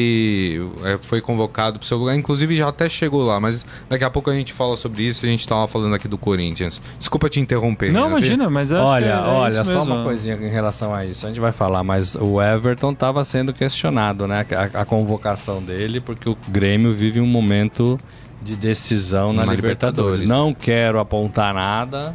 é, 0.85 0.99
foi 1.01 1.21
convocado 1.21 1.79
para 1.79 1.85
o 1.85 1.87
seu 1.87 1.99
lugar, 1.99 2.16
inclusive 2.16 2.57
já 2.57 2.69
até 2.69 2.88
chegou 2.88 3.25
lá, 3.25 3.40
mas 3.40 3.64
daqui 3.88 4.05
a 4.05 4.11
pouco 4.11 4.31
a 4.31 4.35
gente 4.35 4.53
fala 4.53 4.77
sobre 4.77 5.03
isso. 5.03 5.25
A 5.25 5.29
gente 5.29 5.40
estava 5.40 5.66
falando 5.69 5.95
aqui 5.95 6.09
do 6.09 6.19
Corinthians. 6.19 6.83
Desculpa 6.99 7.29
te 7.29 7.40
interromper. 7.40 7.92
Não, 7.92 8.09
imagina, 8.09 8.49
mas 8.51 8.73
olha, 8.73 9.07
é, 9.07 9.21
olha, 9.21 9.64
só 9.64 9.83
uma 9.83 10.05
coisinha 10.05 10.37
em 10.37 10.49
relação 10.49 10.95
a 10.95 11.05
isso. 11.05 11.27
A 11.27 11.29
gente 11.29 11.40
vai 11.40 11.53
falar, 11.53 11.83
mas 11.83 12.14
o 12.14 12.40
Everton 12.40 12.92
estava 12.92 13.25
sendo 13.25 13.53
questionado, 13.53 14.27
né, 14.27 14.45
a, 14.53 14.83
a, 14.83 14.85
convocação 14.85 15.62
dele, 15.62 16.01
porque 16.01 16.29
o 16.29 16.37
Grêmio 16.49 16.92
vive 16.92 17.21
um 17.21 17.27
momento 17.27 17.99
de 18.42 18.55
decisão 18.55 19.33
na, 19.33 19.47
na 19.47 19.55
Libertadores. 19.55 20.21
Libertadores. 20.21 20.29
Não 20.29 20.55
quero 20.55 21.01
apontar 21.01 21.55
nada, 21.55 22.14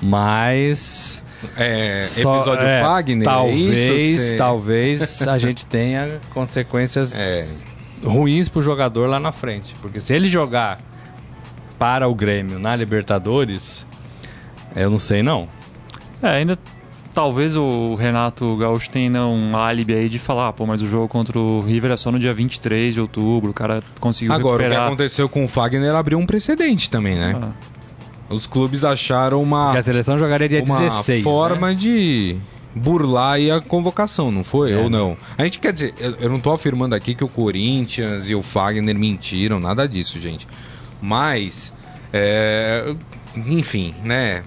mas 0.00 1.23
é, 1.56 2.04
Só, 2.06 2.36
episódio 2.36 2.66
é, 2.66 2.82
Wagner, 2.82 3.24
talvez, 3.24 3.78
é 3.78 4.16
você... 4.16 4.36
talvez 4.36 5.22
a 5.26 5.38
gente 5.38 5.66
tenha 5.66 6.20
consequências 6.32 7.14
é. 7.14 7.46
ruins 8.04 8.48
pro 8.48 8.62
jogador 8.62 9.08
lá 9.08 9.18
na 9.18 9.32
frente, 9.32 9.74
porque 9.80 10.00
se 10.00 10.14
ele 10.14 10.28
jogar 10.28 10.80
para 11.78 12.08
o 12.08 12.14
Grêmio 12.14 12.58
na 12.58 12.74
Libertadores, 12.74 13.86
eu 14.74 14.90
não 14.90 14.98
sei 14.98 15.22
não. 15.22 15.48
É, 16.22 16.28
ainda 16.28 16.58
talvez 17.14 17.54
o 17.54 17.94
Renato 17.94 18.56
Gaúcho 18.56 18.90
tenha 18.90 19.24
um 19.24 19.56
álibi 19.56 19.94
aí 19.94 20.08
de 20.08 20.18
falar, 20.18 20.52
pô, 20.52 20.66
mas 20.66 20.82
o 20.82 20.86
jogo 20.86 21.06
contra 21.06 21.38
o 21.38 21.60
River 21.60 21.92
é 21.92 21.96
só 21.96 22.10
no 22.10 22.18
dia 22.18 22.34
23 22.34 22.92
de 22.92 23.00
outubro, 23.00 23.50
o 23.50 23.54
cara 23.54 23.82
conseguiu 24.00 24.34
Agora, 24.34 24.62
recuperar. 24.62 24.78
o 24.78 24.80
que 24.82 24.92
aconteceu 24.92 25.28
com 25.28 25.44
o 25.44 25.48
Fagner 25.48 25.94
abriu 25.94 26.18
um 26.18 26.26
precedente 26.26 26.90
também, 26.90 27.14
né? 27.14 27.36
Ah. 27.40 27.73
Os 28.34 28.46
clubes 28.46 28.84
acharam 28.84 29.42
uma. 29.42 29.72
Que 29.72 29.78
a 29.78 29.82
seleção 29.82 30.18
jogaria 30.18 30.48
dia 30.48 30.62
uma 30.62 30.78
16. 30.78 31.22
forma 31.22 31.68
né? 31.68 31.74
de 31.74 32.36
burlar 32.74 33.38
a 33.54 33.60
convocação, 33.60 34.30
não 34.30 34.42
foi? 34.42 34.72
É. 34.72 34.76
Ou 34.76 34.90
não? 34.90 35.16
A 35.38 35.44
gente 35.44 35.58
quer 35.58 35.72
dizer, 35.72 35.94
eu, 35.98 36.14
eu 36.20 36.30
não 36.30 36.40
tô 36.40 36.52
afirmando 36.52 36.94
aqui 36.94 37.14
que 37.14 37.24
o 37.24 37.28
Corinthians 37.28 38.28
e 38.28 38.34
o 38.34 38.42
Fagner 38.42 38.98
mentiram, 38.98 39.60
nada 39.60 39.86
disso, 39.88 40.20
gente. 40.20 40.46
Mas. 41.00 41.72
É, 42.12 42.94
enfim, 43.36 43.94
né? 44.04 44.42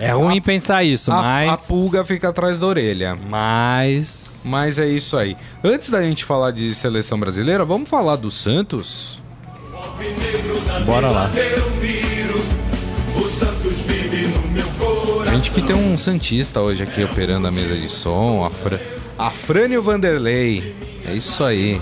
É 0.00 0.10
ruim 0.12 0.38
a, 0.38 0.42
pensar 0.42 0.84
isso, 0.84 1.12
a, 1.12 1.22
mas. 1.22 1.50
A 1.50 1.56
pulga 1.56 2.04
fica 2.04 2.28
atrás 2.28 2.58
da 2.58 2.66
orelha. 2.66 3.16
Mas. 3.28 4.40
Mas 4.44 4.78
é 4.78 4.86
isso 4.86 5.16
aí. 5.16 5.36
Antes 5.62 5.90
da 5.90 6.02
gente 6.02 6.24
falar 6.24 6.50
de 6.50 6.74
seleção 6.74 7.18
brasileira, 7.18 7.64
vamos 7.64 7.88
falar 7.88 8.16
do 8.16 8.30
Santos? 8.30 9.20
Bora 10.84 11.10
lá. 11.10 11.30
O 13.16 13.26
Santos 13.26 13.80
vive 13.82 14.26
no 14.28 14.48
meu 14.48 14.66
coração. 14.78 15.32
A 15.32 15.36
gente 15.36 15.50
que 15.50 15.62
tem 15.62 15.76
um 15.76 15.98
Santista 15.98 16.60
hoje 16.60 16.82
aqui 16.82 17.04
operando 17.04 17.46
a 17.46 17.50
mesa 17.52 17.76
de 17.76 17.88
som, 17.88 18.44
a, 18.44 18.50
Fra... 18.50 18.80
a 19.18 19.30
Frânio 19.30 19.82
Vanderlei. 19.82 20.74
É 21.06 21.14
isso 21.14 21.44
aí. 21.44 21.80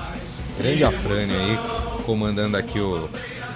Grande 0.59 0.85
Afrânio 0.85 1.37
aí, 1.37 1.59
comandando 2.05 2.57
aqui 2.57 2.79
o, 2.79 3.09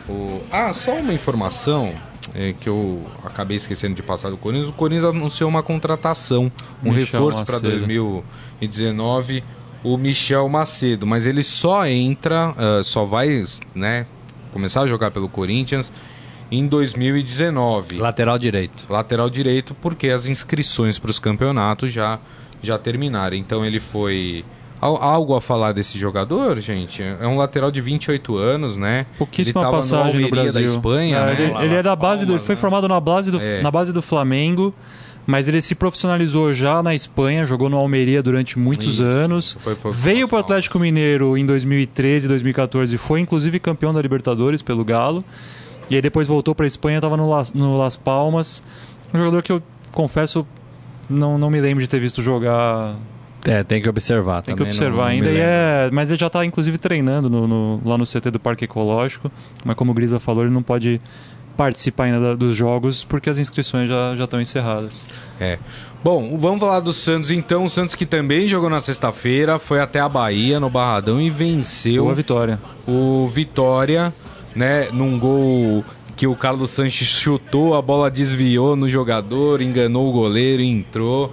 o. 0.08 0.40
Ah, 0.50 0.72
só 0.72 0.92
uma 0.92 1.12
informação 1.12 1.92
é, 2.34 2.52
que 2.52 2.68
eu 2.68 3.04
acabei 3.24 3.56
esquecendo 3.56 3.94
de 3.94 4.02
passar 4.02 4.30
do 4.30 4.36
Corinthians. 4.36 4.70
O 4.70 4.72
Corinthians 4.72 5.08
anunciou 5.08 5.50
uma 5.50 5.62
contratação, 5.62 6.50
um 6.82 6.92
Michel 6.92 7.04
reforço 7.04 7.44
para 7.44 7.58
2019 7.58 9.42
o 9.84 9.98
Michel 9.98 10.48
Macedo, 10.48 11.06
mas 11.06 11.26
ele 11.26 11.44
só 11.44 11.86
entra, 11.86 12.52
uh, 12.52 12.82
só 12.82 13.04
vai 13.04 13.44
né, 13.74 14.06
começar 14.50 14.80
a 14.80 14.86
jogar 14.86 15.10
pelo 15.10 15.28
Corinthians 15.28 15.92
em 16.50 16.66
2019. 16.66 17.98
Lateral 17.98 18.38
direito. 18.38 18.86
Lateral 18.88 19.28
direito, 19.30 19.74
porque 19.80 20.08
as 20.08 20.26
inscrições 20.26 20.98
para 20.98 21.10
os 21.10 21.18
campeonatos 21.18 21.92
já, 21.92 22.18
já 22.62 22.78
terminaram. 22.78 23.36
Então 23.36 23.64
ele 23.64 23.80
foi. 23.80 24.44
Algo 24.80 25.34
a 25.34 25.40
falar 25.40 25.72
desse 25.72 25.98
jogador, 25.98 26.60
gente? 26.60 27.02
É 27.02 27.26
um 27.26 27.38
lateral 27.38 27.70
de 27.70 27.80
28 27.80 28.36
anos, 28.36 28.76
né? 28.76 29.06
Pouquíssima 29.16 29.62
ele 29.62 29.70
passagem 29.70 30.20
no, 30.20 30.26
no 30.26 30.30
Brasil. 30.30 30.60
da 30.60 30.60
Espanha, 30.60 31.16
é, 31.16 31.24
né? 31.24 31.32
Ele, 31.32 31.64
ele 31.64 31.74
é 31.76 31.82
da 31.82 31.96
base 31.96 32.26
Palmas, 32.26 32.42
do, 32.42 32.46
foi 32.46 32.54
né? 32.54 32.60
formado 32.60 32.86
na 32.86 33.00
base 33.00 33.30
do, 33.30 33.40
é. 33.40 33.62
na 33.62 33.70
base 33.70 33.94
do 33.94 34.02
Flamengo 34.02 34.74
mas 35.26 35.48
ele 35.48 35.60
se 35.60 35.74
profissionalizou 35.74 36.52
já 36.52 36.82
na 36.82 36.94
Espanha, 36.94 37.46
jogou 37.46 37.70
no 37.70 37.76
Almeria 37.76 38.22
durante 38.22 38.58
muitos 38.58 38.94
Isso. 38.94 39.04
anos. 39.04 39.56
Foi, 39.62 39.74
foi, 39.74 39.92
veio 39.92 40.28
para 40.28 40.36
o 40.36 40.40
Atlético 40.40 40.78
Mineiro 40.78 41.36
em 41.36 41.46
2013 41.46 42.26
e 42.26 42.28
2014, 42.28 42.98
foi 42.98 43.20
inclusive 43.20 43.58
campeão 43.58 43.94
da 43.94 44.02
Libertadores 44.02 44.60
pelo 44.60 44.84
Galo. 44.84 45.24
E 45.90 45.96
aí 45.96 46.02
depois 46.02 46.26
voltou 46.26 46.54
para 46.54 46.64
a 46.64 46.66
Espanha, 46.66 46.98
estava 46.98 47.16
no 47.16 47.28
Las, 47.28 47.52
no 47.52 47.76
Las 47.76 47.96
Palmas. 47.96 48.62
Um 49.12 49.18
jogador 49.18 49.42
que 49.42 49.52
eu 49.52 49.62
confesso 49.92 50.46
não, 51.08 51.38
não 51.38 51.50
me 51.50 51.60
lembro 51.60 51.82
de 51.82 51.88
ter 51.88 52.00
visto 52.00 52.22
jogar. 52.22 52.96
É, 53.46 53.62
tem 53.62 53.82
que 53.82 53.88
observar 53.88 54.40
Tem 54.40 54.56
que 54.56 54.62
observar 54.62 54.96
não, 54.96 55.04
ainda. 55.04 55.30
Não 55.30 55.38
é, 55.38 55.90
mas 55.92 56.10
ele 56.10 56.18
já 56.18 56.28
está 56.28 56.44
inclusive 56.44 56.78
treinando 56.78 57.28
no, 57.28 57.46
no, 57.46 57.80
lá 57.84 57.98
no 57.98 58.04
CT 58.04 58.30
do 58.30 58.40
Parque 58.40 58.64
Ecológico. 58.64 59.30
Mas 59.64 59.76
como 59.76 59.92
o 59.92 59.94
Grisa 59.94 60.18
falou, 60.18 60.44
ele 60.44 60.52
não 60.52 60.62
pode 60.62 61.00
participar 61.56 62.04
ainda 62.04 62.36
dos 62.36 62.56
jogos 62.56 63.04
porque 63.04 63.30
as 63.30 63.38
inscrições 63.38 63.88
já, 63.88 64.16
já 64.16 64.24
estão 64.24 64.40
encerradas. 64.40 65.06
É. 65.38 65.58
Bom, 66.02 66.36
vamos 66.38 66.60
falar 66.60 66.80
do 66.80 66.92
Santos 66.92 67.30
então. 67.30 67.64
O 67.64 67.70
Santos 67.70 67.94
que 67.94 68.06
também 68.06 68.48
jogou 68.48 68.68
na 68.68 68.80
sexta-feira, 68.80 69.58
foi 69.58 69.80
até 69.80 70.00
a 70.00 70.08
Bahia, 70.08 70.58
no 70.58 70.68
Barradão, 70.68 71.20
e 71.20 71.30
venceu. 71.30 72.04
Boa 72.04 72.14
vitória. 72.14 72.58
O 72.86 73.26
Vitória 73.28 74.12
né? 74.54 74.88
Num 74.92 75.18
gol 75.18 75.84
que 76.16 76.26
o 76.26 76.34
Carlos 76.34 76.70
Sanches 76.70 77.08
chutou, 77.08 77.74
a 77.74 77.82
bola 77.82 78.10
desviou 78.10 78.76
no 78.76 78.88
jogador, 78.88 79.60
enganou 79.60 80.08
o 80.08 80.12
goleiro 80.12 80.62
e 80.62 80.68
entrou. 80.68 81.32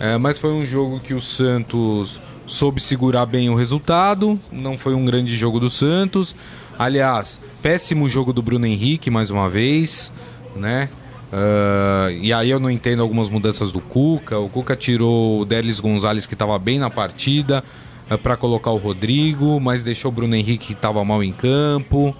É, 0.00 0.16
mas 0.18 0.38
foi 0.38 0.52
um 0.52 0.66
jogo 0.66 0.98
que 1.00 1.14
o 1.14 1.20
Santos 1.20 2.20
soube 2.46 2.80
segurar 2.80 3.26
bem 3.26 3.48
o 3.50 3.54
resultado. 3.54 4.38
Não 4.50 4.76
foi 4.76 4.94
um 4.94 5.04
grande 5.04 5.36
jogo 5.36 5.60
do 5.60 5.70
Santos. 5.70 6.34
Aliás, 6.78 7.40
péssimo 7.60 8.08
jogo 8.08 8.32
do 8.32 8.42
Bruno 8.42 8.66
Henrique 8.66 9.10
mais 9.10 9.30
uma 9.30 9.48
vez, 9.48 10.12
né? 10.56 10.88
Uh, 11.32 12.10
e 12.20 12.30
aí 12.32 12.50
eu 12.50 12.60
não 12.60 12.70
entendo 12.70 13.00
algumas 13.00 13.30
mudanças 13.30 13.72
do 13.72 13.80
Cuca. 13.80 14.38
O 14.38 14.48
Cuca 14.48 14.76
tirou 14.76 15.40
o 15.40 15.44
Delis 15.44 15.80
Gonzalez 15.80 16.26
que 16.26 16.34
estava 16.34 16.58
bem 16.58 16.78
na 16.78 16.90
partida 16.90 17.64
uh, 18.10 18.18
para 18.18 18.36
colocar 18.36 18.70
o 18.70 18.76
Rodrigo, 18.76 19.58
mas 19.60 19.82
deixou 19.82 20.10
o 20.10 20.14
Bruno 20.14 20.34
Henrique 20.34 20.66
que 20.66 20.72
estava 20.72 21.02
mal 21.04 21.22
em 21.22 21.32
campo. 21.32 22.14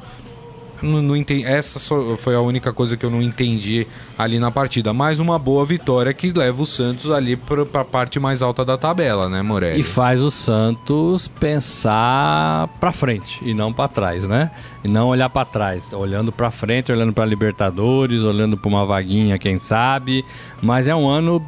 Não, 0.82 1.00
não 1.00 1.16
entendi, 1.16 1.44
essa 1.44 1.78
foi 2.18 2.34
a 2.34 2.40
única 2.40 2.72
coisa 2.72 2.96
que 2.96 3.06
eu 3.06 3.10
não 3.10 3.22
entendi 3.22 3.86
ali 4.18 4.38
na 4.38 4.50
partida. 4.50 4.92
Mais 4.92 5.20
uma 5.20 5.38
boa 5.38 5.64
vitória 5.64 6.12
que 6.12 6.32
leva 6.32 6.60
o 6.60 6.66
Santos 6.66 7.10
ali 7.10 7.36
para 7.36 7.62
a 7.62 7.84
parte 7.84 8.18
mais 8.18 8.42
alta 8.42 8.64
da 8.64 8.76
tabela, 8.76 9.28
né, 9.28 9.42
Morelli? 9.42 9.80
E 9.80 9.82
faz 9.84 10.20
o 10.20 10.30
Santos 10.30 11.28
pensar 11.28 12.68
para 12.80 12.92
frente 12.92 13.38
e 13.42 13.54
não 13.54 13.72
para 13.72 13.88
trás, 13.88 14.26
né? 14.26 14.50
E 14.82 14.88
não 14.88 15.08
olhar 15.08 15.30
para 15.30 15.44
trás, 15.44 15.92
olhando 15.92 16.32
para 16.32 16.50
frente, 16.50 16.90
olhando 16.90 17.12
para 17.12 17.24
Libertadores, 17.24 18.22
olhando 18.22 18.56
para 18.56 18.68
uma 18.68 18.84
vaguinha, 18.84 19.38
quem 19.38 19.58
sabe. 19.58 20.24
Mas 20.60 20.88
é 20.88 20.94
um 20.94 21.08
ano 21.08 21.44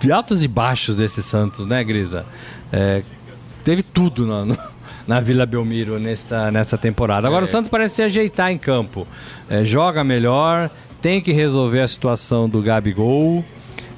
de 0.00 0.10
altos 0.10 0.42
e 0.42 0.48
baixos 0.48 0.96
desse 0.96 1.22
Santos, 1.22 1.64
né, 1.66 1.82
Grisa? 1.84 2.26
É, 2.72 3.02
teve 3.64 3.82
tudo 3.82 4.26
no, 4.26 4.58
na 5.06 5.20
Vila 5.20 5.46
Belmiro 5.46 5.98
nessa, 5.98 6.50
nessa 6.50 6.76
temporada. 6.76 7.26
Agora 7.26 7.44
é. 7.44 7.48
o 7.48 7.50
Santos 7.50 7.70
parece 7.70 7.96
se 7.96 8.02
ajeitar 8.02 8.50
em 8.50 8.58
campo. 8.58 9.06
É, 9.48 9.64
joga 9.64 10.02
melhor, 10.02 10.70
tem 11.00 11.20
que 11.20 11.32
resolver 11.32 11.80
a 11.80 11.88
situação 11.88 12.48
do 12.48 12.60
Gabigol. 12.60 13.44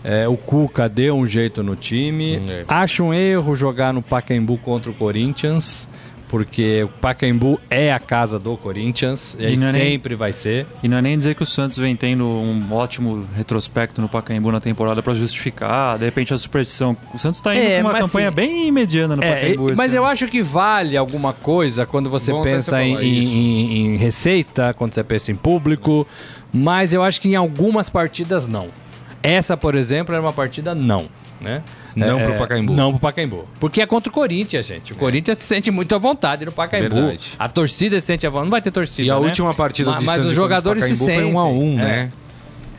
É, 0.05 0.29
o 0.29 0.37
Cuca 0.37 0.89
deu 0.89 1.17
um 1.17 1.27
jeito 1.27 1.63
no 1.63 1.75
time. 1.75 2.37
É. 2.37 2.65
Acho 2.69 3.05
um 3.05 3.15
erro 3.15 3.57
jogar 3.57 3.93
no 3.93 4.03
Pacaembu 4.03 4.59
contra 4.59 4.91
o 4.91 4.95
Corinthians 4.95 5.89
porque 6.29 6.83
o 6.85 6.89
Pacaembu 6.89 7.61
é 7.71 7.93
a 7.93 7.99
casa 7.99 8.39
do 8.39 8.57
Corinthians, 8.57 9.37
e, 9.39 9.43
e 9.43 9.55
é 9.55 9.73
sempre 9.73 10.11
nem, 10.11 10.19
vai 10.19 10.33
ser. 10.33 10.67
E 10.83 10.89
não 10.89 10.99
é 10.99 11.03
nem 11.03 11.17
dizer 11.17 11.35
que 11.35 11.43
o 11.43 11.47
Santos 11.47 11.79
vem 11.79 11.97
tendo 11.97 12.25
um 12.27 12.73
ótimo 12.73 13.27
retrospecto 13.35 14.01
no 14.01 14.09
Pacaembu 14.09 14.53
na 14.53 14.61
temporada 14.61 15.03
para 15.03 15.15
justificar, 15.15 15.99
de 15.99 16.05
repente, 16.05 16.35
a 16.35 16.39
superstição. 16.39 16.97
O 17.13 17.19
Santos 17.19 17.39
está 17.39 17.55
indo 17.55 17.65
é, 17.65 17.83
com 17.83 17.89
uma 17.89 17.99
campanha 17.99 18.31
bem 18.31 18.71
mediana 18.71 19.17
no 19.17 19.25
é, 19.25 19.35
Pacaembu. 19.35 19.75
Mas 19.77 19.95
eu 19.95 20.05
acho 20.05 20.27
que 20.27 20.43
vale 20.43 20.97
alguma 20.97 21.33
coisa 21.33 21.87
quando 21.87 22.11
você 22.11 22.31
Bom 22.31 22.43
pensa 22.43 22.83
em, 22.83 22.97
em, 22.97 23.95
em, 23.95 23.97
receita, 23.97 24.75
quando 24.75 24.95
você 24.95 25.03
pensa 25.03 25.33
em 25.33 25.37
público, 25.37 26.07
mas 26.53 26.93
eu 26.93 27.03
acho 27.03 27.21
que 27.21 27.29
em 27.29 27.37
algumas 27.37 27.89
partidas 27.89 28.47
não. 28.47 28.69
Essa, 29.23 29.57
por 29.57 29.75
exemplo, 29.75 30.15
era 30.15 30.23
uma 30.23 30.33
partida 30.33 30.75
não 30.75 31.09
né? 31.41 31.63
Não 31.95 32.19
é, 32.21 32.25
pro 32.25 32.35
Pacaembu. 32.39 32.73
Não 32.75 32.91
pro 32.93 33.01
Pacaembu. 33.01 33.45
Porque 33.59 33.81
é 33.81 33.87
contra 33.87 34.11
o 34.11 34.13
Corinthians, 34.13 34.67
gente. 34.67 34.93
O 34.93 34.97
é. 34.97 34.99
Corinthians 34.99 35.39
se 35.39 35.45
sente 35.45 35.71
muito 35.71 35.95
à 35.95 35.99
vontade 35.99 36.45
no 36.45 36.53
Pacaembu. 36.53 36.95
Verdade. 36.95 37.35
A 37.39 37.49
torcida 37.49 38.01
se 38.01 38.07
sente 38.07 38.27
à 38.27 38.31
vontade. 38.31 38.47
Não 38.47 38.51
vai 38.51 38.63
ter 38.63 38.71
torcida, 38.71 39.07
E 39.07 39.11
a 39.11 39.19
né? 39.19 39.27
última 39.27 39.53
partida 39.55 39.91
mas, 39.91 40.01
de 40.01 40.07
Mas 40.07 40.25
os 40.27 40.33
jogadores 40.33 40.85
se 40.85 40.97
sentem. 40.97 41.23
foi 41.23 41.25
um 41.25 41.39
a 41.39 41.49
um, 41.49 41.73
é. 41.81 41.83
né? 41.83 42.13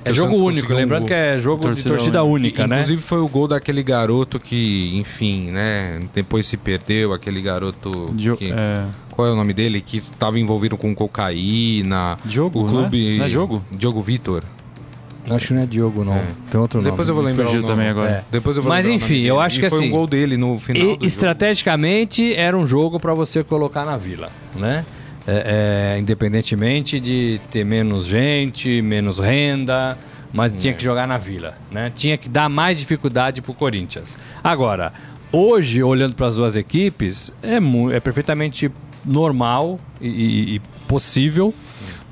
É 0.06 0.14
jogo 0.14 0.38
único, 0.38 0.74
lembrando 0.74 1.06
que 1.06 1.14
é 1.14 1.38
jogo 1.40 1.62
torcida 1.62 1.90
de 1.90 1.96
torcida 1.96 2.24
única, 2.24 2.66
né? 2.66 2.78
Inclusive 2.78 3.02
foi 3.02 3.20
o 3.20 3.28
gol 3.28 3.50
daquele 3.50 3.84
garoto 3.84 4.40
que, 4.40 4.98
enfim, 4.98 5.52
né? 5.52 6.00
Depois 6.14 6.46
se 6.46 6.56
perdeu, 6.56 7.12
aquele 7.14 7.42
garoto. 7.42 8.14
Jo 8.18 8.38
que, 8.38 8.52
é... 8.52 8.86
Qual 9.12 9.28
é 9.28 9.32
o 9.34 9.36
nome 9.36 9.54
dele? 9.54 9.82
Que 9.82 9.98
estava 9.98 10.40
envolvido 10.40 10.78
com 10.78 10.96
cocaína. 10.96 12.16
Jogo, 12.26 12.64
o 12.64 12.70
clube. 12.70 13.12
Né? 13.12 13.18
Não 13.18 13.26
é 13.26 13.30
jogo? 13.30 13.62
Diogo 13.70 14.02
Vitor. 14.02 14.44
Acho 15.30 15.48
que 15.48 15.54
não 15.54 15.62
é 15.62 15.66
Diogo, 15.66 16.04
não. 16.04 16.16
É. 16.16 16.28
Tem 16.50 16.60
outro 16.60 16.82
Depois 16.82 17.08
nome. 17.08 17.10
eu 17.10 17.16
vou 17.16 17.24
lembrar 17.24 17.46
Fugiu 17.46 17.64
também 17.64 17.88
agora. 17.88 18.10
É. 18.10 18.24
Depois 18.32 18.58
eu 18.58 18.64
vou 18.64 18.70
Mas 18.70 18.88
enfim, 18.88 19.22
eu 19.22 19.40
acho 19.40 19.58
e 19.58 19.62
que 19.62 19.70
foi 19.70 19.80
assim... 19.80 19.90
Foi 19.90 19.96
um 19.96 19.98
gol 19.98 20.08
dele 20.08 20.38
no 20.38 20.58
final 20.58 20.98
e, 21.02 21.06
Estrategicamente, 21.06 22.30
jogo. 22.30 22.40
era 22.40 22.58
um 22.58 22.66
jogo 22.66 23.00
para 23.00 23.14
você 23.14 23.44
colocar 23.44 23.86
na 23.86 23.98
Vila, 23.98 24.32
né? 24.56 24.86
É, 25.28 25.96
é, 25.96 26.00
independentemente 26.00 27.00
de 27.00 27.40
ter 27.52 27.64
menos 27.64 28.06
gente, 28.06 28.82
menos 28.82 29.20
renda, 29.20 29.98
mas 30.34 30.56
tinha 30.60 30.74
que 30.74 30.84
jogar 30.84 31.08
na 31.08 31.18
Vila, 31.18 31.54
né? 31.72 31.92
Tinha 31.96 32.18
que 32.18 32.28
dar 32.28 32.50
mais 32.50 32.80
dificuldade 32.80 33.42
pro 33.42 33.54
Corinthians. 33.54 34.18
Agora, 34.44 34.92
hoje, 35.32 35.84
olhando 35.84 36.16
para 36.16 36.28
as 36.28 36.36
duas 36.36 36.56
equipes, 36.56 37.32
é, 37.44 37.58
é 37.96 38.00
perfeitamente 38.00 38.72
normal 39.06 39.80
e, 40.02 40.08
e, 40.08 40.56
e 40.56 40.62
possível 40.88 41.54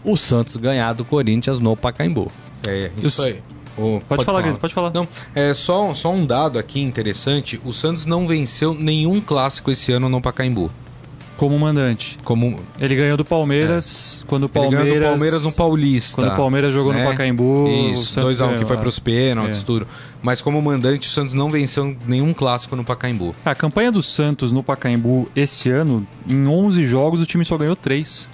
o 0.03 0.15
Santos 0.15 0.55
ganhar 0.55 0.93
do 0.93 1.03
Corinthians 1.03 1.59
no 1.59 1.75
Pacaembu. 1.75 2.31
É, 2.65 2.91
isso 3.01 3.23
aí. 3.23 3.41
pode, 3.75 4.05
pode, 4.05 4.25
falar, 4.25 4.41
Gris, 4.41 4.57
pode 4.57 4.73
falar. 4.73 4.91
Não, 4.91 5.07
é 5.35 5.53
só, 5.53 5.93
só 5.93 6.11
um 6.11 6.25
dado 6.25 6.57
aqui 6.57 6.81
interessante: 6.81 7.59
o 7.63 7.73
Santos 7.73 8.05
não 8.05 8.27
venceu 8.27 8.73
nenhum 8.73 9.19
clássico 9.19 9.71
esse 9.71 9.91
ano 9.91 10.09
no 10.09 10.21
Pacaembu. 10.21 10.71
Como 11.37 11.57
mandante. 11.59 12.17
Como... 12.23 12.59
Ele 12.79 12.95
ganhou 12.95 13.15
do 13.15 13.23
Palmeiras 13.23 14.23
é. 14.23 14.27
quando 14.27 14.45
o 14.45 14.49
Palmeiras. 14.49 14.87
Ele 14.87 14.95
ganhou 14.95 15.05
do 15.05 15.11
Palmeiras 15.11 15.43
no 15.43 15.51
Paulista. 15.51 16.15
Quando 16.15 16.33
o 16.33 16.35
Palmeiras 16.35 16.73
jogou 16.73 16.91
né? 16.91 17.03
no 17.03 17.09
Pacaembu. 17.11 17.67
Isso, 17.93 18.19
2x1 18.19 18.55
um, 18.55 18.57
que 18.57 18.65
foi 18.65 18.77
pros 18.77 18.97
pênaltis, 18.97 19.61
é. 19.61 19.65
tudo. 19.65 19.87
Mas 20.21 20.41
como 20.41 20.59
mandante, 20.59 21.07
o 21.07 21.11
Santos 21.11 21.35
não 21.35 21.51
venceu 21.51 21.95
nenhum 22.07 22.33
clássico 22.33 22.75
no 22.75 22.83
Pacaembu. 22.83 23.33
A 23.45 23.53
campanha 23.53 23.91
do 23.91 24.01
Santos 24.01 24.51
no 24.51 24.63
Pacaembu 24.63 25.29
esse 25.35 25.69
ano, 25.69 26.07
em 26.27 26.47
11 26.47 26.87
jogos, 26.87 27.21
o 27.21 27.25
time 27.25 27.45
só 27.45 27.55
ganhou 27.55 27.75
3. 27.75 28.29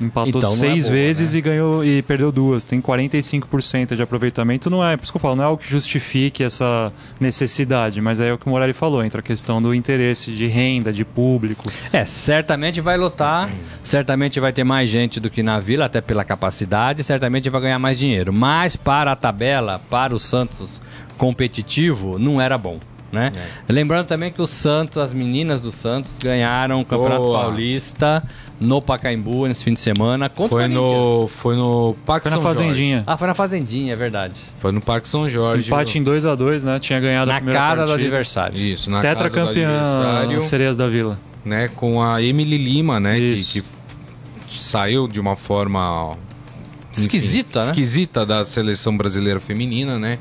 Empatou 0.00 0.40
então, 0.40 0.50
seis 0.52 0.86
é 0.86 0.88
boa, 0.88 1.00
vezes 1.00 1.32
né? 1.32 1.38
e 1.38 1.42
ganhou 1.42 1.84
e 1.84 2.02
perdeu 2.02 2.30
duas. 2.30 2.64
Tem 2.64 2.80
45% 2.80 3.96
de 3.96 4.02
aproveitamento. 4.02 4.70
Não 4.70 4.86
é, 4.86 4.96
por 4.96 5.02
isso 5.04 5.12
que 5.12 5.16
eu 5.16 5.20
falo, 5.20 5.36
não 5.36 5.44
é 5.44 5.46
algo 5.46 5.62
que 5.62 5.68
justifique 5.68 6.44
essa 6.44 6.92
necessidade, 7.18 8.00
mas 8.00 8.20
é 8.20 8.32
o 8.32 8.38
que 8.38 8.46
o 8.46 8.50
Morelli 8.50 8.72
falou, 8.72 9.04
entra 9.04 9.20
a 9.20 9.22
questão 9.22 9.60
do 9.60 9.74
interesse 9.74 10.30
de 10.30 10.46
renda, 10.46 10.92
de 10.92 11.04
público. 11.04 11.70
É, 11.92 12.04
certamente 12.04 12.80
vai 12.80 12.96
lotar, 12.96 13.50
certamente 13.82 14.38
vai 14.38 14.52
ter 14.52 14.64
mais 14.64 14.88
gente 14.88 15.18
do 15.18 15.28
que 15.28 15.42
na 15.42 15.58
Vila, 15.58 15.86
até 15.86 16.00
pela 16.00 16.24
capacidade, 16.24 17.02
certamente 17.02 17.50
vai 17.50 17.60
ganhar 17.60 17.78
mais 17.78 17.98
dinheiro. 17.98 18.32
Mas 18.32 18.76
para 18.76 19.12
a 19.12 19.16
tabela, 19.16 19.80
para 19.90 20.14
o 20.14 20.18
Santos 20.18 20.80
competitivo, 21.16 22.18
não 22.18 22.40
era 22.40 22.56
bom. 22.56 22.78
Né? 23.10 23.32
É. 23.34 23.72
Lembrando 23.72 24.06
também 24.06 24.30
que 24.30 24.42
o 24.42 24.46
Santos, 24.46 24.98
as 24.98 25.14
meninas 25.14 25.62
do 25.62 25.72
Santos, 25.72 26.12
ganharam 26.22 26.82
o 26.82 26.84
Campeonato 26.84 27.22
Boa. 27.22 27.40
Paulista 27.40 28.22
no 28.60 28.82
Pacaembu 28.82 29.46
nesse 29.46 29.64
fim 29.64 29.72
de 29.72 29.80
semana 29.80 30.28
contra 30.28 30.48
foi 30.48 30.68
no 30.68 31.28
Foi 31.28 31.56
no 31.56 31.96
Parque 32.04 32.28
foi 32.28 32.32
São 32.32 32.42
na 32.42 32.48
Fazendinha. 32.48 32.96
Jorge. 32.96 33.04
Ah, 33.06 33.16
foi 33.16 33.28
na 33.28 33.34
Fazendinha, 33.34 33.92
é 33.92 33.96
verdade. 33.96 34.34
Foi 34.60 34.72
no 34.72 34.80
Parque 34.80 35.08
São 35.08 35.28
Jorge. 35.28 35.68
Empate 35.68 35.98
em 35.98 36.02
2 36.02 36.26
a 36.26 36.34
2 36.34 36.64
né? 36.64 36.78
Tinha 36.78 37.00
ganhado 37.00 37.28
na 37.30 37.36
a 37.36 37.36
primeira 37.36 37.60
casa 37.60 37.76
partida. 37.76 37.98
do 37.98 38.04
adversário. 38.04 38.58
Isso, 38.58 38.90
na 38.90 39.00
Tetra 39.00 39.30
casa 39.30 39.46
campeã 39.46 40.40
Sereias 40.40 40.76
da 40.76 40.86
Vila. 40.86 41.18
Né, 41.44 41.68
com 41.68 42.02
a 42.02 42.22
Emily 42.22 42.58
Lima, 42.58 43.00
né? 43.00 43.18
Que, 43.18 43.62
que, 44.48 44.58
saiu 44.62 45.08
de 45.08 45.18
uma 45.18 45.34
forma... 45.34 46.12
Esquisita, 46.92 47.60
enfim, 47.60 47.68
né? 47.68 47.72
Esquisita 47.72 48.26
da 48.26 48.44
seleção 48.44 48.96
brasileira 48.96 49.38
feminina, 49.40 49.98
né? 49.98 50.18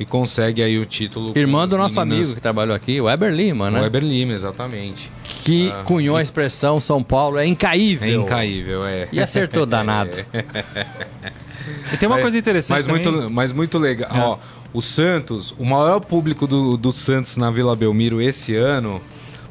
E 0.00 0.06
consegue 0.06 0.62
aí 0.62 0.78
o 0.78 0.86
título. 0.86 1.36
Irmã 1.36 1.68
do 1.68 1.76
nosso 1.76 1.94
meninas... 1.96 2.18
amigo 2.18 2.34
que 2.34 2.40
trabalhou 2.40 2.74
aqui, 2.74 2.98
o 2.98 3.04
Weber 3.04 3.30
Lima, 3.30 3.70
né? 3.70 3.80
O 3.80 3.82
Weber 3.82 4.02
Lima, 4.02 4.32
exatamente. 4.32 5.12
Que 5.44 5.70
ah, 5.70 5.82
cunhou 5.84 6.16
a 6.16 6.22
expressão 6.22 6.80
São 6.80 7.02
Paulo 7.02 7.36
é 7.36 7.46
incaível. 7.46 8.08
É 8.08 8.14
incaível, 8.14 8.86
é. 8.86 9.08
E 9.12 9.20
acertou 9.20 9.66
danado. 9.66 10.16
e 11.92 11.96
tem 11.98 12.08
uma 12.08 12.18
coisa 12.18 12.38
interessante 12.38 12.78
mas 12.78 12.86
também. 12.86 13.12
Muito, 13.12 13.30
mas 13.30 13.52
muito 13.52 13.76
legal. 13.76 14.10
É. 14.10 14.20
Ó, 14.20 14.38
o 14.72 14.80
Santos, 14.80 15.54
o 15.58 15.66
maior 15.66 16.00
público 16.00 16.46
do, 16.46 16.78
do 16.78 16.92
Santos 16.92 17.36
na 17.36 17.50
Vila 17.50 17.76
Belmiro 17.76 18.22
esse 18.22 18.56
ano 18.56 19.02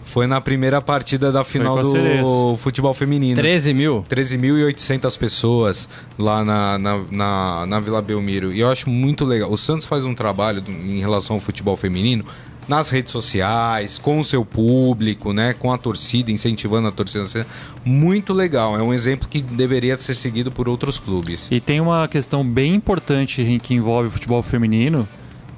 foi 0.09 0.25
na 0.25 0.41
primeira 0.41 0.81
partida 0.81 1.31
da 1.31 1.43
final 1.43 1.79
do 1.81 2.57
futebol 2.57 2.93
feminino. 2.93 3.35
13 3.35 3.73
mil? 3.73 4.03
13.800 4.09 5.17
pessoas 5.17 5.87
lá 6.17 6.43
na, 6.43 6.79
na, 6.79 6.97
na, 7.11 7.65
na, 7.65 7.79
Vila 7.79 8.01
Belmiro. 8.01 8.51
E 8.51 8.59
eu 8.59 8.69
acho 8.69 8.89
muito 8.89 9.23
legal. 9.23 9.51
O 9.51 9.57
Santos 9.57 9.85
faz 9.85 10.03
um 10.03 10.15
trabalho 10.15 10.63
em 10.67 10.99
relação 10.99 11.35
ao 11.35 11.39
futebol 11.39 11.77
feminino 11.77 12.25
nas 12.67 12.89
redes 12.89 13.11
sociais, 13.11 13.97
com 13.97 14.19
o 14.19 14.23
seu 14.23 14.45
público, 14.45 15.33
né, 15.33 15.55
com 15.57 15.73
a 15.73 15.77
torcida, 15.77 16.31
incentivando 16.31 16.87
a 16.87 16.91
torcida. 16.91 17.45
Muito 17.83 18.31
legal. 18.31 18.77
É 18.77 18.83
um 18.83 18.93
exemplo 18.93 19.27
que 19.27 19.41
deveria 19.41 19.97
ser 19.97 20.13
seguido 20.13 20.51
por 20.51 20.69
outros 20.69 20.99
clubes. 20.99 21.51
E 21.51 21.59
tem 21.59 21.81
uma 21.81 22.07
questão 22.07 22.43
bem 22.45 22.75
importante 22.75 23.59
que 23.63 23.73
envolve 23.73 24.09
o 24.09 24.11
futebol 24.11 24.43
feminino, 24.43 25.07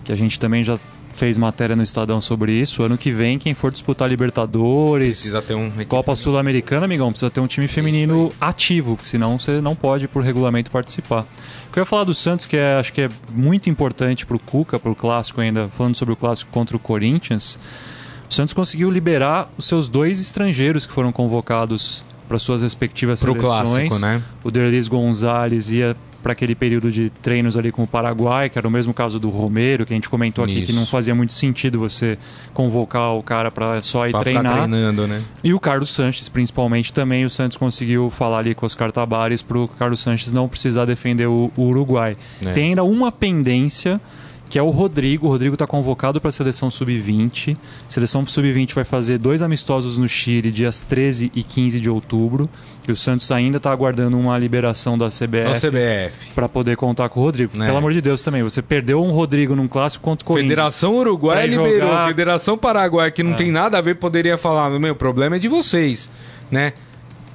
que 0.05 0.11
a 0.11 0.15
gente 0.15 0.39
também 0.39 0.63
já 0.63 0.79
fez 1.13 1.37
matéria 1.37 1.75
no 1.75 1.83
Estadão 1.83 2.21
sobre 2.21 2.51
isso. 2.53 2.83
Ano 2.83 2.97
que 2.97 3.11
vem, 3.11 3.37
quem 3.37 3.53
for 3.53 3.71
disputar 3.71 4.09
Libertadores, 4.09 5.19
precisa 5.19 5.41
ter 5.41 5.55
um 5.55 5.71
Copa 5.85 6.15
Sul-Americana, 6.15 6.85
amigão, 6.85 7.11
precisa 7.11 7.29
ter 7.29 7.39
um 7.39 7.47
time 7.47 7.67
feminino 7.67 8.31
ativo, 8.39 8.97
senão 9.03 9.37
você 9.37 9.61
não 9.61 9.75
pode, 9.75 10.07
por 10.07 10.23
regulamento, 10.23 10.71
participar. 10.71 11.27
O 11.69 11.73
que 11.73 11.79
eu 11.79 11.81
ia 11.81 11.85
falar 11.85 12.03
do 12.03 12.13
Santos, 12.13 12.45
que 12.45 12.57
é, 12.57 12.79
acho 12.79 12.93
que 12.93 13.01
é 13.01 13.09
muito 13.29 13.69
importante 13.69 14.25
para 14.25 14.35
o 14.35 14.39
Cuca, 14.39 14.79
para 14.79 14.91
o 14.91 14.95
clássico 14.95 15.41
ainda, 15.41 15.69
falando 15.69 15.95
sobre 15.95 16.13
o 16.13 16.17
clássico 16.17 16.51
contra 16.51 16.75
o 16.75 16.79
Corinthians. 16.79 17.59
O 18.29 18.33
Santos 18.33 18.53
conseguiu 18.53 18.89
liberar 18.89 19.49
os 19.57 19.65
seus 19.65 19.89
dois 19.89 20.19
estrangeiros 20.19 20.85
que 20.85 20.93
foram 20.93 21.11
convocados 21.11 22.03
para 22.27 22.39
suas 22.39 22.61
respectivas 22.61 23.21
pro 23.21 23.33
seleções. 23.33 23.89
Clássico, 23.89 23.99
né? 23.99 24.21
O 24.41 24.49
Derlis 24.49 24.87
Gonzalez 24.87 25.69
ia 25.69 25.95
para 26.21 26.33
aquele 26.33 26.55
período 26.55 26.91
de 26.91 27.09
treinos 27.09 27.57
ali 27.57 27.71
com 27.71 27.83
o 27.83 27.87
Paraguai, 27.87 28.49
que 28.49 28.57
era 28.57 28.67
o 28.67 28.71
mesmo 28.71 28.93
caso 28.93 29.19
do 29.19 29.29
Romero, 29.29 29.85
que 29.85 29.93
a 29.93 29.95
gente 29.95 30.09
comentou 30.09 30.43
aqui 30.43 30.59
Isso. 30.59 30.67
que 30.67 30.73
não 30.73 30.85
fazia 30.85 31.15
muito 31.15 31.33
sentido 31.33 31.79
você 31.79 32.17
convocar 32.53 33.13
o 33.15 33.23
cara 33.23 33.51
para 33.51 33.81
só 33.81 34.07
ir 34.07 34.11
pra 34.11 34.21
treinar. 34.21 34.53
treinando, 34.53 35.07
né? 35.07 35.21
E 35.43 35.53
o 35.53 35.59
Carlos 35.59 35.89
Sanches, 35.89 36.29
principalmente, 36.29 36.93
também 36.93 37.25
o 37.25 37.29
Santos 37.29 37.57
conseguiu 37.57 38.09
falar 38.09 38.39
ali 38.39 38.55
com 38.55 38.65
os 38.65 38.75
Cartabares 38.75 39.41
para 39.41 39.57
o 39.57 39.67
Carlos 39.67 39.99
Sanches 39.99 40.31
não 40.31 40.47
precisar 40.47 40.85
defender 40.85 41.27
o, 41.27 41.51
o 41.55 41.63
Uruguai. 41.63 42.17
É. 42.45 42.53
Tem 42.53 42.69
ainda 42.69 42.83
uma 42.83 43.11
pendência 43.11 43.99
que 44.51 44.59
é 44.59 44.61
o 44.61 44.69
Rodrigo. 44.69 45.27
O 45.27 45.29
Rodrigo 45.29 45.55
está 45.55 45.65
convocado 45.65 46.19
para 46.19 46.27
a 46.27 46.31
seleção 46.31 46.69
sub-20. 46.69 47.55
Seleção 47.87 48.27
sub-20 48.27 48.73
vai 48.73 48.83
fazer 48.83 49.17
dois 49.17 49.41
amistosos 49.41 49.97
no 49.97 50.09
Chile, 50.09 50.51
dias 50.51 50.81
13 50.81 51.31
e 51.33 51.41
15 51.41 51.79
de 51.79 51.89
outubro. 51.89 52.49
E 52.91 52.93
o 52.93 52.97
Santos 52.97 53.31
ainda 53.31 53.55
está 53.55 53.71
aguardando 53.71 54.19
uma 54.19 54.37
liberação 54.37 54.97
da 54.97 55.07
CBF, 55.07 55.67
CBF. 55.67 56.33
para 56.35 56.49
poder 56.49 56.75
contar 56.75 57.07
com 57.07 57.21
o 57.21 57.23
Rodrigo. 57.23 57.53
É. 57.55 57.65
Pelo 57.65 57.77
amor 57.77 57.93
de 57.93 58.01
Deus 58.01 58.21
também, 58.21 58.43
você 58.43 58.61
perdeu 58.61 59.01
um 59.01 59.11
Rodrigo 59.11 59.55
num 59.55 59.67
clássico 59.67 60.03
contra 60.03 60.23
o 60.23 60.27
Corinthians. 60.27 60.49
Federação 60.49 60.95
Uruguai 60.95 61.47
liberou. 61.47 61.79
Jogar... 61.79 62.07
Federação 62.09 62.57
Paraguai, 62.57 63.09
que 63.09 63.23
não 63.23 63.31
é. 63.31 63.35
tem 63.35 63.49
nada 63.49 63.77
a 63.77 63.81
ver, 63.81 63.95
poderia 63.95 64.37
falar: 64.37 64.69
meu 64.77 64.93
problema 64.93 65.37
é 65.37 65.39
de 65.39 65.47
vocês, 65.47 66.11
né? 66.51 66.73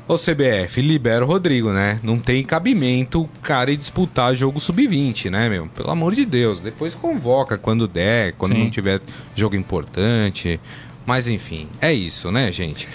Ô 0.06 0.16
CBF, 0.16 0.82
libera 0.82 1.24
o 1.24 1.28
Rodrigo, 1.28 1.72
né? 1.72 1.98
Não 2.02 2.18
tem 2.18 2.44
cabimento 2.44 3.22
o 3.22 3.28
cara 3.42 3.72
ir 3.72 3.76
disputar 3.76 4.36
jogo 4.36 4.60
sub-20, 4.60 5.30
né, 5.30 5.48
meu? 5.48 5.66
Pelo 5.68 5.90
amor 5.90 6.14
de 6.14 6.24
Deus. 6.26 6.60
Depois 6.60 6.94
convoca 6.94 7.56
quando 7.56 7.88
der, 7.88 8.34
quando 8.34 8.52
Sim. 8.52 8.64
não 8.64 8.70
tiver 8.70 9.00
jogo 9.34 9.56
importante. 9.56 10.60
Mas 11.06 11.26
enfim, 11.26 11.66
é 11.80 11.92
isso, 11.92 12.30
né, 12.30 12.52
gente? 12.52 12.86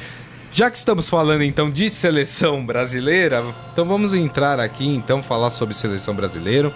Já 0.53 0.69
que 0.69 0.77
estamos 0.77 1.09
falando 1.09 1.43
então 1.43 1.69
de 1.69 1.89
seleção 1.89 2.65
brasileira, 2.65 3.43
então 3.71 3.85
vamos 3.85 4.13
entrar 4.13 4.59
aqui 4.59 4.85
então 4.85 5.23
falar 5.23 5.49
sobre 5.49 5.73
seleção 5.73 6.13
brasileira. 6.13 6.71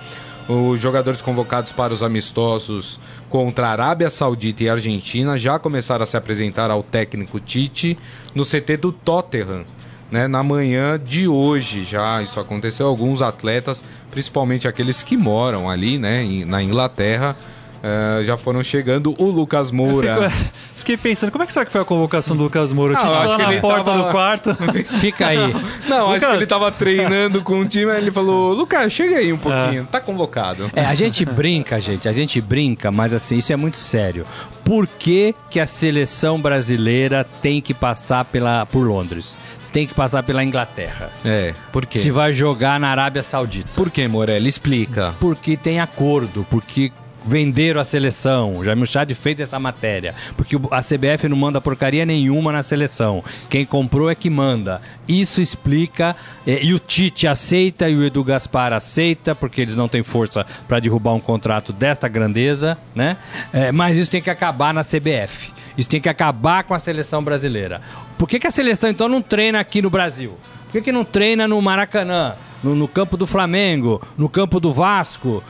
Os 0.47 0.79
jogadores 0.79 1.21
convocados 1.21 1.71
para 1.71 1.93
os 1.93 2.03
amistosos 2.03 2.99
contra 3.29 3.67
a 3.67 3.71
Arábia 3.71 4.09
Saudita 4.09 4.63
e 4.63 4.69
Argentina 4.69 5.37
já 5.37 5.57
começaram 5.57 6.03
a 6.03 6.05
se 6.05 6.15
apresentar 6.15 6.69
ao 6.71 6.83
técnico 6.83 7.39
Tite 7.39 7.97
no 8.33 8.45
CT 8.45 8.77
do 8.77 8.91
Tottenham 8.91 9.65
né, 10.11 10.27
na 10.27 10.43
manhã 10.43 10.99
de 11.03 11.27
hoje 11.27 11.83
já 11.83 12.21
isso 12.21 12.39
aconteceu. 12.39 12.87
Alguns 12.87 13.21
atletas, 13.21 13.83
principalmente 14.11 14.67
aqueles 14.67 15.03
que 15.03 15.17
moram 15.17 15.69
ali 15.69 15.97
né, 15.97 16.23
na 16.45 16.61
Inglaterra, 16.61 17.35
uh, 17.83 18.23
já 18.23 18.37
foram 18.37 18.63
chegando. 18.63 19.13
O 19.17 19.29
Lucas 19.29 19.71
Moura. 19.71 20.31
Fiquei 20.85 20.97
pensando, 20.97 21.31
como 21.31 21.43
é 21.43 21.47
que 21.47 21.51
será 21.51 21.65
que 21.65 21.71
foi 21.71 21.81
a 21.81 21.85
convocação 21.85 22.37
do 22.37 22.43
Lucas 22.43 22.71
Moura? 22.71 22.95
Ah, 22.95 23.23
acho 23.23 23.37
que 23.37 23.41
na 23.41 23.59
porta 23.59 23.85
tava... 23.85 24.03
do 24.03 24.11
quarto. 24.11 24.55
Fica 25.01 25.29
aí. 25.29 25.37
Não, 25.89 26.05
Lucas... 26.05 26.23
acho 26.23 26.27
que 26.27 26.37
ele 26.37 26.45
tava 26.45 26.71
treinando 26.71 27.41
com 27.41 27.61
o 27.61 27.65
time, 27.65 27.89
aí 27.89 28.03
ele 28.03 28.11
falou, 28.11 28.53
Lucas, 28.53 28.93
chega 28.93 29.17
aí 29.17 29.33
um 29.33 29.37
pouquinho, 29.37 29.81
é. 29.81 29.85
tá 29.91 29.99
convocado. 29.99 30.69
É, 30.75 30.85
a 30.85 30.93
gente 30.93 31.25
brinca, 31.25 31.81
gente, 31.81 32.07
a 32.07 32.11
gente 32.11 32.39
brinca, 32.39 32.91
mas 32.91 33.15
assim, 33.15 33.39
isso 33.39 33.51
é 33.51 33.55
muito 33.55 33.77
sério. 33.77 34.27
Por 34.63 34.85
que, 34.85 35.33
que 35.49 35.59
a 35.59 35.65
seleção 35.65 36.39
brasileira 36.39 37.25
tem 37.41 37.59
que 37.61 37.73
passar 37.73 38.23
pela, 38.25 38.67
por 38.67 38.85
Londres? 38.85 39.35
tem 39.71 39.85
que 39.85 39.93
passar 39.93 40.23
pela 40.23 40.41
Inglaterra. 40.41 41.09
É, 41.25 41.53
por 41.69 41.85
quê? 41.85 41.99
Se 41.99 42.09
vai 42.09 42.31
jogar 42.31 42.79
na 42.79 42.87
Arábia 42.87 43.21
Saudita. 43.21 43.69
Por 43.75 43.91
que, 43.91 44.07
Morelli? 44.07 44.47
Explica. 44.47 45.13
Porque 45.19 45.57
tem 45.57 45.81
acordo, 45.81 46.47
porque 46.49 46.93
venderam 47.25 47.81
a 47.81 47.83
seleção. 47.83 48.63
Jamil 48.63 48.85
Chad 48.85 49.11
fez 49.13 49.39
essa 49.39 49.59
matéria. 49.59 50.13
Porque 50.37 50.55
a 50.71 50.81
CBF 50.81 51.27
não 51.27 51.37
manda 51.37 51.59
porcaria 51.59 52.05
nenhuma 52.05 52.51
na 52.51 52.63
seleção. 52.63 53.23
Quem 53.49 53.65
comprou 53.65 54.09
é 54.09 54.15
que 54.15 54.29
manda. 54.29 54.81
Isso 55.07 55.41
explica. 55.41 56.15
É, 56.45 56.63
e 56.63 56.73
o 56.73 56.79
Tite 56.79 57.27
aceita 57.27 57.89
e 57.89 57.95
o 57.95 58.05
Edu 58.05 58.23
Gaspar 58.23 58.73
aceita, 58.73 59.33
porque 59.33 59.61
eles 59.61 59.75
não 59.75 59.87
têm 59.87 60.03
força 60.03 60.45
para 60.67 60.79
derrubar 60.79 61.13
um 61.13 61.19
contrato 61.19 61.73
desta 61.73 62.07
grandeza, 62.07 62.77
né? 62.93 63.17
É, 63.51 63.71
mas 63.71 63.97
isso 63.97 64.11
tem 64.11 64.21
que 64.21 64.29
acabar 64.29 64.73
na 64.73 64.83
CBF. 64.83 65.51
Isso 65.77 65.89
tem 65.89 65.99
que 65.99 66.09
acabar 66.09 66.63
com 66.63 66.73
a 66.73 66.79
seleção 66.79 67.23
brasileira. 67.23 67.81
Por 68.17 68.29
que, 68.29 68.39
que 68.39 68.47
a 68.47 68.51
seleção 68.51 68.89
então 68.89 69.09
não 69.09 69.21
treina 69.21 69.59
aqui 69.59 69.81
no 69.81 69.89
Brasil? 69.89 70.37
Por 70.65 70.71
que, 70.73 70.81
que 70.81 70.91
não 70.91 71.03
treina 71.03 71.47
no 71.47 71.61
Maracanã, 71.61 72.35
no, 72.65 72.73
no 72.73 72.87
campo 72.87 73.15
do 73.15 73.27
Flamengo, 73.27 74.01
no 74.17 74.27
campo 74.27 74.59
do 74.59 74.73
Vasco, 74.73 75.43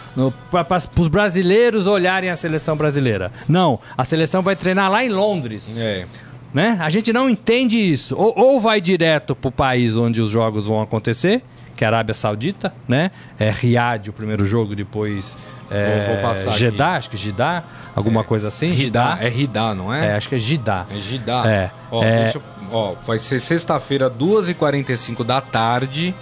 para 0.52 0.82
os 0.98 1.08
brasileiros 1.08 1.88
olharem 1.88 2.30
a 2.30 2.36
seleção 2.36 2.76
brasileira? 2.76 3.32
Não, 3.48 3.80
a 3.98 4.04
seleção 4.04 4.42
vai 4.42 4.56
treinar 4.56 4.92
lá 4.92 5.04
em 5.04 5.10
Londres. 5.10 5.74
É. 5.78 6.06
Né? 6.54 6.78
A 6.82 6.90
gente 6.90 7.14
não 7.14 7.30
entende 7.30 7.78
isso. 7.78 8.16
Ou, 8.18 8.34
ou 8.38 8.60
vai 8.60 8.82
direto 8.82 9.34
para 9.34 9.48
o 9.48 9.52
país 9.52 9.96
onde 9.96 10.22
os 10.22 10.30
jogos 10.30 10.68
vão 10.68 10.82
acontecer, 10.82 11.42
que 11.76 11.84
é 11.84 11.88
a 11.88 11.90
Arábia 11.90 12.14
Saudita, 12.14 12.74
né? 12.88 13.12
É 13.40 13.50
Riad 13.50 14.10
o 14.10 14.14
primeiro 14.14 14.46
jogo, 14.46 14.76
depois 14.76 15.38
é, 15.70 16.06
vou, 16.06 16.16
vou 16.16 16.24
passar 16.24 16.52
Jeddah, 16.52 16.88
aqui. 16.88 16.98
acho 16.98 17.10
que 17.10 17.18
Jeddah, 17.18 17.64
alguma 17.96 18.22
é, 18.22 18.24
coisa 18.24 18.48
assim. 18.48 18.70
Ridá, 18.70 19.18
é 19.22 19.28
Ridá, 19.28 19.74
não 19.74 19.94
é? 19.94 20.08
É, 20.08 20.16
acho 20.16 20.30
que 20.30 20.36
é 20.36 20.38
Jeddah. 20.38 20.86
É 20.90 20.98
Jeddah. 20.98 21.50
É. 21.50 21.72
Ó, 21.92 22.04
é... 22.04 22.24
Deixa, 22.24 22.42
ó 22.72 22.94
vai 23.06 23.20
ser 23.20 23.40
sexta-feira, 23.40 24.10
2h45 24.10 25.24
da 25.24 25.42
tarde, 25.42 26.14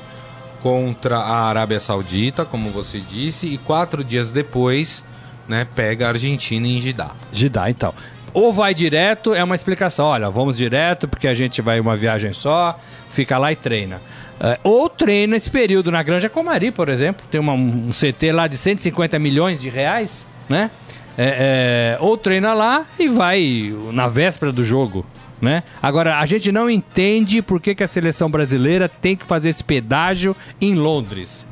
contra 0.63 1.17
a 1.17 1.49
Arábia 1.49 1.79
Saudita, 1.81 2.45
como 2.45 2.71
você 2.71 3.01
disse, 3.01 3.45
e 3.47 3.57
quatro 3.57 4.01
dias 4.01 4.31
depois, 4.31 5.03
né, 5.45 5.67
pega 5.75 6.05
a 6.05 6.09
Argentina 6.09 6.65
em 6.65 6.79
Jeddah. 6.79 7.11
Jeddah, 7.33 7.69
então. 7.69 7.93
Ou 8.33 8.53
vai 8.53 8.73
direto, 8.73 9.33
é 9.33 9.43
uma 9.43 9.55
explicação. 9.55 10.05
Olha, 10.05 10.29
vamos 10.29 10.55
direto 10.55 11.05
porque 11.05 11.27
a 11.27 11.33
gente 11.33 11.61
vai 11.61 11.81
uma 11.81 11.97
viagem 11.97 12.31
só, 12.31 12.79
fica 13.11 13.37
lá 13.37 13.51
e 13.51 13.57
treina. 13.57 14.01
É, 14.39 14.57
ou 14.63 14.89
treina 14.89 15.35
esse 15.35 15.49
período 15.49 15.91
na 15.91 16.01
Granja 16.01 16.29
Comari, 16.29 16.71
por 16.71 16.87
exemplo. 16.87 17.25
Tem 17.29 17.39
uma, 17.39 17.53
um 17.53 17.89
CT 17.89 18.31
lá 18.31 18.47
de 18.47 18.57
150 18.57 19.19
milhões 19.19 19.59
de 19.59 19.67
reais, 19.67 20.25
né? 20.47 20.71
É, 21.15 21.97
é, 21.97 22.03
ou 22.03 22.17
treina 22.17 22.53
lá 22.53 22.85
e 22.97 23.07
vai 23.07 23.71
na 23.91 24.07
véspera 24.07 24.51
do 24.51 24.63
jogo. 24.63 25.05
Né? 25.43 25.61
Agora, 25.81 26.19
a 26.19 26.25
gente 26.25 26.53
não 26.53 26.69
entende 26.69 27.41
por 27.41 27.59
que, 27.59 27.75
que 27.75 27.83
a 27.83 27.87
seleção 27.87 28.31
brasileira 28.31 28.87
tem 28.87 29.13
que 29.13 29.25
fazer 29.25 29.49
esse 29.49 29.61
pedágio 29.61 30.33
em 30.61 30.73
Londres 30.73 31.45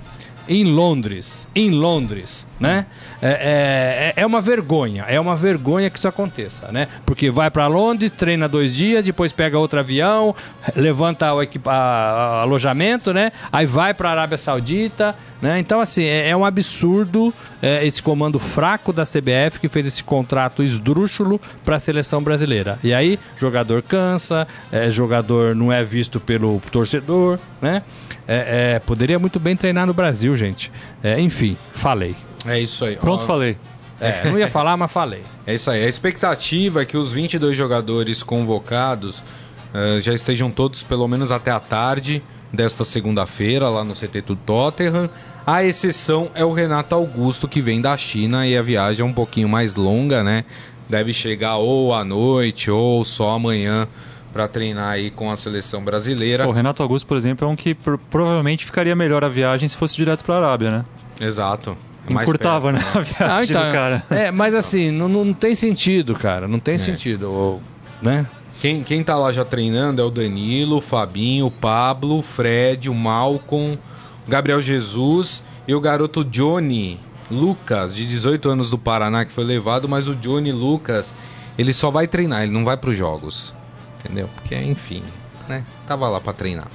em 0.48 0.66
Londres, 0.66 1.48
em 1.56 1.70
Londres, 1.70 2.46
né? 2.60 2.86
É, 3.22 4.14
é, 4.18 4.22
é, 4.22 4.26
uma 4.26 4.42
vergonha, 4.42 5.06
é 5.08 5.20
uma 5.20 5.36
vergonha 5.36 5.90
que 5.90 5.98
isso 5.98 6.08
aconteça, 6.08 6.72
né? 6.72 6.88
Porque 7.06 7.30
vai 7.30 7.50
para 7.50 7.68
Londres, 7.68 8.12
treina 8.12 8.50
dois 8.50 8.76
dias, 8.76 9.06
depois 9.06 9.32
pega 9.32 9.58
outro 9.58 9.80
avião, 9.80 10.36
levanta 10.76 11.34
o 11.34 11.42
equipa, 11.42 11.72
a, 11.72 12.42
alojamento, 12.42 13.14
né? 13.14 13.32
Aí 13.52 13.66
vai 13.66 13.94
para 13.94 14.10
a 14.10 14.12
Arábia 14.12 14.38
Saudita, 14.38 15.16
né? 15.42 15.60
Então, 15.60 15.82
assim, 15.82 16.04
é, 16.04 16.30
é 16.30 16.38
um 16.38 16.46
absurdo 16.46 17.34
é, 17.62 17.86
esse 17.86 18.02
comando 18.02 18.38
fraco 18.40 18.94
da 18.94 19.04
CBF 19.06 19.60
que 19.60 19.68
fez 19.68 19.88
esse 19.88 20.04
contrato 20.04 20.62
esdrúxulo 20.62 21.42
para 21.66 21.78
a 21.78 21.80
seleção 21.80 22.22
brasileira. 22.22 22.78
E 22.84 22.94
aí, 22.94 23.20
jogador 23.38 23.82
cansa, 23.82 24.48
é, 24.72 24.90
jogador 24.90 25.56
não 25.56 25.72
é 25.72 25.84
visto 25.84 26.20
pelo 26.20 26.60
torcedor, 26.72 27.40
né? 27.62 27.84
É, 28.28 28.76
é, 28.76 28.80
poderia 28.80 29.18
muito 29.18 29.40
bem 29.40 29.56
treinar 29.56 29.88
no 29.88 29.94
Brasil, 29.94 30.36
gente. 30.36 30.72
É, 31.04 31.20
enfim, 31.20 31.58
falei. 31.74 32.16
É 32.46 32.60
isso 32.60 32.86
aí. 32.86 32.96
Pronto, 32.96 33.24
Ó, 33.24 33.28
falei. 33.28 33.58
É, 34.00 34.28
não 34.30 34.38
ia 34.38 34.48
falar, 34.48 34.76
mas 34.78 34.92
falei. 34.92 35.22
É 35.46 35.54
isso 35.54 35.70
aí. 35.70 35.86
A 35.86 35.88
expectativa 35.88 36.82
é 36.82 36.86
que 36.86 36.98
os 36.98 37.12
22 37.12 37.56
jogadores 37.56 38.24
convocados 38.24 39.20
uh, 39.20 40.02
já 40.02 40.14
estejam 40.14 40.50
todos 40.50 40.82
pelo 40.82 41.08
menos 41.08 41.32
até 41.32 41.52
a 41.52 41.60
tarde 41.60 42.22
desta 42.52 42.84
segunda-feira 42.84 43.70
lá 43.70 43.84
no 43.84 43.94
CT 43.94 44.22
do 44.22 44.36
Tottenham. 44.36 45.10
A 45.46 45.64
exceção 45.64 46.30
é 46.36 46.46
o 46.46 46.52
Renato 46.52 46.94
Augusto, 46.94 47.48
que 47.48 47.62
vem 47.62 47.82
da 47.82 47.98
China 47.98 48.46
e 48.46 48.56
a 48.56 48.62
viagem 48.62 49.02
é 49.02 49.06
um 49.06 49.14
pouquinho 49.14 49.50
mais 49.50 49.76
longa, 49.76 50.24
né? 50.24 50.44
Deve 50.88 51.14
chegar 51.14 51.58
ou 51.58 51.94
à 51.94 52.04
noite 52.04 52.70
ou 52.70 53.04
só 53.04 53.32
amanhã 53.32 53.88
para 54.32 54.48
treinar 54.48 54.92
aí 54.92 55.10
com 55.10 55.32
a 55.32 55.36
seleção 55.36 55.84
brasileira. 55.84 56.48
O 56.48 56.52
Renato 56.52 56.82
Augusto, 56.82 57.06
por 57.08 57.18
exemplo, 57.18 57.48
é 57.48 57.52
um 57.52 57.56
que 57.56 57.76
provavelmente 58.10 58.66
ficaria 58.66 58.96
melhor 58.96 59.24
a 59.24 59.30
viagem 59.30 59.68
se 59.68 59.76
fosse 59.76 59.96
direto 59.96 60.24
para 60.24 60.36
a 60.36 60.38
Arábia, 60.38 60.72
né? 60.72 60.86
Exato. 61.20 61.78
É 62.08 62.14
Encurtava, 62.14 62.72
né? 62.72 62.80
A 62.94 63.00
viagem 63.00 63.16
ah, 63.20 63.44
então, 63.44 63.66
do 63.66 63.72
cara. 63.74 64.04
É, 64.10 64.32
mas 64.32 64.56
assim, 64.56 64.92
não, 64.92 65.08
não 65.08 65.34
tem 65.34 65.54
sentido, 65.56 66.14
cara. 66.14 66.48
Não 66.48 66.60
tem 66.60 66.76
é. 66.76 66.78
sentido, 66.78 67.62
né? 68.02 68.26
Quem, 68.62 68.84
quem 68.84 69.04
tá 69.04 69.18
lá 69.18 69.34
já 69.34 69.44
treinando 69.44 70.02
é 70.02 70.06
o 70.06 70.10
Danilo, 70.10 70.78
o 70.78 70.82
Fabinho, 70.82 71.48
o 71.48 71.52
Pablo, 71.52 72.20
o 72.20 72.22
Fred, 72.22 72.90
o 72.90 72.96
Malcom, 72.96 73.78
o 74.26 74.30
Gabriel 74.30 74.62
Jesus 74.62 75.44
e 75.68 75.76
o 75.76 75.82
garoto 75.82 76.24
Johnny 76.24 76.98
Lucas, 77.30 77.94
de 77.94 78.08
18 78.08 78.48
anos 78.48 78.70
do 78.70 78.78
Paraná, 78.78 79.26
que 79.26 79.32
foi 79.32 79.44
levado, 79.44 79.90
mas 79.90 80.08
o 80.08 80.16
Johnny 80.16 80.54
Lucas, 80.54 81.14
ele 81.58 81.74
só 81.74 81.92
vai 81.92 82.08
treinar, 82.08 82.44
ele 82.44 82.52
não 82.54 82.64
vai 82.64 82.78
para 82.78 82.92
os 82.92 82.96
jogos 82.96 83.54
entendeu? 84.04 84.30
Porque, 84.36 84.56
enfim, 84.56 85.04
né? 85.48 85.64
Tava 85.88 86.10
lá 86.10 86.20
para 86.20 86.34
treinar. 86.34 86.68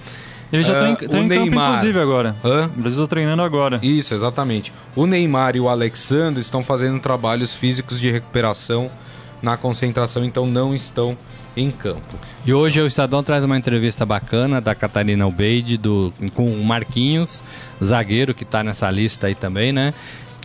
Ele 0.53 0.63
já 0.63 0.75
uh, 0.75 0.79
tá, 0.79 0.89
em, 0.89 0.95
tá 0.95 1.19
em 1.19 1.27
Neymar... 1.27 1.49
campo, 1.49 1.61
inclusive, 1.69 1.99
agora. 1.99 2.37
Hã? 2.45 2.67
O 2.67 2.81
Brasil 2.81 3.03
tá 3.03 3.09
treinando 3.09 3.43
agora. 3.43 3.81
Isso, 3.83 4.15
exatamente. 4.15 4.73
O 4.95 5.07
Neymar 5.07 5.57
e 5.57 5.61
o 5.61 5.69
Alexandre 5.69 6.41
estão 6.41 6.63
fazendo 6.63 7.01
trabalhos 7.01 7.55
físicos 7.55 8.01
de 8.01 8.11
recuperação 8.11 8.91
na 9.43 9.57
concentração, 9.57 10.25
então 10.25 10.47
não 10.47 10.75
estão 10.75 11.17
em 11.57 11.71
campo. 11.71 12.19
E 12.45 12.53
hoje 12.53 12.81
o 12.81 12.87
Estadão 12.87 13.23
traz 13.23 13.45
uma 13.45 13.57
entrevista 13.57 14.05
bacana 14.05 14.61
da 14.61 14.75
Catarina 14.75 15.25
Albeide 15.25 15.77
do, 15.77 16.13
com 16.35 16.47
o 16.47 16.65
Marquinhos, 16.65 17.43
zagueiro 17.83 18.35
que 18.35 18.45
está 18.45 18.63
nessa 18.63 18.91
lista 18.91 19.27
aí 19.27 19.35
também, 19.35 19.73
né? 19.73 19.95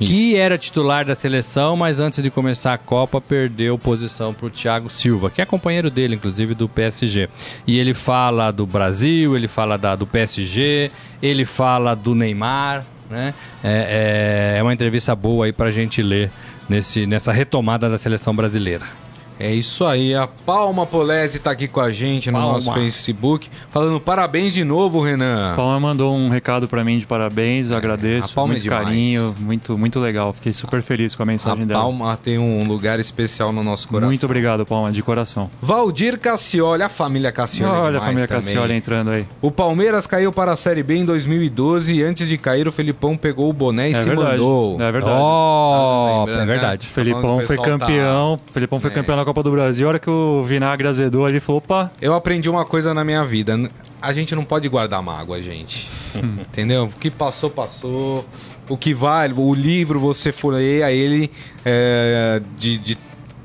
que 0.06 0.36
era 0.36 0.58
titular 0.58 1.06
da 1.06 1.16
seleção, 1.16 1.76
mas 1.76 2.00
antes 2.00 2.24
de 2.24 2.30
começar 2.30 2.74
a 2.74 2.78
Copa 2.78 3.22
perdeu 3.22 3.78
posição 3.78 4.34
para 4.34 4.48
o 4.48 4.50
Thiago 4.50 4.90
Silva, 4.90 5.30
que 5.30 5.42
é 5.42 5.46
companheiro 5.46 5.90
dele, 5.90 6.16
inclusive, 6.16 6.56
do 6.56 6.68
PSG. 6.68 7.30
E 7.68 7.78
ele 7.78 7.94
fala 7.94 8.52
do 8.52 8.66
Brasil, 8.66 9.36
ele 9.36 9.48
fala 9.48 9.78
da, 9.78 9.96
do 9.96 10.08
PSG, 10.08 10.92
ele 11.22 11.46
fala 11.46 11.96
do 11.96 12.16
Neymar, 12.16 12.84
né? 13.10 13.34
É, 13.64 14.56
é, 14.56 14.60
é 14.60 14.64
uma 14.64 14.74
entrevista 14.74 15.16
boa 15.16 15.46
aí 15.46 15.54
para 15.54 15.68
a 15.68 15.72
gente 15.72 16.02
ler 16.02 16.32
nesse, 16.68 17.06
nessa 17.06 17.32
retomada 17.32 17.90
da 17.90 17.98
seleção 17.98 18.36
brasileira. 18.36 19.01
É 19.42 19.52
isso 19.52 19.84
aí, 19.84 20.14
a 20.14 20.28
Palma 20.28 20.86
Polese 20.86 21.40
tá 21.40 21.50
aqui 21.50 21.68
com 21.68 21.80
a 21.80 21.92
gente 21.92 22.30
no 22.30 22.38
Palma. 22.38 22.54
nosso 22.54 22.72
Facebook, 22.74 23.50
falando 23.72 24.00
parabéns 24.00 24.54
de 24.54 24.64
novo, 24.64 25.02
Renan. 25.02 25.54
A 25.54 25.56
Palma 25.56 25.80
mandou 25.80 26.16
um 26.16 26.30
recado 26.30 26.68
para 26.68 26.84
mim 26.84 27.00
de 27.00 27.08
parabéns, 27.08 27.72
eu 27.72 27.76
é, 27.76 27.80
agradeço, 27.80 28.40
a 28.40 28.46
muito 28.46 28.68
é 28.68 28.70
carinho, 28.70 29.36
muito 29.40 29.76
muito 29.80 30.00
legal, 30.00 30.32
fiquei 30.32 30.54
super 30.54 30.84
feliz 30.84 31.16
com 31.16 31.24
a 31.24 31.26
mensagem 31.26 31.64
a 31.64 31.66
dela. 31.66 31.80
A 31.80 31.84
Palma 31.86 32.18
tem 32.18 32.38
um 32.38 32.68
lugar 32.68 33.00
especial 33.00 33.52
no 33.52 33.64
nosso 33.64 33.88
coração. 33.88 34.10
Muito 34.10 34.24
obrigado, 34.24 34.64
Palma, 34.64 34.92
de 34.92 35.02
coração. 35.02 35.50
Valdir 35.60 36.20
Cassioli, 36.20 36.84
a 36.84 36.90
família 36.90 37.32
Cassioli 37.32 37.80
Olha 37.80 37.98
a 37.98 38.02
família 38.02 38.28
também. 38.28 38.44
Cassioli 38.44 38.74
entrando 38.76 39.10
aí. 39.10 39.26
O 39.42 39.50
Palmeiras 39.50 40.06
caiu 40.06 40.32
para 40.32 40.52
a 40.52 40.56
Série 40.56 40.84
B 40.84 40.98
em 40.98 41.06
2012 41.06 41.96
e 41.96 42.04
antes 42.04 42.28
de 42.28 42.38
cair 42.38 42.68
o 42.68 42.72
Felipão 42.72 43.18
pegou 43.18 43.50
o 43.50 43.54
boné 43.54 43.90
e 43.90 43.94
é 43.94 43.96
se 43.96 44.06
verdade, 44.08 44.32
mandou. 44.34 44.80
É 44.80 44.92
verdade. 44.92 45.18
Oh, 45.20 46.26
é 46.28 46.46
verdade. 46.46 46.86
Né? 46.86 46.94
Felipão 46.94 47.40
foi 47.40 47.58
campeão, 47.58 48.38
tá... 48.38 48.54
Felipão 48.54 48.80
foi 48.80 48.92
é. 48.92 48.94
campeão 48.94 49.18
na 49.18 49.31
Copa 49.32 49.44
do 49.44 49.52
Brasil. 49.52 49.88
A 49.88 49.90
hora 49.92 50.00
que 50.00 50.10
o 50.10 50.44
vinagre 50.44 50.86
azedou, 50.90 51.26
ele 51.26 51.40
falou, 51.40 51.60
opa... 51.60 51.90
Eu 52.02 52.14
aprendi 52.14 52.50
uma 52.50 52.66
coisa 52.66 52.94
na 52.94 53.02
minha 53.06 53.24
vida. 53.24 53.58
A 54.02 54.12
gente 54.12 54.36
não 54.36 54.44
pode 54.44 54.68
guardar 54.68 55.02
mágoa, 55.02 55.42
gente. 55.42 55.90
Entendeu? 56.14 56.84
O 56.84 57.00
que 57.00 57.10
passou, 57.10 57.50
passou. 57.50 58.26
O 58.68 58.76
que 58.76 58.94
vale, 58.94 59.34
o 59.38 59.54
livro 59.54 60.02
você 60.02 60.34
folheia 60.34 60.92
ele 60.92 61.32
é, 61.64 62.42
de, 62.58 62.78
de, 62.78 62.98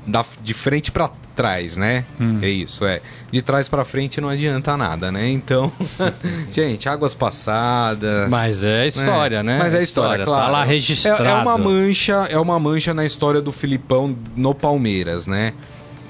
da, 0.05 0.25
de 0.43 0.53
frente 0.53 0.91
para 0.91 1.09
trás, 1.37 1.77
né? 1.77 2.03
Hum. 2.19 2.39
É 2.41 2.49
isso, 2.49 2.83
é. 2.83 2.99
De 3.31 3.41
trás 3.41 3.69
para 3.69 3.85
frente 3.85 4.19
não 4.19 4.27
adianta 4.27 4.75
nada, 4.75 5.09
né? 5.09 5.29
Então, 5.29 5.71
gente, 6.51 6.89
águas 6.89 7.13
passadas. 7.13 8.29
Mas 8.29 8.61
é 8.61 8.87
história, 8.87 9.41
né? 9.41 9.53
né? 9.53 9.59
Mas 9.63 9.73
é 9.73 9.81
história, 9.81 10.21
história 10.21 10.25
claro. 10.25 10.45
Tá 10.47 10.51
lá 10.51 10.65
registrado. 10.65 11.23
É, 11.23 11.27
é, 11.29 11.33
uma 11.33 11.57
mancha, 11.57 12.27
é 12.29 12.37
uma 12.37 12.59
mancha 12.59 12.93
na 12.93 13.05
história 13.05 13.41
do 13.41 13.53
Filipão 13.53 14.17
no 14.35 14.53
Palmeiras, 14.53 15.27
né? 15.27 15.53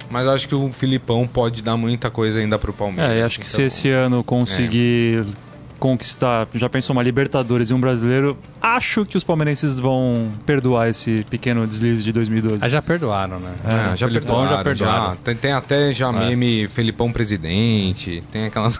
Mas 0.10 0.26
eu 0.26 0.32
acho 0.32 0.47
que 0.47 0.55
o 0.55 0.72
Filipão 0.72 1.28
pode 1.28 1.62
dar 1.62 1.78
muita 1.78 2.10
coisa 2.10 2.39
ainda 2.39 2.58
pro 2.58 2.74
Palmeiras. 2.74 3.18
É, 3.18 3.24
acho 3.24 3.39
que 3.39 3.47
então, 3.47 3.55
se 3.55 3.64
esse 3.64 3.89
ano 3.89 4.24
conseguir 4.24 5.20
é 5.20 5.47
conquistar, 5.78 6.47
já 6.53 6.69
pensou 6.69 6.93
uma 6.95 7.03
Libertadores 7.03 7.69
e 7.69 7.73
um 7.73 7.80
brasileiro, 7.80 8.38
acho 8.61 9.05
que 9.05 9.17
os 9.17 9.23
palmeirenses 9.23 9.80
vão 9.80 10.32
perdoar 10.45 10.89
esse 10.89 11.25
pequeno 11.30 11.65
deslize 11.65 12.03
de 12.03 12.11
2012. 12.11 12.65
Ah, 12.65 12.69
já 12.69 12.82
perdoaram, 12.82 13.39
né? 13.39 13.53
É, 13.63 13.95
já, 13.95 14.07
perdoaram, 14.07 14.49
já 14.49 14.63
perdoaram. 14.63 15.05
Já. 15.11 15.15
Tem, 15.23 15.36
tem, 15.36 15.51
até 15.51 15.93
já 15.93 16.09
é. 16.09 16.11
meme 16.11 16.67
Felipão 16.67 17.11
presidente, 17.11 18.23
tem 18.32 18.45
aquelas... 18.45 18.80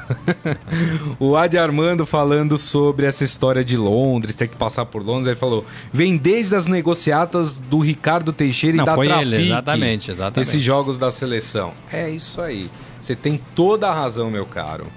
o 1.20 1.36
Adi 1.36 1.58
Armando 1.58 2.06
falando 2.06 2.58
sobre 2.58 3.06
essa 3.06 3.24
história 3.24 3.64
de 3.64 3.78
Londres, 3.78 4.36
ter 4.36 4.48
que 4.48 4.56
passar 4.56 4.86
por 4.86 5.04
Londres, 5.04 5.28
ele 5.28 5.36
falou, 5.36 5.66
vem 5.92 6.18
desde 6.18 6.56
as 6.56 6.66
negociatas 6.66 7.58
do 7.60 7.80
Ricardo 7.80 8.34
Teixeira 8.34 8.78
Não, 8.78 8.84
e 8.84 8.86
da 8.86 8.96
foi 8.96 9.08
Trafic, 9.08 9.28
ele, 9.28 9.46
exatamente, 9.48 10.12
exatamente. 10.12 10.50
esses 10.50 10.62
jogos 10.62 10.98
da 10.98 11.12
seleção. 11.12 11.74
É 11.92 12.10
isso 12.10 12.42
aí. 12.42 12.70
Você 13.02 13.16
tem 13.16 13.40
toda 13.56 13.88
a 13.90 13.94
razão, 13.94 14.30
meu 14.30 14.46
caro. 14.46 14.88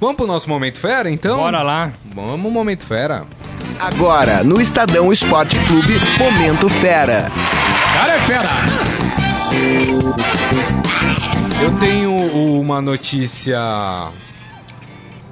Vamos 0.00 0.16
pro 0.16 0.26
nosso 0.26 0.48
Momento 0.48 0.78
Fera, 0.78 1.10
então? 1.10 1.38
Bora 1.38 1.62
lá. 1.62 1.92
Vamos, 2.14 2.52
Momento 2.52 2.84
Fera. 2.84 3.24
Agora, 3.80 4.44
no 4.44 4.60
Estadão 4.60 5.12
Esporte 5.12 5.56
Clube, 5.66 5.94
Momento 6.18 6.68
Fera. 6.68 7.30
Cara 7.94 8.12
é 8.14 8.18
fera! 8.20 8.50
Eu 11.62 11.78
tenho 11.78 12.14
uma 12.14 12.82
notícia 12.82 13.58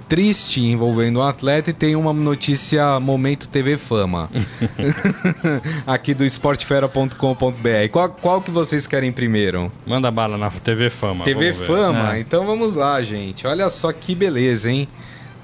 triste 0.09 0.61
envolvendo 0.61 1.21
um 1.21 1.23
atleta 1.23 1.71
e 1.71 1.73
tem 1.73 1.97
uma 1.97 2.13
notícia 2.13 2.99
Momento 3.01 3.49
TV 3.49 3.77
Fama. 3.77 4.31
Aqui 5.87 6.15
do 6.15 6.25
esportefera.com.br. 6.25 7.91
Qual, 7.91 8.09
qual 8.11 8.43
que 8.43 8.51
vocês 8.51 8.87
querem 8.87 9.13
primeiro? 9.13 9.71
Manda 9.87 10.11
bala 10.11 10.37
na 10.37 10.51
TV 10.51 10.91
Fama. 10.91 11.25
TV 11.25 11.53
Fama? 11.53 12.17
É. 12.17 12.21
Então 12.21 12.47
vamos 12.47 12.75
lá, 12.75 13.03
gente. 13.03 13.47
Olha 13.47 13.69
só 13.71 13.93
que 13.93 14.15
beleza, 14.15 14.71
hein? 14.71 14.89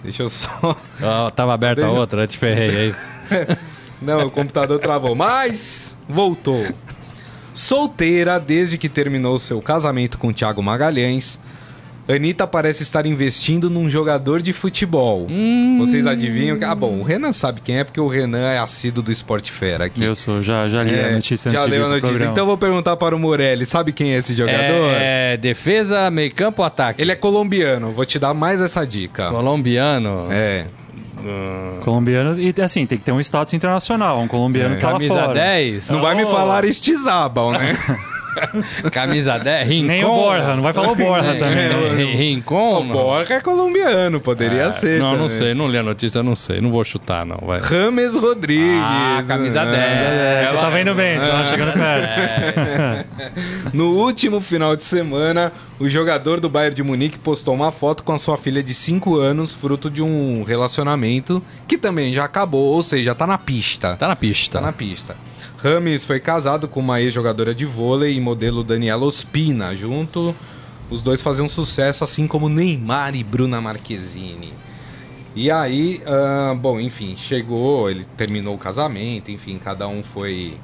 Deixa 0.03 0.23
eu 0.23 0.29
só. 0.29 0.51
Oh, 1.03 1.31
tava 1.31 1.55
aberta 1.55 1.81
Deixa... 1.81 1.97
a 1.97 1.99
outra, 1.99 2.23
eu 2.23 2.29
te 2.29 2.37
ferrei, 2.37 2.77
é 2.77 2.87
isso? 2.89 3.09
Não, 4.03 4.27
o 4.27 4.31
computador 4.31 4.79
travou, 4.79 5.15
mas 5.15 5.97
voltou. 6.07 6.67
Solteira 7.55 8.39
desde 8.39 8.77
que 8.77 8.89
terminou 8.89 9.39
seu 9.39 9.61
casamento 9.63 10.19
com 10.19 10.33
Thiago 10.33 10.63
Magalhães, 10.63 11.39
Anitta 12.13 12.47
parece 12.47 12.83
estar 12.83 13.07
investindo 13.07 13.71
num 13.71 13.89
jogador 13.89 14.43
de 14.43 14.53
futebol. 14.53 15.27
Hum. 15.31 15.77
Vocês 15.79 16.07
adivinham? 16.07 16.59
Ah, 16.63 16.75
bom, 16.75 16.99
o 16.99 17.03
Renan 17.03 17.33
sabe 17.33 17.61
quem 17.61 17.79
é, 17.79 17.85
porque 17.85 18.01
o 18.01 18.09
Renan 18.09 18.51
é 18.51 18.59
assíduo 18.59 19.03
do 19.03 19.13
Esporte 19.13 19.53
Fera 19.53 19.87
aqui. 19.87 20.03
Eu 20.03 20.15
sou, 20.15 20.43
já, 20.43 20.69
já 20.69 20.83
li 20.83 20.95
é, 20.95 21.11
a 21.11 21.13
notícia 21.13 21.51
Já 21.51 21.65
leu 21.65 21.87
a 21.87 21.89
notícia. 21.89 22.25
Então 22.25 22.47
vou 22.47 22.59
perguntar 22.59 22.97
para 22.97 23.15
o 23.15 23.19
Morelli, 23.19 23.67
sabe 23.67 23.93
quem 23.93 24.15
é 24.15 24.19
esse 24.19 24.35
jogador? 24.35 24.91
É, 24.93 25.37
defesa, 25.37 26.11
meio 26.11 26.33
campo 26.33 26.63
ou 26.63 26.67
ataque? 26.67 27.01
Ele 27.01 27.13
é 27.13 27.17
colombiano, 27.17 27.91
vou 27.91 28.05
te 28.05 28.19
dar 28.19 28.35
mais 28.35 28.61
essa 28.61 28.87
dica. 28.87 29.31
Colombiano? 29.31 30.27
É. 30.31 30.67
Uh... 31.19 31.81
Colombiano, 31.81 32.41
e 32.41 32.55
assim, 32.63 32.87
tem 32.87 32.99
que 32.99 33.05
ter 33.05 33.13
um 33.13 33.21
status 33.21 33.53
internacional, 33.53 34.21
um 34.21 34.29
colombiano 34.29 34.75
é. 34.75 34.77
que 34.77 34.83
tá 34.83 34.93
Camisa 34.93 35.15
lá 35.15 35.25
fora. 35.27 35.35
10? 35.35 35.91
Não 35.91 35.99
oh. 35.99 36.03
vai 36.03 36.15
me 36.15 36.25
falar 36.27 36.65
Estizábal, 36.65 37.53
né? 37.53 37.77
Camisa 38.93 39.39
10, 39.39 39.69
Rincon. 39.69 39.87
Nem 39.87 40.05
o 40.05 40.15
Borja, 40.15 40.57
não 40.57 40.63
vai 40.63 40.73
falar 40.73 40.93
o 40.93 40.95
Borja 40.95 41.35
também. 41.35 41.69
Né? 41.69 42.05
Rincon. 42.15 42.81
O 42.81 42.85
Borja 42.85 43.35
é 43.35 43.41
colombiano, 43.41 44.21
poderia 44.21 44.65
é, 44.65 44.73
ser. 44.73 45.01
Não, 45.01 45.11
também. 45.11 45.23
não 45.23 45.29
sei, 45.29 45.55
não 45.55 45.69
li 45.69 45.79
a 45.79 45.83
notícia, 45.83 46.23
não 46.23 46.37
sei. 46.37 46.61
Não 46.61 46.71
vou 46.71 46.85
chutar, 46.85 47.25
não. 47.25 47.39
Vai. 47.43 47.61
Rames 47.61 48.15
Rodrigues. 48.15 48.83
Ah, 48.83 49.23
camisa 49.27 49.65
10. 49.65 49.77
É, 49.77 50.49
você 50.51 50.57
tá 50.57 50.71
vendo 50.71 50.95
bem, 50.95 51.19
você 51.19 51.27
tá 51.27 51.45
chegando 51.47 51.73
perto. 51.73 52.21
É. 52.21 53.05
No 53.73 53.93
último 53.93 54.41
final 54.41 54.75
de 54.77 54.83
semana, 54.85 55.53
o 55.79 55.89
jogador 55.89 56.41
do 56.41 56.49
Bayern 56.49 56.75
de 56.75 56.83
Munique 56.83 57.19
postou 57.19 57.55
uma 57.55 57.71
foto 57.71 58.03
com 58.03 58.13
a 58.13 58.19
sua 58.19 58.37
filha 58.37 58.63
de 58.63 58.75
5 58.75 59.17
anos, 59.17 59.55
fruto 59.55 59.91
de 59.91 60.03
um 60.03 60.43
relacionamento 60.43 61.43
que 61.67 61.79
também 61.79 62.13
já 62.13 62.25
acabou, 62.25 62.75
ou 62.75 62.83
seja, 62.83 63.15
tá 63.15 63.27
na 63.27 63.39
pista. 63.39 63.97
Tá 63.97 64.09
na 64.09 64.17
pista. 64.17 64.59
Tá 64.59 64.67
na 64.67 64.73
pista. 64.73 65.17
Rames 65.63 66.07
foi 66.07 66.19
casado 66.19 66.67
com 66.67 66.81
uma 66.81 67.03
ex-jogadora 67.03 67.55
de 67.55 67.67
vôlei 67.67 68.17
e 68.17 68.21
modelo 68.21 68.65
Daniela 68.65 69.05
Ospina. 69.05 69.75
Junto, 69.75 70.35
os 70.89 71.03
dois 71.03 71.21
faziam 71.21 71.51
sucesso, 71.51 72.03
assim 72.03 72.27
como 72.27 72.49
Neymar 72.49 73.15
e 73.15 73.23
Bruna 73.23 73.61
Marquezine. 73.61 74.55
E 75.37 75.51
aí, 75.51 76.03
uh, 76.07 76.55
bom, 76.55 76.81
enfim, 76.81 77.15
chegou, 77.15 77.91
ele 77.91 78.07
terminou 78.17 78.55
o 78.55 78.59
casamento, 78.59 79.31
enfim, 79.31 79.61
cada 79.63 79.87
um 79.87 80.03
foi. 80.03 80.57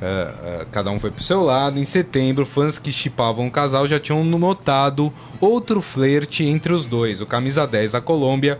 Uh, 0.00 0.62
uh, 0.62 0.66
cada 0.72 0.90
um 0.90 0.98
foi 0.98 1.10
pro 1.10 1.22
seu 1.22 1.42
lado. 1.42 1.78
Em 1.78 1.84
setembro, 1.84 2.46
fãs 2.46 2.78
que 2.78 2.90
chipavam 2.90 3.46
o 3.46 3.50
casal 3.50 3.86
já 3.86 4.00
tinham 4.00 4.24
notado 4.24 5.12
outro 5.38 5.82
flerte 5.82 6.42
entre 6.42 6.72
os 6.72 6.86
dois. 6.86 7.20
O 7.20 7.26
camisa 7.26 7.66
10 7.66 7.92
da 7.92 8.00
Colômbia 8.00 8.58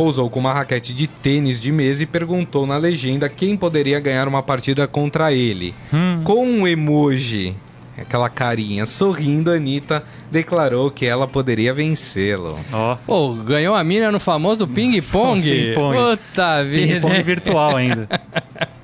pousou 0.00 0.30
com 0.30 0.40
uma 0.40 0.54
raquete 0.54 0.94
de 0.94 1.06
tênis 1.06 1.60
de 1.60 1.70
mesa 1.70 2.02
e 2.02 2.06
perguntou 2.06 2.66
na 2.66 2.78
legenda 2.78 3.28
quem 3.28 3.54
poderia 3.54 4.00
ganhar 4.00 4.26
uma 4.26 4.42
partida 4.42 4.88
contra 4.88 5.30
ele. 5.30 5.74
Hum. 5.92 6.22
Com 6.24 6.46
um 6.46 6.66
emoji, 6.66 7.54
aquela 7.98 8.30
carinha 8.30 8.86
sorrindo, 8.86 9.50
a 9.50 9.56
Anitta 9.56 10.02
declarou 10.30 10.90
que 10.90 11.04
ela 11.04 11.28
poderia 11.28 11.74
vencê-lo. 11.74 12.58
Ó. 12.72 12.96
Oh. 13.06 13.34
ganhou 13.44 13.74
a 13.74 13.84
mina 13.84 14.10
no 14.10 14.18
famoso 14.18 14.66
ping-pong. 14.66 15.42
Ping-pong. 15.42 15.98
Puta 15.98 16.64
vida. 16.64 16.94
Ping-pong 16.94 17.22
virtual 17.22 17.76
ainda. 17.76 18.08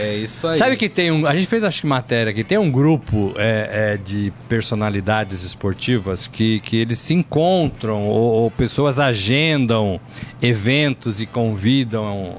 É 0.00 0.16
isso 0.16 0.46
aí. 0.46 0.58
Sabe 0.58 0.76
que 0.76 0.88
tem 0.88 1.10
um. 1.10 1.26
A 1.26 1.34
gente 1.34 1.46
fez 1.46 1.62
acho 1.62 1.82
que 1.82 1.86
matéria 1.86 2.32
que 2.32 2.42
tem 2.42 2.56
um 2.56 2.70
grupo 2.70 3.34
é, 3.36 3.92
é, 3.92 3.96
de 3.98 4.32
personalidades 4.48 5.42
esportivas 5.42 6.26
que, 6.26 6.58
que 6.60 6.78
eles 6.78 6.98
se 6.98 7.12
encontram 7.12 8.06
ou, 8.06 8.32
ou 8.42 8.50
pessoas 8.50 8.98
agendam 8.98 10.00
eventos 10.40 11.20
e 11.20 11.26
convidam 11.26 12.36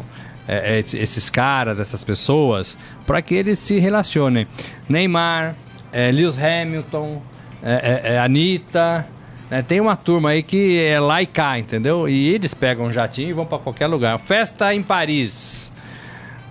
é, 0.48 0.78
é 0.78 0.80
esses 0.80 1.30
caras, 1.30 1.80
essas 1.80 2.04
pessoas, 2.04 2.76
para 3.06 3.22
que 3.22 3.36
eles 3.36 3.60
se 3.60 3.80
relacionem. 3.80 4.48
Neymar, 4.90 5.56
é, 5.94 6.12
Lewis 6.12 6.38
Hamilton, 6.38 7.22
é, 7.62 8.02
é, 8.04 8.14
é 8.14 8.20
Anitta. 8.20 9.06
Né? 9.52 9.62
Tem 9.62 9.80
uma 9.80 9.96
turma 9.96 10.30
aí 10.30 10.42
que 10.42 10.80
é 10.80 11.00
lá 11.00 11.22
e 11.22 11.28
cá, 11.28 11.60
entendeu? 11.60 12.10
E 12.10 12.30
eles 12.30 12.56
pegam 12.56 12.86
um 12.86 12.92
jatinho 12.92 13.30
e 13.30 13.34
vão 13.34 13.46
para 13.46 13.60
qualquer 13.60 13.86
lugar. 13.86 14.18
Festa 14.18 14.74
em 14.74 14.82
Paris 14.82 15.71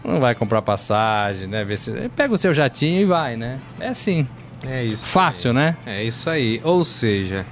não 0.04 0.20
vai 0.20 0.34
comprar 0.34 0.62
passagem, 0.62 1.46
né? 1.46 1.64
Ver 1.64 1.76
se... 1.76 1.92
Pega 2.16 2.34
o 2.34 2.38
seu 2.38 2.54
jatinho 2.54 3.00
e 3.00 3.04
vai, 3.04 3.36
né? 3.36 3.58
É 3.78 3.88
assim. 3.88 4.26
É 4.66 4.84
isso. 4.84 5.08
Fácil, 5.08 5.50
aí. 5.50 5.56
né? 5.56 5.76
É 5.86 6.04
isso 6.04 6.28
aí. 6.28 6.60
Ou 6.64 6.84
seja, 6.84 7.46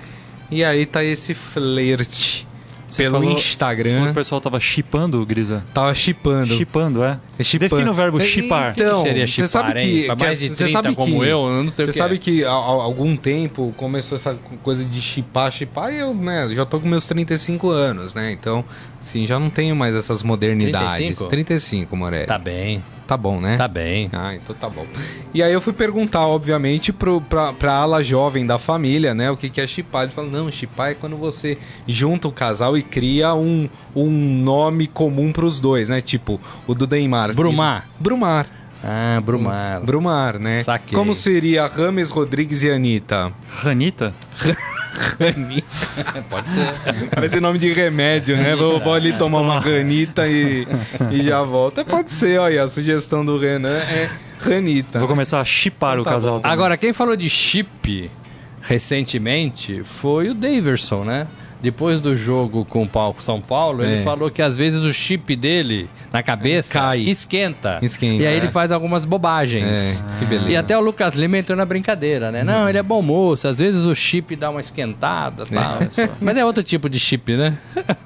e 0.51 0.65
aí 0.65 0.87
tá 0.87 1.05
esse 1.05 1.35
flerte 1.35 2.49
você 2.89 3.03
pelo 3.03 3.19
falou, 3.19 3.33
Instagram. 3.33 3.85
Você 3.85 3.91
falou 3.91 4.07
que 4.07 4.13
o 4.13 4.15
pessoal 4.15 4.41
tava 4.41 4.59
chipando, 4.59 5.27
Grisa? 5.27 5.63
Tava 5.75 5.95
chipando. 5.95 6.57
Chipando, 6.57 7.05
é? 7.05 7.21
é 7.39 7.45
chipando. 7.45 7.71
Defina 7.71 7.91
o 7.91 7.95
verbo 7.95 8.19
chipar. 8.21 8.73
Então, 8.75 9.05
você 9.05 9.47
sabe 9.47 9.75
que, 9.75 10.05
Pra 10.07 10.17
mais 10.17 10.41
de 10.41 10.47
30 10.47 10.57
você 10.57 10.73
sabe 10.73 10.95
como 10.95 11.21
que, 11.21 11.29
eu, 11.29 11.47
eu 11.49 11.63
não 11.63 11.71
sei 11.71 11.85
Você 11.85 11.93
sabe 11.93 12.15
é. 12.15 12.19
que 12.19 12.45
há, 12.45 12.51
algum 12.51 13.15
tempo 13.15 13.75
começou 13.77 14.17
essa 14.17 14.35
coisa 14.63 14.83
de 14.83 15.03
chipar, 15.03 15.53
chipar, 15.53 15.93
e 15.93 15.99
eu, 15.99 16.15
né, 16.15 16.49
já 16.53 16.65
tô 16.65 16.81
com 16.81 16.89
meus 16.89 17.07
35 17.07 17.69
anos, 17.69 18.15
né? 18.15 18.33
Então, 18.33 18.65
assim, 19.01 19.27
já 19.27 19.39
não 19.39 19.51
tenho 19.51 19.75
mais 19.75 19.95
essas 19.95 20.23
modernidades. 20.23 21.19
35? 21.19 21.29
35, 21.29 21.97
Morelli. 21.97 22.27
Tá 22.27 22.39
bem. 22.39 22.83
Tá 23.07 23.17
bom, 23.17 23.41
né? 23.41 23.57
Tá 23.57 23.67
bem. 23.67 24.11
Ah, 24.13 24.35
então 24.35 24.55
tá 24.55 24.69
bom. 24.69 24.87
E 25.33 25.43
aí 25.43 25.51
eu 25.51 25.63
fui 25.63 25.73
perguntar, 25.73 26.27
obviamente, 26.27 26.93
pro, 26.93 27.23
pra, 27.23 27.55
pra 27.55 27.73
ala 27.73 28.05
jovem 28.05 28.47
da 28.47 28.59
família, 28.59 29.15
né? 29.15 29.31
O 29.31 29.37
que, 29.37 29.49
que 29.49 29.63
é 29.63 29.67
chipar. 29.67 30.03
Ele 30.03 30.13
falou, 30.13 30.31
não, 30.31 30.53
chipar 30.53 30.91
é 30.91 30.95
quando 30.95 31.17
você 31.17 31.57
junta 31.87 32.29
o 32.29 32.33
casal 32.33 32.77
e 32.77 32.83
cria 32.83 33.35
um, 33.35 33.67
um 33.97 34.11
nome 34.11 34.87
comum 34.87 35.33
pros 35.33 35.59
dois, 35.59 35.89
né? 35.89 36.03
Tipo, 36.03 36.39
o 36.67 36.75
do 36.75 36.87
Neymar. 36.87 37.35
Brumar. 37.35 37.89
Brumar. 37.99 38.47
Ah, 38.85 39.21
Brumar. 39.25 39.81
Brumar, 39.81 40.39
né? 40.39 40.63
Saquei. 40.63 40.97
Como 40.97 41.15
seria 41.15 41.67
Rames 41.67 42.11
Rodrigues 42.11 42.63
e 42.63 42.71
Anitta? 42.71 43.33
Ranita? 43.51 44.15
Pode 46.29 46.49
ser. 46.51 47.09
Parece 47.15 47.41
nome 47.41 47.59
de 47.59 47.73
remédio, 47.73 48.37
né? 48.37 48.55
Vou, 48.57 48.81
vou 48.81 48.93
ali 48.93 49.13
tomar 49.13 49.41
uma 49.41 49.59
ranita 49.59 50.27
e, 50.29 50.67
e 51.11 51.23
já 51.23 51.43
volto. 51.43 51.81
É, 51.81 51.85
Pode 51.85 52.13
ser, 52.13 52.39
olha, 52.39 52.65
a 52.65 52.69
sugestão 52.69 53.25
do 53.25 53.39
Renan 53.39 53.77
é 53.79 54.11
ranita. 54.41 54.99
Vou 54.99 55.09
começar 55.09 55.41
a 55.41 55.45
chipar 55.45 55.99
o 55.99 56.05
Tá 56.05 56.11
casal. 56.11 56.41
Agora, 56.45 56.77
quem 56.77 56.93
falou 56.93 57.17
de 57.17 57.29
chip 57.29 58.11
recentemente 58.63 59.83
foi 59.85 60.29
o 60.29 60.35
Daverson, 60.35 61.05
né? 61.05 61.27
Depois 61.61 62.01
do 62.01 62.17
jogo 62.17 62.65
com 62.65 62.85
o 62.85 62.89
Pau- 62.89 63.17
São 63.21 63.41
Paulo, 63.41 63.83
É. 63.85 63.95
ele 63.95 64.03
falou 64.05 64.31
que 64.31 64.41
às 64.41 64.57
vezes 64.57 64.81
o 64.85 64.93
chip 64.93 65.35
dele 65.35 65.89
na 66.13 66.23
cabeça 66.23 66.73
Cai. 66.79 67.01
esquenta. 67.01 67.79
Esquenta, 67.83 68.23
E 68.23 68.27
aí 68.27 68.35
é. 68.35 68.37
ele 68.37 68.49
faz 68.49 68.71
algumas 68.71 69.05
bobagens. 69.05 70.01
É, 70.01 70.19
que 70.21 70.25
beleza. 70.25 70.51
E 70.51 70.57
até 70.57 70.79
o 70.79 70.81
Lucas 70.81 71.15
Lima 71.15 71.37
entrou 71.37 71.57
na 71.59 71.65
brincadeira, 71.65 72.31
né? 72.31 72.45
Não, 72.45 72.69
ele 72.69 72.79
é 72.79 72.83
bom 72.83 73.03
moço, 73.03 73.49
às 73.49 73.59
vezes 73.59 73.85
o 73.85 73.95
chip 73.95 74.37
dá 74.37 74.51
uma 74.51 74.61
esquentada 74.61 75.43
e 75.51 75.55
tal. 75.55 76.09
Mas 76.21 76.37
é 76.37 76.45
outro 76.45 76.63
tipo 76.63 76.89
de 76.89 77.01
chip, 77.01 77.33
né? 77.37 77.59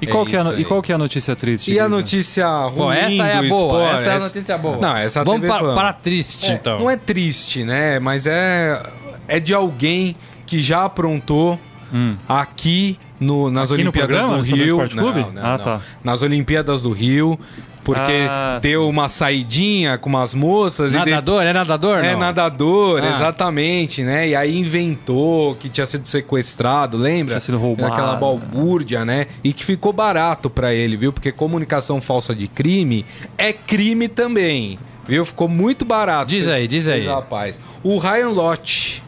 E 0.00 0.06
qual, 0.06 0.24
que 0.24 0.36
é 0.36 0.40
a, 0.40 0.54
e 0.54 0.64
qual 0.64 0.80
que 0.80 0.92
é 0.92 0.94
a 0.94 0.98
notícia 0.98 1.34
triste? 1.34 1.72
E 1.72 1.80
a 1.80 1.88
notícia 1.88 2.46
ruim 2.66 2.76
Bom, 2.76 2.92
essa 2.92 3.26
é 3.26 3.34
a 3.34 3.42
do 3.42 3.48
boa, 3.48 3.64
esporte, 3.82 4.00
essa 4.00 4.10
é 4.10 4.14
a 4.16 4.20
notícia 4.20 4.58
boa. 4.58 4.76
Não, 4.78 4.96
essa 4.96 5.24
Vamos 5.24 5.40
TV 5.40 5.52
para, 5.52 5.74
para 5.74 5.92
triste, 5.92 6.50
É, 6.50 6.54
então. 6.54 6.78
Não 6.78 6.88
é 6.88 6.96
triste, 6.96 7.64
né? 7.64 7.98
Mas 7.98 8.26
é, 8.26 8.80
é 9.26 9.40
de 9.40 9.52
alguém 9.52 10.14
que 10.46 10.60
já 10.62 10.84
aprontou 10.84 11.58
Hum. 11.92 12.14
aqui 12.28 12.98
no, 13.20 13.50
nas 13.50 13.70
Aqui 13.72 13.82
no 13.82 13.90
Olimpíadas 13.90 14.16
programa, 14.16 14.38
no 14.38 14.44
do 14.44 14.54
Rio. 14.56 14.66
Esporte 14.66 14.96
Clube? 14.96 15.20
Não, 15.20 15.32
não, 15.32 15.42
Ah, 15.44 15.56
não. 15.58 15.64
tá. 15.64 15.80
Nas 16.04 16.22
Olimpíadas 16.22 16.82
do 16.82 16.90
Rio, 16.92 17.38
porque 17.82 18.26
Ah, 18.28 18.58
deu 18.60 18.88
uma 18.88 19.08
saidinha 19.08 19.96
com 19.98 20.08
umas 20.10 20.34
moças 20.34 20.90
e 20.94 20.98
de- 20.98 21.10
Nadador? 21.10 21.42
É 21.42 21.52
nadador? 21.52 21.98
É 22.04 22.12
não? 22.12 22.20
nadador, 22.20 23.00
Ah. 23.02 23.10
exatamente, 23.10 24.02
né? 24.02 24.28
E 24.28 24.36
aí 24.36 24.56
inventou 24.58 25.54
que 25.56 25.68
tinha 25.68 25.86
sido 25.86 26.06
sequestrado, 26.06 26.96
lembra? 26.96 27.34
Tinha 27.34 27.40
sido 27.40 27.58
roubado. 27.58 27.92
Aquela 27.92 28.14
balbúrdia, 28.16 29.04
né? 29.04 29.26
E 29.42 29.52
que 29.52 29.64
ficou 29.64 29.92
barato 29.92 30.50
pra 30.50 30.74
ele, 30.74 30.96
viu? 30.96 31.12
Porque 31.12 31.32
comunicação 31.32 32.00
falsa 32.00 32.34
de 32.34 32.46
crime 32.46 33.04
é 33.36 33.52
crime 33.52 34.06
também, 34.08 34.78
viu? 35.06 35.24
Ficou 35.24 35.48
muito 35.48 35.84
barato. 35.84 36.28
Diz 36.30 36.46
aí, 36.46 36.60
esse- 36.64 36.68
diz 36.68 36.88
aí. 36.88 37.06
Rapaz, 37.06 37.58
o 37.82 37.98
Ryan 37.98 38.28
Lott, 38.28 39.02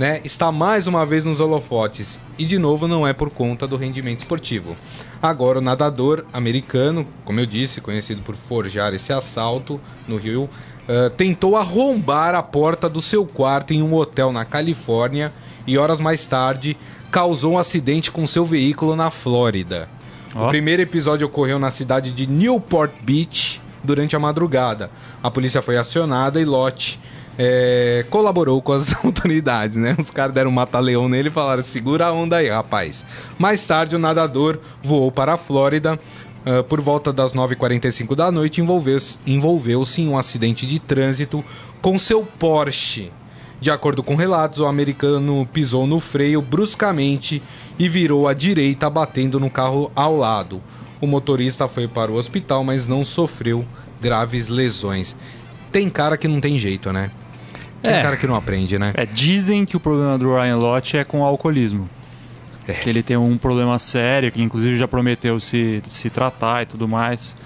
né? 0.00 0.18
Está 0.24 0.50
mais 0.50 0.86
uma 0.86 1.04
vez 1.04 1.26
nos 1.26 1.40
holofotes 1.40 2.18
e 2.38 2.46
de 2.46 2.58
novo 2.58 2.88
não 2.88 3.06
é 3.06 3.12
por 3.12 3.28
conta 3.28 3.66
do 3.66 3.76
rendimento 3.76 4.20
esportivo. 4.20 4.74
Agora 5.20 5.58
o 5.58 5.60
nadador 5.60 6.24
americano, 6.32 7.06
como 7.22 7.38
eu 7.38 7.44
disse, 7.44 7.82
conhecido 7.82 8.22
por 8.22 8.34
forjar 8.34 8.94
esse 8.94 9.12
assalto 9.12 9.78
no 10.08 10.16
Rio, 10.16 10.48
eh, 10.88 11.10
tentou 11.10 11.54
arrombar 11.54 12.34
a 12.34 12.42
porta 12.42 12.88
do 12.88 13.02
seu 13.02 13.26
quarto 13.26 13.74
em 13.74 13.82
um 13.82 13.94
hotel 13.94 14.32
na 14.32 14.42
Califórnia 14.42 15.30
e 15.66 15.76
horas 15.76 16.00
mais 16.00 16.24
tarde 16.24 16.78
causou 17.10 17.52
um 17.52 17.58
acidente 17.58 18.10
com 18.10 18.26
seu 18.26 18.46
veículo 18.46 18.96
na 18.96 19.10
Flórida. 19.10 19.86
Ó. 20.34 20.46
O 20.46 20.48
primeiro 20.48 20.80
episódio 20.80 21.26
ocorreu 21.26 21.58
na 21.58 21.70
cidade 21.70 22.10
de 22.10 22.26
Newport 22.26 22.92
Beach 23.02 23.60
durante 23.84 24.16
a 24.16 24.18
madrugada. 24.18 24.90
A 25.22 25.30
polícia 25.30 25.60
foi 25.60 25.76
acionada 25.76 26.40
e 26.40 26.44
Lott 26.46 26.98
é, 27.42 28.04
colaborou 28.10 28.60
com 28.60 28.72
as 28.72 28.92
autoridades, 29.02 29.74
né? 29.74 29.96
Os 29.98 30.10
caras 30.10 30.34
deram 30.34 30.50
um 30.50 30.52
mata-leão 30.52 31.08
nele 31.08 31.28
e 31.28 31.32
falaram: 31.32 31.62
segura 31.62 32.08
a 32.08 32.12
onda 32.12 32.36
aí, 32.36 32.50
rapaz. 32.50 33.02
Mais 33.38 33.66
tarde, 33.66 33.96
o 33.96 33.98
nadador 33.98 34.58
voou 34.82 35.10
para 35.10 35.32
a 35.32 35.36
Flórida. 35.38 35.98
ah, 36.44 36.62
por 36.62 36.82
volta 36.82 37.10
das 37.10 37.32
9h45 37.32 38.14
da 38.14 38.30
noite, 38.30 38.60
envolveu-se 38.60 39.16
envolveu-se 39.26 40.02
em 40.02 40.08
um 40.08 40.18
acidente 40.18 40.66
de 40.66 40.78
trânsito 40.78 41.42
com 41.80 41.98
seu 41.98 42.24
Porsche. 42.24 43.10
De 43.58 43.70
acordo 43.70 44.02
com 44.02 44.16
relatos, 44.16 44.58
o 44.58 44.66
americano 44.66 45.48
pisou 45.50 45.86
no 45.86 45.98
freio 45.98 46.42
bruscamente 46.42 47.42
e 47.78 47.88
virou 47.88 48.28
à 48.28 48.34
direita, 48.34 48.90
batendo 48.90 49.40
no 49.40 49.48
carro 49.48 49.90
ao 49.94 50.14
lado. 50.14 50.60
O 51.00 51.06
motorista 51.06 51.66
foi 51.66 51.88
para 51.88 52.12
o 52.12 52.16
hospital, 52.16 52.62
mas 52.62 52.86
não 52.86 53.02
sofreu 53.02 53.64
graves 53.98 54.48
lesões. 54.48 55.16
Tem 55.72 55.88
cara 55.88 56.18
que 56.18 56.28
não 56.28 56.40
tem 56.40 56.58
jeito, 56.58 56.92
né? 56.92 57.10
Tem 57.82 57.92
É. 57.92 58.02
cara 58.02 58.16
que 58.16 58.26
não 58.26 58.34
aprende, 58.34 58.78
né? 58.78 58.92
É, 58.94 59.06
dizem 59.06 59.64
que 59.64 59.76
o 59.76 59.80
problema 59.80 60.18
do 60.18 60.34
Ryan 60.34 60.56
Lott 60.56 60.96
é 60.96 61.04
com 61.04 61.20
o 61.20 61.24
alcoolismo. 61.24 61.88
É. 62.68 62.72
Que 62.74 62.88
ele 62.88 63.02
tem 63.02 63.16
um 63.16 63.36
problema 63.38 63.78
sério, 63.78 64.30
que 64.30 64.42
inclusive 64.42 64.76
já 64.76 64.86
prometeu 64.86 65.40
se, 65.40 65.82
se 65.88 66.10
tratar 66.10 66.62
e 66.62 66.66
tudo 66.66 66.86
mais. 66.86 67.36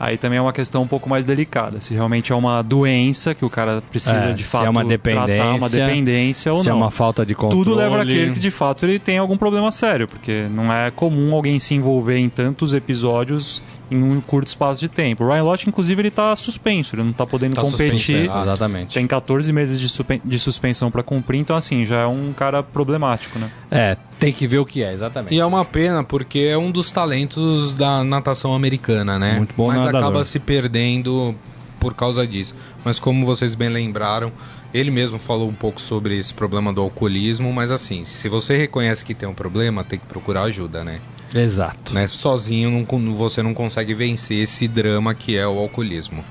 Aí 0.00 0.16
também 0.16 0.38
é 0.38 0.42
uma 0.42 0.52
questão 0.52 0.82
um 0.82 0.86
pouco 0.86 1.08
mais 1.08 1.24
delicada. 1.24 1.80
Se 1.80 1.94
realmente 1.94 2.32
é 2.32 2.34
uma 2.34 2.60
doença 2.62 3.34
que 3.36 3.44
o 3.44 3.50
cara 3.50 3.80
precisa 3.88 4.14
É, 4.14 4.32
de 4.32 4.42
se 4.42 4.48
fato 4.48 4.66
é 4.66 4.70
uma 4.70 4.84
tratar, 4.84 5.14
uma 5.14 5.26
dependência, 5.68 5.86
dependência 5.86 6.52
ou 6.52 6.60
Se 6.62 6.68
é 6.68 6.72
não. 6.72 6.78
uma 6.78 6.90
falta 6.90 7.24
de 7.24 7.34
controle. 7.36 7.64
Tudo 7.64 7.76
leva 7.76 8.00
a 8.02 8.04
crer 8.04 8.32
que 8.32 8.40
de 8.40 8.50
fato 8.50 8.84
ele 8.84 8.98
tem 8.98 9.18
algum 9.18 9.36
problema 9.36 9.70
sério, 9.70 10.08
porque 10.08 10.46
não 10.50 10.72
é 10.72 10.90
comum 10.90 11.32
alguém 11.34 11.58
se 11.60 11.74
envolver 11.74 12.16
em 12.16 12.28
tantos 12.28 12.74
episódios 12.74 13.62
em 13.92 14.02
um 14.02 14.20
curto 14.20 14.48
espaço 14.48 14.80
de 14.80 14.88
tempo. 14.88 15.24
O 15.24 15.28
Ryan 15.32 15.42
Lott, 15.44 15.68
inclusive, 15.68 16.00
ele 16.02 16.10
tá 16.10 16.34
suspenso, 16.36 16.94
ele 16.96 17.02
não 17.02 17.12
tá 17.12 17.26
podendo 17.26 17.54
Tá 17.54 17.62
competir. 17.62 17.98
suspenso, 18.20 18.38
Exatamente. 18.38 18.94
Tem 18.94 19.06
14 19.06 19.52
meses 19.52 19.80
de, 19.80 19.88
suspen- 19.88 20.20
de 20.24 20.38
suspensão 20.38 20.90
para 20.90 21.02
cumprir, 21.02 21.38
então 21.38 21.54
assim, 21.56 21.84
já 21.84 22.00
é 22.00 22.06
um 22.06 22.32
cara 22.32 22.62
problemático, 22.62 23.38
né? 23.38 23.50
É, 23.70 23.96
tem 24.18 24.32
que 24.32 24.46
ver 24.46 24.58
o 24.58 24.66
que 24.66 24.82
é, 24.82 24.92
exatamente. 24.92 25.34
E 25.34 25.38
é 25.40 25.44
uma 25.46 25.64
pena, 25.64 26.02
porque 26.02 26.38
é 26.40 26.56
um 26.58 26.70
dos 26.70 26.90
talentos 26.90 27.74
da 27.74 28.02
natação 28.04 28.54
americana, 28.54 29.18
né? 29.18 29.36
Muito 29.36 29.54
bom 29.56 29.68
Mas 29.68 29.78
nadador. 29.78 30.00
acaba 30.00 30.24
se 30.24 30.38
perdendo 30.38 31.34
por 31.80 31.94
causa 31.94 32.26
disso. 32.26 32.54
Mas 32.84 32.98
como 32.98 33.26
vocês 33.26 33.54
bem 33.54 33.68
lembraram, 33.68 34.30
ele 34.72 34.90
mesmo 34.90 35.18
falou 35.18 35.48
um 35.48 35.52
pouco 35.52 35.80
sobre 35.80 36.16
esse 36.18 36.32
problema 36.32 36.72
do 36.72 36.80
alcoolismo, 36.80 37.52
mas 37.52 37.70
assim, 37.70 38.04
se 38.04 38.28
você 38.28 38.56
reconhece 38.56 39.04
que 39.04 39.12
tem 39.14 39.28
um 39.28 39.34
problema, 39.34 39.82
tem 39.84 39.98
que 39.98 40.06
procurar 40.06 40.42
ajuda, 40.44 40.82
né? 40.84 40.98
Exato. 41.34 41.94
né? 41.94 42.06
Sozinho 42.06 42.70
não 42.70 43.14
você 43.14 43.42
não 43.42 43.54
consegue 43.54 43.94
vencer 43.94 44.38
esse 44.42 44.66
drama 44.68 45.14
que 45.14 45.36
é 45.36 45.46
o 45.46 45.58
alcoolismo. 45.58 46.24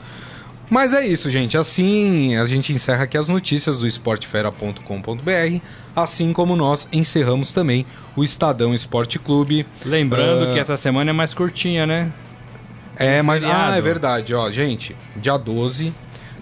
Mas 0.69 0.93
é 0.93 1.05
isso, 1.05 1.29
gente. 1.29 1.57
Assim 1.57 2.35
a 2.37 2.45
gente 2.45 2.71
encerra 2.71 3.03
aqui 3.03 3.17
as 3.17 3.27
notícias 3.27 3.79
do 3.79 3.85
esportefera.com.br, 3.87 5.59
assim 5.95 6.31
como 6.31 6.55
nós 6.55 6.87
encerramos 6.93 7.51
também 7.51 7.85
o 8.15 8.23
Estadão 8.23 8.73
Esporte 8.73 9.19
Clube. 9.19 9.65
Lembrando 9.85 10.49
Ah. 10.49 10.53
que 10.53 10.59
essa 10.59 10.77
semana 10.77 11.09
é 11.09 11.13
mais 11.13 11.33
curtinha, 11.33 11.85
né? 11.85 12.11
É, 12.97 13.21
mas 13.21 13.43
ah, 13.43 13.75
é 13.75 13.81
verdade, 13.81 14.33
ó, 14.33 14.51
gente, 14.51 14.95
dia 15.15 15.35
12, 15.37 15.91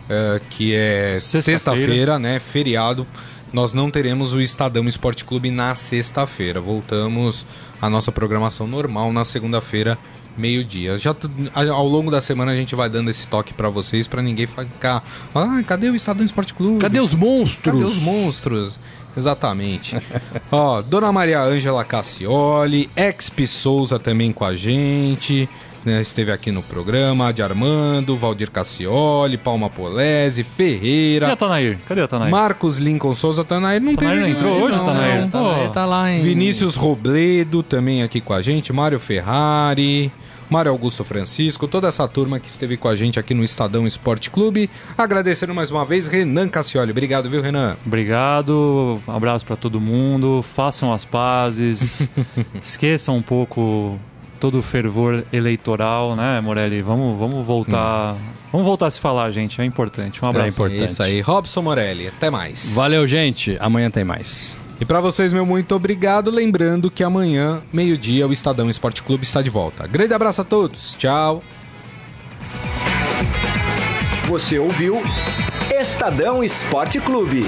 é, 0.09 0.41
que 0.49 0.73
é 0.75 1.15
Sexta-feira. 1.15 1.41
sexta-feira, 1.43 2.19
né, 2.19 2.39
feriado, 2.39 3.07
nós 3.51 3.73
não 3.73 3.89
teremos 3.89 4.33
o 4.33 4.41
Estadão 4.41 4.87
Esporte 4.87 5.25
Clube 5.25 5.49
na 5.49 5.73
sexta-feira. 5.75 6.61
Voltamos 6.61 7.45
à 7.81 7.89
nossa 7.89 8.11
programação 8.11 8.67
normal 8.67 9.11
na 9.11 9.25
segunda-feira, 9.25 9.97
meio-dia. 10.37 10.97
Já 10.97 11.15
ao 11.73 11.87
longo 11.87 12.11
da 12.11 12.21
semana 12.21 12.51
a 12.51 12.55
gente 12.55 12.75
vai 12.75 12.89
dando 12.89 13.09
esse 13.09 13.27
toque 13.27 13.53
pra 13.53 13.69
vocês 13.69 14.07
pra 14.07 14.21
ninguém 14.21 14.47
ficar, 14.47 15.03
ah, 15.33 15.61
cadê 15.65 15.89
o 15.89 15.95
Estadão 15.95 16.25
Esporte 16.25 16.53
Clube? 16.53 16.79
Cadê 16.79 16.99
os 16.99 17.13
monstros? 17.13 17.73
Cadê 17.73 17.83
os 17.83 17.97
monstros? 17.97 18.77
Exatamente. 19.17 19.97
Ó, 20.51 20.81
Dona 20.81 21.11
Maria 21.11 21.41
Ângela 21.41 21.83
Cassioli, 21.83 22.89
Exp 22.95 23.47
Souza 23.47 23.99
também 23.99 24.31
com 24.31 24.45
a 24.45 24.55
gente. 24.55 25.49
Né, 25.85 26.01
esteve 26.01 26.31
aqui 26.31 26.51
no 26.51 26.61
programa, 26.61 27.31
de 27.33 27.41
Armando, 27.41 28.15
Valdir 28.17 28.51
Cassioli, 28.51 29.37
Palma 29.37 29.69
Polese, 29.69 30.41
E 30.41 30.43
Ferreira, 30.43 31.31
a 31.31 31.35
Tanair? 31.35 31.77
Cadê 31.87 32.01
a 32.01 32.07
Tanair? 32.07 32.31
Marcos 32.31 32.77
Lincoln 32.77 33.15
Souza, 33.15 33.43
Tanair 33.43 33.81
não 33.81 33.95
Tanair 33.95 34.15
teve 34.19 34.21
não 34.33 34.35
entrou 34.39 34.61
hoje, 34.63 34.77
não, 34.77 34.85
Tanair? 34.85 35.21
não. 35.21 35.29
Tá, 35.29 35.39
lá- 35.41 35.69
tá 35.69 35.85
lá 35.85 36.11
em... 36.11 36.21
Vinícius 36.21 36.75
Robledo 36.75 37.63
também 37.63 38.03
aqui 38.03 38.19
com 38.21 38.33
a 38.33 38.41
gente, 38.41 38.71
Mário 38.73 38.99
Ferrari, 38.99 40.11
Mário 40.49 40.71
Augusto 40.71 41.03
Francisco, 41.03 41.67
toda 41.67 41.87
essa 41.87 42.07
turma 42.07 42.39
que 42.39 42.49
esteve 42.49 42.75
com 42.75 42.87
a 42.87 42.95
gente 42.95 43.19
aqui 43.19 43.33
no 43.35 43.43
Estadão 43.43 43.85
Esporte 43.85 44.31
Clube. 44.31 44.67
Agradecendo 44.97 45.53
mais 45.53 45.69
uma 45.69 45.85
vez 45.85 46.07
Renan 46.07 46.47
Cassioli. 46.49 46.89
Obrigado, 46.91 47.29
viu, 47.29 47.39
Renan? 47.41 47.77
Obrigado, 47.85 48.99
um 49.07 49.11
abraço 49.15 49.45
para 49.45 49.55
todo 49.55 49.79
mundo, 49.79 50.43
façam 50.55 50.91
as 50.91 51.05
pazes, 51.05 52.09
esqueçam 52.63 53.15
um 53.17 53.21
pouco 53.21 53.99
todo 54.39 54.59
o 54.59 54.61
fervor 54.63 55.23
eleitoral, 55.31 56.15
né, 56.15 56.39
Morelli? 56.41 56.81
Vamos, 56.81 57.17
vamos 57.17 57.45
voltar, 57.45 58.15
vamos 58.51 58.65
voltar 58.65 58.87
a 58.87 58.91
se 58.91 58.99
falar, 58.99 59.29
gente, 59.31 59.61
é 59.61 59.65
importante. 59.65 60.23
Um 60.23 60.29
abraço. 60.29 60.45
É 60.45 60.49
importante. 60.49 60.81
É 60.81 60.85
isso 60.85 61.03
aí. 61.03 61.21
Robson 61.21 61.61
Morelli, 61.61 62.07
até 62.07 62.29
mais. 62.29 62.73
Valeu, 62.73 63.05
gente. 63.05 63.57
Amanhã 63.59 63.91
tem 63.91 64.03
mais. 64.03 64.57
E 64.81 64.85
pra 64.85 65.01
vocês, 65.01 65.33
meu 65.33 65.45
muito 65.45 65.75
obrigado. 65.75 66.31
Lembrando 66.31 66.89
que 66.89 67.03
amanhã, 67.03 67.61
meio-dia, 67.71 68.25
o 68.25 68.31
Estadão 68.31 68.69
Esporte 68.69 69.03
Clube 69.03 69.25
está 69.25 69.41
de 69.41 69.49
volta. 69.49 69.85
Grande 69.85 70.13
abraço 70.13 70.41
a 70.41 70.45
todos. 70.45 70.95
Tchau. 70.95 71.43
Você 74.27 74.57
ouviu 74.57 75.01
Estadão 75.69 76.43
Esporte 76.43 76.99
Clube. 77.01 77.43